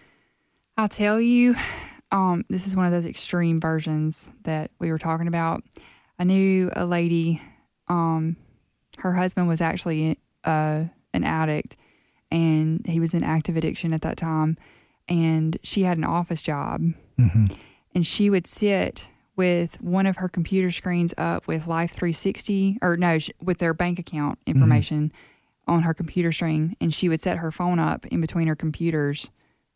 I'll 0.77 0.89
tell 0.89 1.21
you, 1.21 1.57
um, 2.13 2.45
this 2.49 2.67
is 2.67 2.77
one 2.77 2.87
of 2.87 2.93
those 2.93 3.07
extreme 3.07 3.59
versions 3.59 4.29
that 4.45 4.71
we 4.79 4.91
were 4.93 4.99
talking 4.99 5.27
about. 5.27 5.65
I 6.19 6.25
knew 6.25 6.71
a 6.77 6.85
lady, 6.85 7.41
um, 7.89 8.37
her 9.01 9.15
husband 9.15 9.49
was 9.49 9.61
actually 9.61 10.19
uh, 10.45 10.85
an 11.13 11.25
addict 11.25 11.77
and 12.31 12.87
he 12.87 13.01
was 13.01 13.13
in 13.13 13.25
active 13.25 13.57
addiction 13.57 13.93
at 13.93 14.03
that 14.03 14.17
time. 14.17 14.57
And 15.09 15.59
she 15.63 15.83
had 15.83 15.99
an 15.99 16.05
office 16.05 16.43
job. 16.43 16.83
And 17.95 18.07
she 18.07 18.31
would 18.31 18.47
sit 18.47 19.09
with 19.37 19.81
one 19.81 20.07
of 20.07 20.19
her 20.19 20.29
computer 20.29 20.71
screens 20.71 21.13
up 21.19 21.49
with 21.49 21.67
Life 21.67 21.91
360, 21.93 22.79
or 22.83 22.97
no, 22.97 23.19
sh- 23.19 23.31
with 23.43 23.59
their 23.59 23.75
bank 23.75 23.99
account 23.99 24.39
information 24.47 25.13
on 25.67 25.83
her 25.83 25.95
computer 25.95 26.31
screen. 26.31 26.77
And 26.81 26.95
she 26.95 27.09
would 27.09 27.21
set 27.21 27.39
her 27.39 27.51
phone 27.51 27.79
up 27.81 28.07
in 28.07 28.21
between 28.21 28.47
her 28.47 28.55
computers 28.55 29.31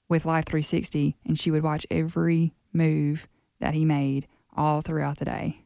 with 0.09 0.25
Life 0.27 0.45
360 0.45 1.17
and 1.25 1.39
she 1.39 1.51
would 1.51 1.63
watch 1.63 1.87
every 1.91 2.53
move 2.73 3.27
that 3.59 3.75
he 3.75 3.85
made 3.85 4.29
all 4.57 4.81
throughout 4.81 5.17
the 5.19 5.25
day. 5.25 5.64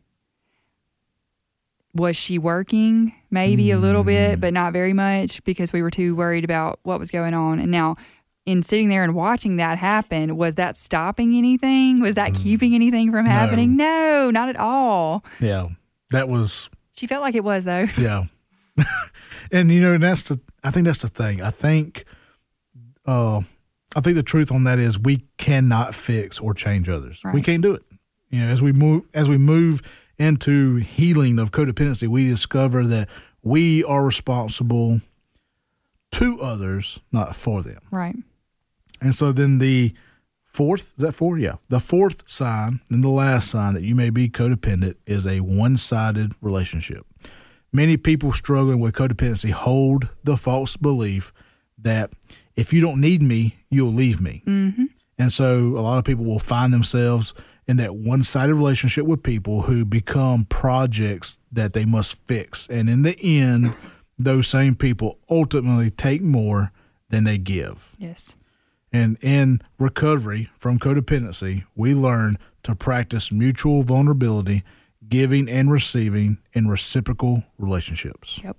Was 1.95 2.16
she 2.16 2.39
working? 2.39 3.12
Maybe 3.30 3.70
a 3.70 3.78
little 3.78 4.05
bit, 4.05 4.41
but 4.41 4.53
not 4.53 4.72
very 4.72 4.93
much 4.93 5.43
because 5.45 5.72
we 5.72 5.82
were 5.82 5.91
too 5.91 6.14
worried 6.14 6.45
about 6.45 6.78
what 6.82 7.01
was 7.01 7.11
going 7.11 7.34
on. 7.34 7.59
And 7.59 7.70
now, 7.70 7.97
in 8.47 8.62
sitting 8.62 8.89
there 8.89 9.05
and 9.05 9.14
watching 9.14 9.57
that 9.57 9.78
happen, 9.78 10.36
was 10.36 10.55
that 10.57 10.76
stopping 10.76 11.34
anything? 11.36 12.01
Was 12.01 12.14
that 12.14 12.34
keeping 12.34 12.74
anything 12.74 13.11
from 13.11 13.26
happening? 13.26 13.76
No, 13.76 14.30
not 14.30 14.49
at 14.49 14.57
all. 14.57 15.24
yeah, 15.41 15.68
that 16.11 16.28
was 16.28 16.70
She 16.95 17.07
felt 17.07 17.22
like 17.22 17.34
it 17.34 17.45
was, 17.45 17.64
though. 17.64 17.86
yeah. 17.99 18.24
and 19.53 19.70
you 19.70 19.80
know, 19.80 19.95
and 19.95 20.03
that's 20.03 20.22
the 20.22 20.41
I 20.62 20.70
think 20.70 20.86
that's 20.86 21.03
the 21.03 21.09
thing. 21.09 21.43
I 21.43 21.51
think 21.51 22.05
uh 23.07 23.41
I 23.97 24.01
think 24.01 24.16
the 24.16 24.22
truth 24.22 24.53
on 24.53 24.64
that 24.64 24.78
is 24.78 24.99
we 24.99 25.24
cannot 25.39 25.95
fix 25.95 26.39
or 26.39 26.55
change 26.55 26.89
others. 26.89 27.20
We 27.32 27.43
can't 27.43 27.62
do 27.62 27.74
it. 27.74 27.82
You 28.30 28.41
know, 28.41 28.47
as 28.47 28.62
we 28.62 28.72
move 28.72 29.05
as 29.14 29.28
we 29.28 29.39
move 29.39 29.82
into 30.18 30.76
healing 30.76 31.38
of 31.38 31.50
codependency, 31.50 32.08
we 32.08 32.28
discover 32.28 32.86
that 32.86 33.08
we 33.42 33.84
are 33.84 34.04
responsible 34.04 35.00
to 36.12 36.40
others, 36.40 36.98
not 37.12 37.36
for 37.36 37.62
them. 37.62 37.80
Right. 37.90 38.16
And 39.00 39.14
so 39.14 39.30
then 39.32 39.58
the 39.58 39.94
fourth, 40.44 40.92
is 40.96 41.04
that 41.04 41.12
four? 41.12 41.38
Yeah. 41.38 41.56
The 41.68 41.80
fourth 41.80 42.28
sign 42.28 42.80
and 42.90 43.04
the 43.04 43.08
last 43.08 43.50
sign 43.50 43.74
that 43.74 43.84
you 43.84 43.94
may 43.94 44.10
be 44.10 44.28
codependent 44.28 44.96
is 45.06 45.26
a 45.26 45.40
one 45.40 45.76
sided 45.76 46.32
relationship. 46.40 47.06
Many 47.72 47.96
people 47.96 48.32
struggling 48.32 48.80
with 48.80 48.94
codependency 48.94 49.50
hold 49.50 50.08
the 50.24 50.36
false 50.36 50.76
belief 50.76 51.32
that 51.76 52.10
if 52.56 52.72
you 52.72 52.80
don't 52.80 53.00
need 53.00 53.22
me, 53.22 53.56
you'll 53.70 53.92
leave 53.92 54.20
me. 54.20 54.42
Mm-hmm. 54.46 54.86
And 55.18 55.32
so 55.32 55.76
a 55.76 55.82
lot 55.82 55.98
of 55.98 56.04
people 56.04 56.24
will 56.24 56.38
find 56.38 56.72
themselves 56.72 57.34
in 57.68 57.76
that 57.76 57.94
one 57.94 58.22
sided 58.24 58.54
relationship 58.54 59.04
with 59.04 59.22
people 59.22 59.62
who 59.62 59.84
become 59.84 60.46
projects 60.46 61.38
that 61.52 61.74
they 61.74 61.84
must 61.84 62.26
fix. 62.26 62.66
And 62.68 62.88
in 62.88 63.02
the 63.02 63.16
end, 63.20 63.74
those 64.18 64.48
same 64.48 64.74
people 64.74 65.18
ultimately 65.30 65.90
take 65.90 66.22
more 66.22 66.72
than 67.10 67.24
they 67.24 67.36
give. 67.38 67.92
Yes. 67.98 68.36
And 68.90 69.18
in 69.22 69.60
recovery 69.78 70.48
from 70.58 70.78
codependency, 70.78 71.64
we 71.76 71.94
learn 71.94 72.38
to 72.62 72.74
practice 72.74 73.30
mutual 73.30 73.82
vulnerability, 73.82 74.64
giving 75.06 75.46
and 75.48 75.70
receiving 75.70 76.38
in 76.54 76.68
reciprocal 76.68 77.44
relationships. 77.58 78.40
Yep. 78.42 78.56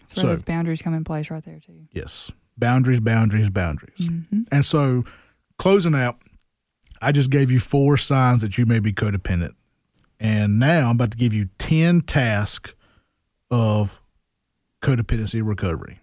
That's 0.00 0.16
where 0.16 0.22
So- 0.22 0.28
those 0.28 0.42
boundaries 0.42 0.80
come 0.80 0.94
in 0.94 1.04
place 1.04 1.30
right 1.30 1.44
there, 1.44 1.60
too. 1.60 1.88
Yes. 1.92 2.30
Boundaries, 2.56 3.00
boundaries, 3.00 3.50
boundaries. 3.50 3.98
Mm-hmm. 3.98 4.42
And 4.50 4.64
so, 4.64 5.04
closing 5.58 5.94
out, 5.94 6.16
I 7.00 7.12
just 7.12 7.30
gave 7.30 7.50
you 7.50 7.60
four 7.60 7.96
signs 7.96 8.40
that 8.40 8.58
you 8.58 8.66
may 8.66 8.78
be 8.78 8.92
codependent. 8.92 9.54
And 10.18 10.58
now 10.58 10.88
I'm 10.88 10.96
about 10.96 11.10
to 11.12 11.16
give 11.16 11.34
you 11.34 11.50
10 11.58 12.02
tasks 12.02 12.72
of 13.50 14.00
codependency 14.82 15.46
recovery. 15.46 16.00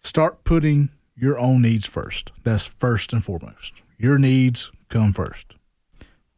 Start 0.00 0.44
putting 0.44 0.90
your 1.16 1.38
own 1.38 1.62
needs 1.62 1.86
first. 1.86 2.32
That's 2.44 2.66
first 2.66 3.12
and 3.12 3.22
foremost. 3.22 3.82
Your 3.98 4.18
needs 4.18 4.70
come 4.88 5.12
first. 5.12 5.54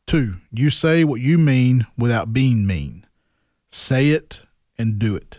Two, 0.07 0.36
you 0.51 0.70
say 0.70 1.05
what 1.05 1.20
you 1.20 1.38
mean 1.38 1.86
without 1.97 2.32
being 2.32 2.66
mean. 2.66 3.07
Say 3.68 4.11
it 4.11 4.41
and 4.76 4.99
do 4.99 5.14
it. 5.14 5.38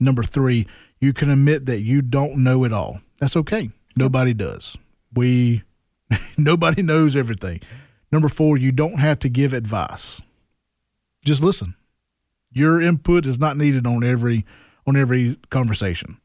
Number 0.00 0.22
three, 0.22 0.66
you 0.98 1.12
can 1.12 1.30
admit 1.30 1.66
that 1.66 1.80
you 1.80 2.02
don't 2.02 2.38
know 2.38 2.64
it 2.64 2.72
all. 2.72 3.00
That's 3.18 3.36
okay. 3.36 3.70
Nobody 3.94 4.34
does. 4.34 4.76
We, 5.14 5.62
nobody 6.38 6.82
knows 6.82 7.16
everything. 7.16 7.60
Number 8.12 8.28
four, 8.28 8.56
you 8.56 8.72
don't 8.72 8.98
have 8.98 9.18
to 9.20 9.28
give 9.28 9.52
advice. 9.52 10.20
Just 11.24 11.42
listen. 11.42 11.74
Your 12.52 12.80
input 12.80 13.26
is 13.26 13.38
not 13.38 13.56
needed 13.56 13.86
on 13.86 14.02
every 14.02 14.44
on 14.86 14.96
every 14.96 15.38
conversation. 15.50 16.18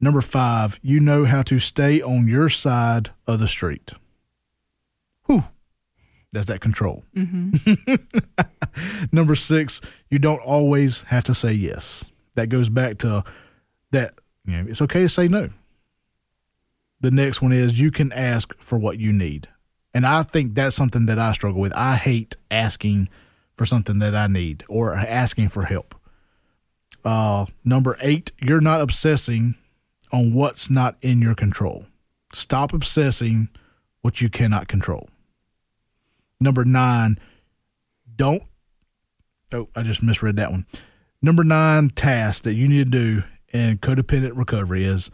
Number 0.00 0.20
five, 0.20 0.80
you 0.82 0.98
know 0.98 1.26
how 1.26 1.42
to 1.42 1.58
stay 1.58 2.00
on 2.00 2.26
your 2.26 2.48
side 2.48 3.10
of 3.26 3.38
the 3.38 3.46
street. 3.46 3.92
Whew. 5.26 5.44
That's 6.32 6.46
that 6.46 6.60
control. 6.60 7.04
Mm-hmm. 7.14 7.94
Number 9.12 9.34
six, 9.34 9.80
you 10.08 10.18
don't 10.18 10.40
always 10.40 11.02
have 11.02 11.24
to 11.24 11.34
say 11.34 11.52
yes. 11.52 12.04
That 12.34 12.48
goes 12.48 12.68
back 12.68 12.98
to 12.98 13.24
that, 13.90 14.14
you 14.46 14.56
know, 14.56 14.66
it's 14.68 14.80
okay 14.82 15.00
to 15.02 15.08
say 15.08 15.28
no. 15.28 15.50
The 17.00 17.10
next 17.10 17.40
one 17.40 17.52
is 17.52 17.80
you 17.80 17.90
can 17.90 18.12
ask 18.12 18.54
for 18.58 18.78
what 18.78 18.98
you 18.98 19.12
need. 19.12 19.48
And 19.92 20.06
I 20.06 20.22
think 20.22 20.54
that's 20.54 20.76
something 20.76 21.06
that 21.06 21.18
I 21.18 21.32
struggle 21.32 21.60
with. 21.60 21.72
I 21.74 21.96
hate 21.96 22.36
asking 22.50 23.08
for 23.56 23.66
something 23.66 23.98
that 23.98 24.14
I 24.14 24.26
need 24.26 24.64
or 24.68 24.94
asking 24.94 25.48
for 25.48 25.64
help. 25.64 25.94
Uh, 27.04 27.46
number 27.64 27.96
eight, 28.00 28.32
you're 28.40 28.60
not 28.60 28.80
obsessing 28.80 29.56
on 30.12 30.34
what's 30.34 30.70
not 30.70 30.96
in 31.02 31.20
your 31.20 31.34
control. 31.34 31.86
Stop 32.32 32.72
obsessing 32.72 33.48
what 34.02 34.20
you 34.20 34.28
cannot 34.28 34.68
control. 34.68 35.08
Number 36.40 36.64
nine, 36.64 37.18
don't. 38.16 38.42
Oh, 39.52 39.68
I 39.74 39.82
just 39.82 40.02
misread 40.02 40.36
that 40.36 40.50
one. 40.50 40.66
Number 41.22 41.44
nine 41.44 41.90
task 41.90 42.44
that 42.44 42.54
you 42.54 42.68
need 42.68 42.90
to 42.92 42.98
do 42.98 43.22
in 43.52 43.78
codependent 43.78 44.36
recovery 44.36 44.84
is 44.84 45.10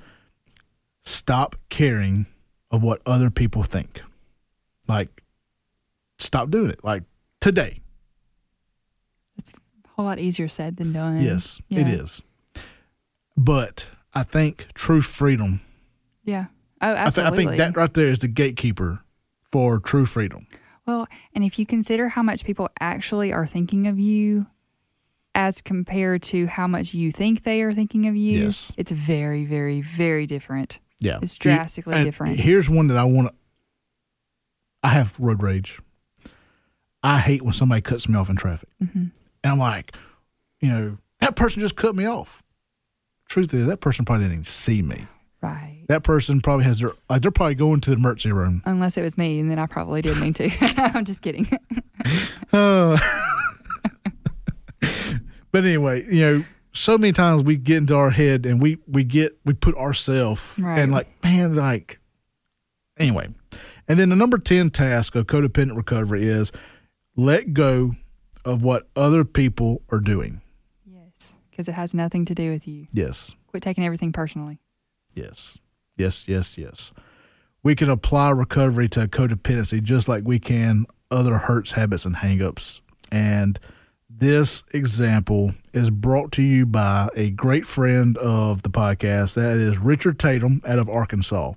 stop 1.07 1.57
caring 1.70 2.26
of 2.70 2.82
what 2.82 3.00
other 3.07 3.30
people 3.30 3.62
think. 3.62 4.02
Like, 4.88 5.22
stop 6.18 6.50
doing 6.50 6.70
it. 6.70 6.84
Like 6.84 7.04
today. 7.40 7.80
It's 9.38 9.52
a 9.84 9.88
whole 9.90 10.04
lot 10.04 10.18
easier 10.18 10.48
said 10.48 10.76
than 10.76 10.92
done. 10.92 11.22
Yes, 11.22 11.61
Yeah. 11.68 11.80
it 11.80 11.88
is. 11.88 12.22
But 13.36 13.88
I 14.14 14.22
think 14.22 14.66
true 14.74 15.00
freedom. 15.00 15.61
Yeah. 16.24 16.46
Oh, 16.80 16.92
I, 16.92 17.11
th- 17.11 17.26
I 17.26 17.30
think 17.30 17.57
that 17.57 17.76
right 17.76 17.92
there 17.94 18.09
is 18.09 18.18
the 18.18 18.28
gatekeeper 18.28 19.00
for 19.42 19.78
true 19.78 20.04
freedom. 20.04 20.46
Well, 20.86 21.07
and 21.34 21.42
if 21.44 21.59
you 21.59 21.66
consider 21.66 22.11
how 22.11 22.22
much 22.22 22.44
people 22.44 22.68
actually 22.80 23.32
are 23.32 23.46
thinking 23.46 23.86
of 23.86 23.98
you 23.98 24.46
as 25.34 25.61
compared 25.61 26.22
to 26.22 26.46
how 26.46 26.66
much 26.66 26.94
you 26.94 27.11
think 27.12 27.42
they 27.42 27.62
are 27.62 27.72
thinking 27.72 28.07
of 28.07 28.16
you, 28.16 28.44
Yes. 28.44 28.72
it's 28.76 28.90
very, 28.90 29.44
very, 29.44 29.80
very 29.80 30.26
different. 30.26 30.78
Yeah, 31.01 31.18
It's 31.22 31.36
drastically 31.36 31.94
and 31.94 32.05
different. 32.05 32.38
Here's 32.40 32.70
one 32.70 32.86
that 32.88 32.97
I 32.97 33.05
want 33.05 33.28
to. 33.28 33.34
I 34.82 34.88
have 34.90 35.18
road 35.20 35.42
rage. 35.42 35.78
I 37.03 37.18
hate 37.18 37.42
when 37.42 37.53
somebody 37.53 37.82
cuts 37.82 38.09
me 38.09 38.16
off 38.16 38.30
in 38.30 38.36
traffic, 38.36 38.68
Mm-hmm. 38.82 38.99
and 38.99 39.12
I'm 39.44 39.59
like, 39.59 39.94
you 40.61 40.68
know, 40.68 40.99
that 41.20 41.36
person 41.36 41.61
just 41.61 41.76
cut 41.76 41.94
me 41.94 42.07
off. 42.07 42.42
Truth 43.28 43.53
is, 43.55 43.66
that 43.66 43.80
person 43.80 44.05
probably 44.05 44.24
didn't 44.24 44.32
even 44.34 44.44
see 44.44 44.82
me. 44.82 45.07
Right. 45.42 45.84
That 45.88 46.03
person 46.03 46.40
probably 46.40 46.64
has 46.64 46.80
their 46.80 46.92
like 47.11 47.22
they're 47.22 47.30
probably 47.30 47.55
going 47.57 47.80
to 47.80 47.90
the 47.90 47.97
emergency 47.97 48.32
room. 48.32 48.62
Unless 48.64 48.97
it 48.97 49.03
was 49.03 49.18
me, 49.18 49.38
and 49.38 49.51
then 49.51 49.59
I 49.59 49.66
probably 49.66 50.01
did 50.03 50.18
mean 50.18 50.32
to. 50.34 50.51
I'm 50.94 51.05
just 51.05 51.20
kidding. 51.22 51.47
Uh, 52.53 52.99
but 55.53 55.64
anyway, 55.64 56.05
you 56.12 56.20
know, 56.20 56.44
so 56.76 56.98
many 56.98 57.12
times 57.12 57.42
we 57.42 57.56
get 57.56 57.78
into 57.78 57.96
our 57.96 58.10
head 58.10 58.46
and 58.46 58.60
we 58.62 58.78
we 58.86 59.04
get 59.04 59.36
we 59.44 59.54
put 59.54 59.74
ourselves 59.76 60.42
Right. 60.58 60.78
and 60.78 60.92
like 60.92 61.08
man, 61.24 61.54
like 61.54 61.98
anyway. 62.98 63.28
And 63.88 63.98
then 63.98 64.08
the 64.08 64.16
number 64.16 64.38
ten 64.38 64.70
task 64.70 65.14
of 65.14 65.26
codependent 65.26 65.76
recovery 65.76 66.24
is 66.26 66.50
let 67.16 67.52
go 67.54 67.92
of 68.44 68.62
what 68.62 68.88
other 68.96 69.24
people 69.24 69.82
are 69.90 70.00
doing. 70.00 70.40
yes. 70.84 71.34
Because 71.50 71.68
it 71.68 71.72
has 71.74 71.94
nothing 71.94 72.24
to 72.26 72.34
do 72.34 72.50
with 72.50 72.68
you. 72.68 72.86
Yes, 72.92 73.34
Quit 73.46 73.62
taking 73.62 73.84
everything 73.84 74.12
personally. 74.12 74.58
yes, 75.14 75.58
yes, 75.96 76.28
yes, 76.28 76.58
yes. 76.58 76.92
We 77.62 77.74
can 77.74 77.88
apply 77.90 78.30
recovery 78.30 78.88
to 78.90 79.08
codependency 79.08 79.82
just 79.82 80.08
like 80.08 80.22
we 80.24 80.38
can 80.38 80.86
other 81.10 81.38
hurts, 81.38 81.72
habits, 81.72 82.04
and 82.04 82.16
hangups. 82.16 82.80
And 83.10 83.58
this 84.18 84.64
example 84.72 85.54
is 85.72 85.90
brought 85.90 86.32
to 86.32 86.42
you 86.42 86.64
by 86.64 87.08
a 87.14 87.30
great 87.30 87.66
friend 87.66 88.16
of 88.18 88.62
the 88.62 88.70
podcast. 88.70 89.34
That 89.34 89.58
is 89.58 89.78
Richard 89.78 90.18
Tatum 90.18 90.62
out 90.66 90.78
of 90.78 90.88
Arkansas. 90.88 91.52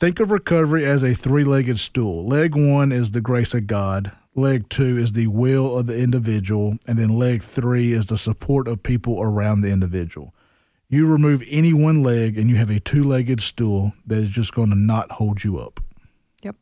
Think 0.00 0.18
of 0.18 0.32
recovery 0.32 0.84
as 0.84 1.02
a 1.02 1.14
three 1.14 1.44
legged 1.44 1.78
stool. 1.78 2.26
Leg 2.26 2.56
one 2.56 2.90
is 2.90 3.12
the 3.12 3.20
grace 3.20 3.54
of 3.54 3.68
God, 3.68 4.10
leg 4.34 4.68
two 4.68 4.98
is 4.98 5.12
the 5.12 5.28
will 5.28 5.78
of 5.78 5.86
the 5.86 5.96
individual, 5.96 6.76
and 6.88 6.98
then 6.98 7.10
leg 7.10 7.42
three 7.42 7.92
is 7.92 8.06
the 8.06 8.18
support 8.18 8.66
of 8.66 8.82
people 8.82 9.22
around 9.22 9.60
the 9.60 9.70
individual. 9.70 10.34
You 10.88 11.06
remove 11.06 11.42
any 11.48 11.72
one 11.72 12.02
leg 12.02 12.36
and 12.36 12.50
you 12.50 12.56
have 12.56 12.70
a 12.70 12.80
two 12.80 13.04
legged 13.04 13.40
stool 13.40 13.92
that 14.06 14.18
is 14.18 14.30
just 14.30 14.52
going 14.52 14.70
to 14.70 14.76
not 14.76 15.12
hold 15.12 15.44
you 15.44 15.58
up. 15.58 15.80
Yep. 16.42 16.56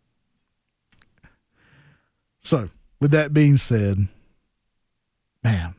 So, 2.40 2.68
with 3.00 3.10
that 3.10 3.32
being 3.32 3.56
said, 3.56 4.08
man, 5.42 5.74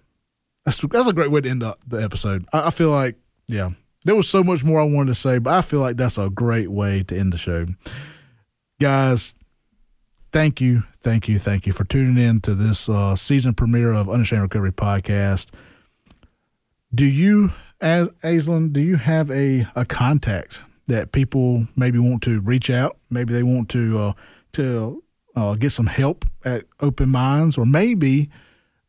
that's 0.65 0.77
that's 0.77 1.07
a 1.07 1.13
great 1.13 1.31
way 1.31 1.41
to 1.41 1.49
end 1.49 1.63
up 1.63 1.79
the 1.85 1.97
episode. 1.97 2.47
I, 2.53 2.67
I 2.67 2.69
feel 2.69 2.89
like, 2.89 3.15
yeah, 3.47 3.71
there 4.05 4.15
was 4.15 4.29
so 4.29 4.43
much 4.43 4.63
more 4.63 4.81
I 4.81 4.85
wanted 4.85 5.09
to 5.09 5.15
say, 5.15 5.37
but 5.37 5.53
I 5.53 5.61
feel 5.61 5.79
like 5.79 5.97
that's 5.97 6.17
a 6.17 6.29
great 6.29 6.71
way 6.71 7.03
to 7.03 7.17
end 7.17 7.33
the 7.33 7.37
show. 7.37 7.65
Guys, 8.79 9.33
thank 10.31 10.59
you, 10.59 10.83
thank 10.99 11.27
you, 11.27 11.37
thank 11.37 11.65
you 11.65 11.73
for 11.73 11.83
tuning 11.83 12.17
in 12.17 12.41
to 12.41 12.55
this 12.55 12.89
uh, 12.89 13.15
season 13.15 13.53
premiere 13.53 13.93
of 13.93 14.09
Unashamed 14.09 14.41
Recovery 14.41 14.71
podcast. 14.71 15.49
Do 16.93 17.05
you, 17.05 17.51
as 17.81 18.09
Aislinn, 18.23 18.71
do 18.73 18.81
you 18.81 18.97
have 18.97 19.31
a, 19.31 19.67
a 19.75 19.85
contact 19.85 20.59
that 20.87 21.11
people 21.11 21.67
maybe 21.75 21.97
want 21.97 22.23
to 22.23 22.39
reach 22.41 22.69
out? 22.69 22.97
Maybe 23.09 23.33
they 23.33 23.43
want 23.43 23.69
to 23.69 23.99
uh, 23.99 24.13
to 24.53 25.03
uh, 25.35 25.55
get 25.55 25.71
some 25.71 25.87
help 25.87 26.25
at 26.45 26.65
Open 26.81 27.09
Minds, 27.09 27.57
or 27.57 27.65
maybe 27.65 28.29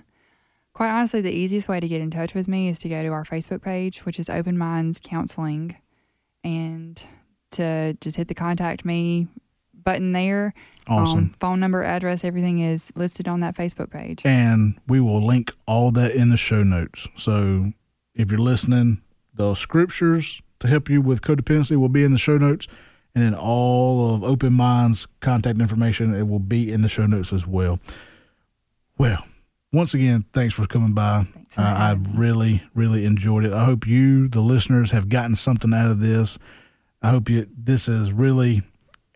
Quite 0.73 0.89
honestly, 0.89 1.21
the 1.21 1.31
easiest 1.31 1.69
way 1.69 1.79
to 1.79 1.87
get 1.87 2.01
in 2.01 2.11
touch 2.11 2.35
with 2.35 2.49
me 2.49 2.69
is 2.69 2.81
to 2.81 2.89
go 2.89 3.03
to 3.03 3.09
our 3.09 3.25
Facebook 3.25 3.63
page, 3.63 4.07
which 4.07 4.19
is 4.19 4.31
Open 4.31 4.57
Minds 4.57 4.99
Counseling, 5.03 5.77
and 6.45 7.03
to 7.53 7.97
just 8.01 8.17
hit 8.17 8.29
the 8.29 8.35
contact 8.35 8.85
me 8.85 9.27
button 9.83 10.13
there. 10.13 10.55
Awesome. 10.87 11.19
Um, 11.19 11.35
phone 11.41 11.61
number, 11.61 11.83
address, 11.83 12.25
everything 12.25 12.59
is 12.61 12.93
listed 12.95 13.29
on 13.29 13.41
that 13.41 13.57
Facebook 13.57 13.91
page. 13.91 14.23
and 14.25 14.79
we 14.87 15.01
will 15.01 15.25
link 15.25 15.53
all 15.67 15.91
that 15.93 16.13
in 16.13 16.31
the 16.31 16.37
show 16.37 16.63
notes. 16.63 17.09
So 17.17 17.73
if 18.15 18.31
you're 18.31 18.41
listening, 18.41 19.03
the 19.35 19.55
scriptures 19.55 20.41
to 20.61 20.69
help 20.69 20.89
you 20.89 21.01
with 21.01 21.21
codependency 21.23 21.77
will 21.77 21.89
be 21.89 22.05
in 22.05 22.13
the 22.13 22.19
show 22.19 22.39
notes, 22.39 22.67
and 23.15 23.25
then 23.25 23.35
all 23.35 24.15
of 24.15 24.25
Open 24.25 24.53
Minds 24.53 25.07
contact 25.21 25.61
information 25.61 26.15
it 26.15 26.29
will 26.29 26.39
be 26.39 26.73
in 26.73 26.81
the 26.81 26.89
show 26.89 27.07
notes 27.07 27.33
as 27.33 27.47
well. 27.47 27.79
Well, 28.97 29.25
once 29.75 29.93
again, 29.95 30.25
thanks 30.33 30.55
for 30.55 30.67
coming 30.67 30.93
by. 30.93 31.27
Thanks 31.35 31.59
Uh, 31.59 31.63
I've 31.63 32.17
really, 32.17 32.63
really 32.75 33.05
enjoyed 33.05 33.45
it. 33.45 33.53
I 33.53 33.65
hope 33.65 33.87
you, 33.87 34.29
the 34.29 34.41
listeners, 34.41 34.93
have 34.93 35.09
gotten 35.09 35.35
something 35.35 35.75
out 35.75 35.91
of 35.91 36.01
this. 36.01 36.39
I 37.03 37.11
hope 37.11 37.29
you 37.29 37.47
this 37.57 37.87
has 37.87 38.13
really 38.13 38.63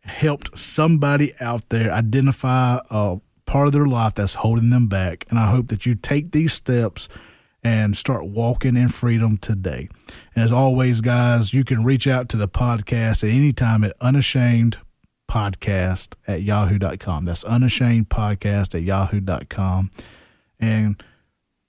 helped 0.04 0.56
somebody 0.59 1.32
out 1.40 1.68
there 1.68 1.92
identify 1.92 2.80
a 2.90 3.18
part 3.46 3.66
of 3.66 3.72
their 3.72 3.86
life 3.86 4.14
that's 4.14 4.34
holding 4.34 4.70
them 4.70 4.88
back. 4.88 5.24
And 5.30 5.38
I 5.38 5.50
hope 5.50 5.68
that 5.68 5.86
you 5.86 5.94
take 5.94 6.32
these 6.32 6.52
steps 6.52 7.09
and 7.62 7.96
start 7.96 8.26
walking 8.26 8.76
in 8.76 8.88
freedom 8.88 9.36
today. 9.36 9.88
And 10.34 10.44
as 10.44 10.52
always, 10.52 11.00
guys, 11.00 11.52
you 11.52 11.64
can 11.64 11.84
reach 11.84 12.06
out 12.06 12.28
to 12.30 12.36
the 12.36 12.48
podcast 12.48 13.24
at 13.24 13.30
any 13.30 13.52
time 13.52 13.84
at 13.84 13.94
unashamed 14.00 14.78
podcast 15.28 16.14
at 16.26 16.42
yahoo.com. 16.42 17.24
That's 17.24 17.44
unashamed 17.44 18.09
podcast 18.09 18.74
at 18.74 18.82
yahoo.com. 18.82 19.90
And 20.61 21.02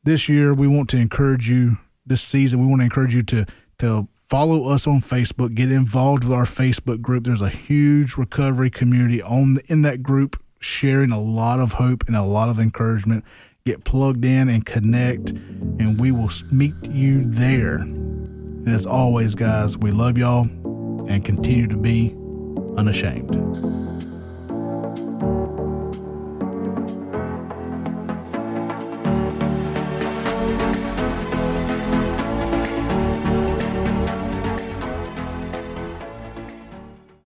this 0.03 0.29
year, 0.29 0.53
we 0.53 0.67
want 0.67 0.89
to 0.89 0.97
encourage 0.97 1.49
you, 1.49 1.77
this 2.05 2.21
season, 2.21 2.59
we 2.59 2.67
want 2.67 2.79
to 2.79 2.85
encourage 2.85 3.13
you 3.13 3.23
to 3.23 3.45
to 3.79 4.07
follow 4.13 4.69
us 4.69 4.85
on 4.85 5.01
Facebook, 5.01 5.55
get 5.55 5.71
involved 5.71 6.23
with 6.23 6.33
our 6.33 6.43
Facebook 6.43 7.01
group. 7.01 7.23
There's 7.23 7.41
a 7.41 7.49
huge 7.49 8.17
recovery 8.17 8.69
community 8.69 9.21
on 9.21 9.59
in 9.67 9.81
that 9.81 10.03
group, 10.03 10.41
sharing 10.59 11.11
a 11.11 11.19
lot 11.19 11.59
of 11.59 11.73
hope 11.73 12.03
and 12.07 12.15
a 12.15 12.23
lot 12.23 12.49
of 12.49 12.59
encouragement. 12.59 13.25
Get 13.65 13.83
plugged 13.83 14.23
in 14.23 14.49
and 14.49 14.65
connect, 14.65 15.29
and 15.29 15.99
we 15.99 16.11
will 16.11 16.31
meet 16.51 16.75
you 16.89 17.23
there. 17.25 17.75
And 17.75 18.67
as 18.69 18.85
always, 18.85 19.35
guys, 19.35 19.77
we 19.77 19.91
love 19.91 20.17
y'all 20.17 20.43
and 21.07 21.23
continue 21.23 21.67
to 21.67 21.77
be 21.77 22.15
unashamed. 22.77 23.78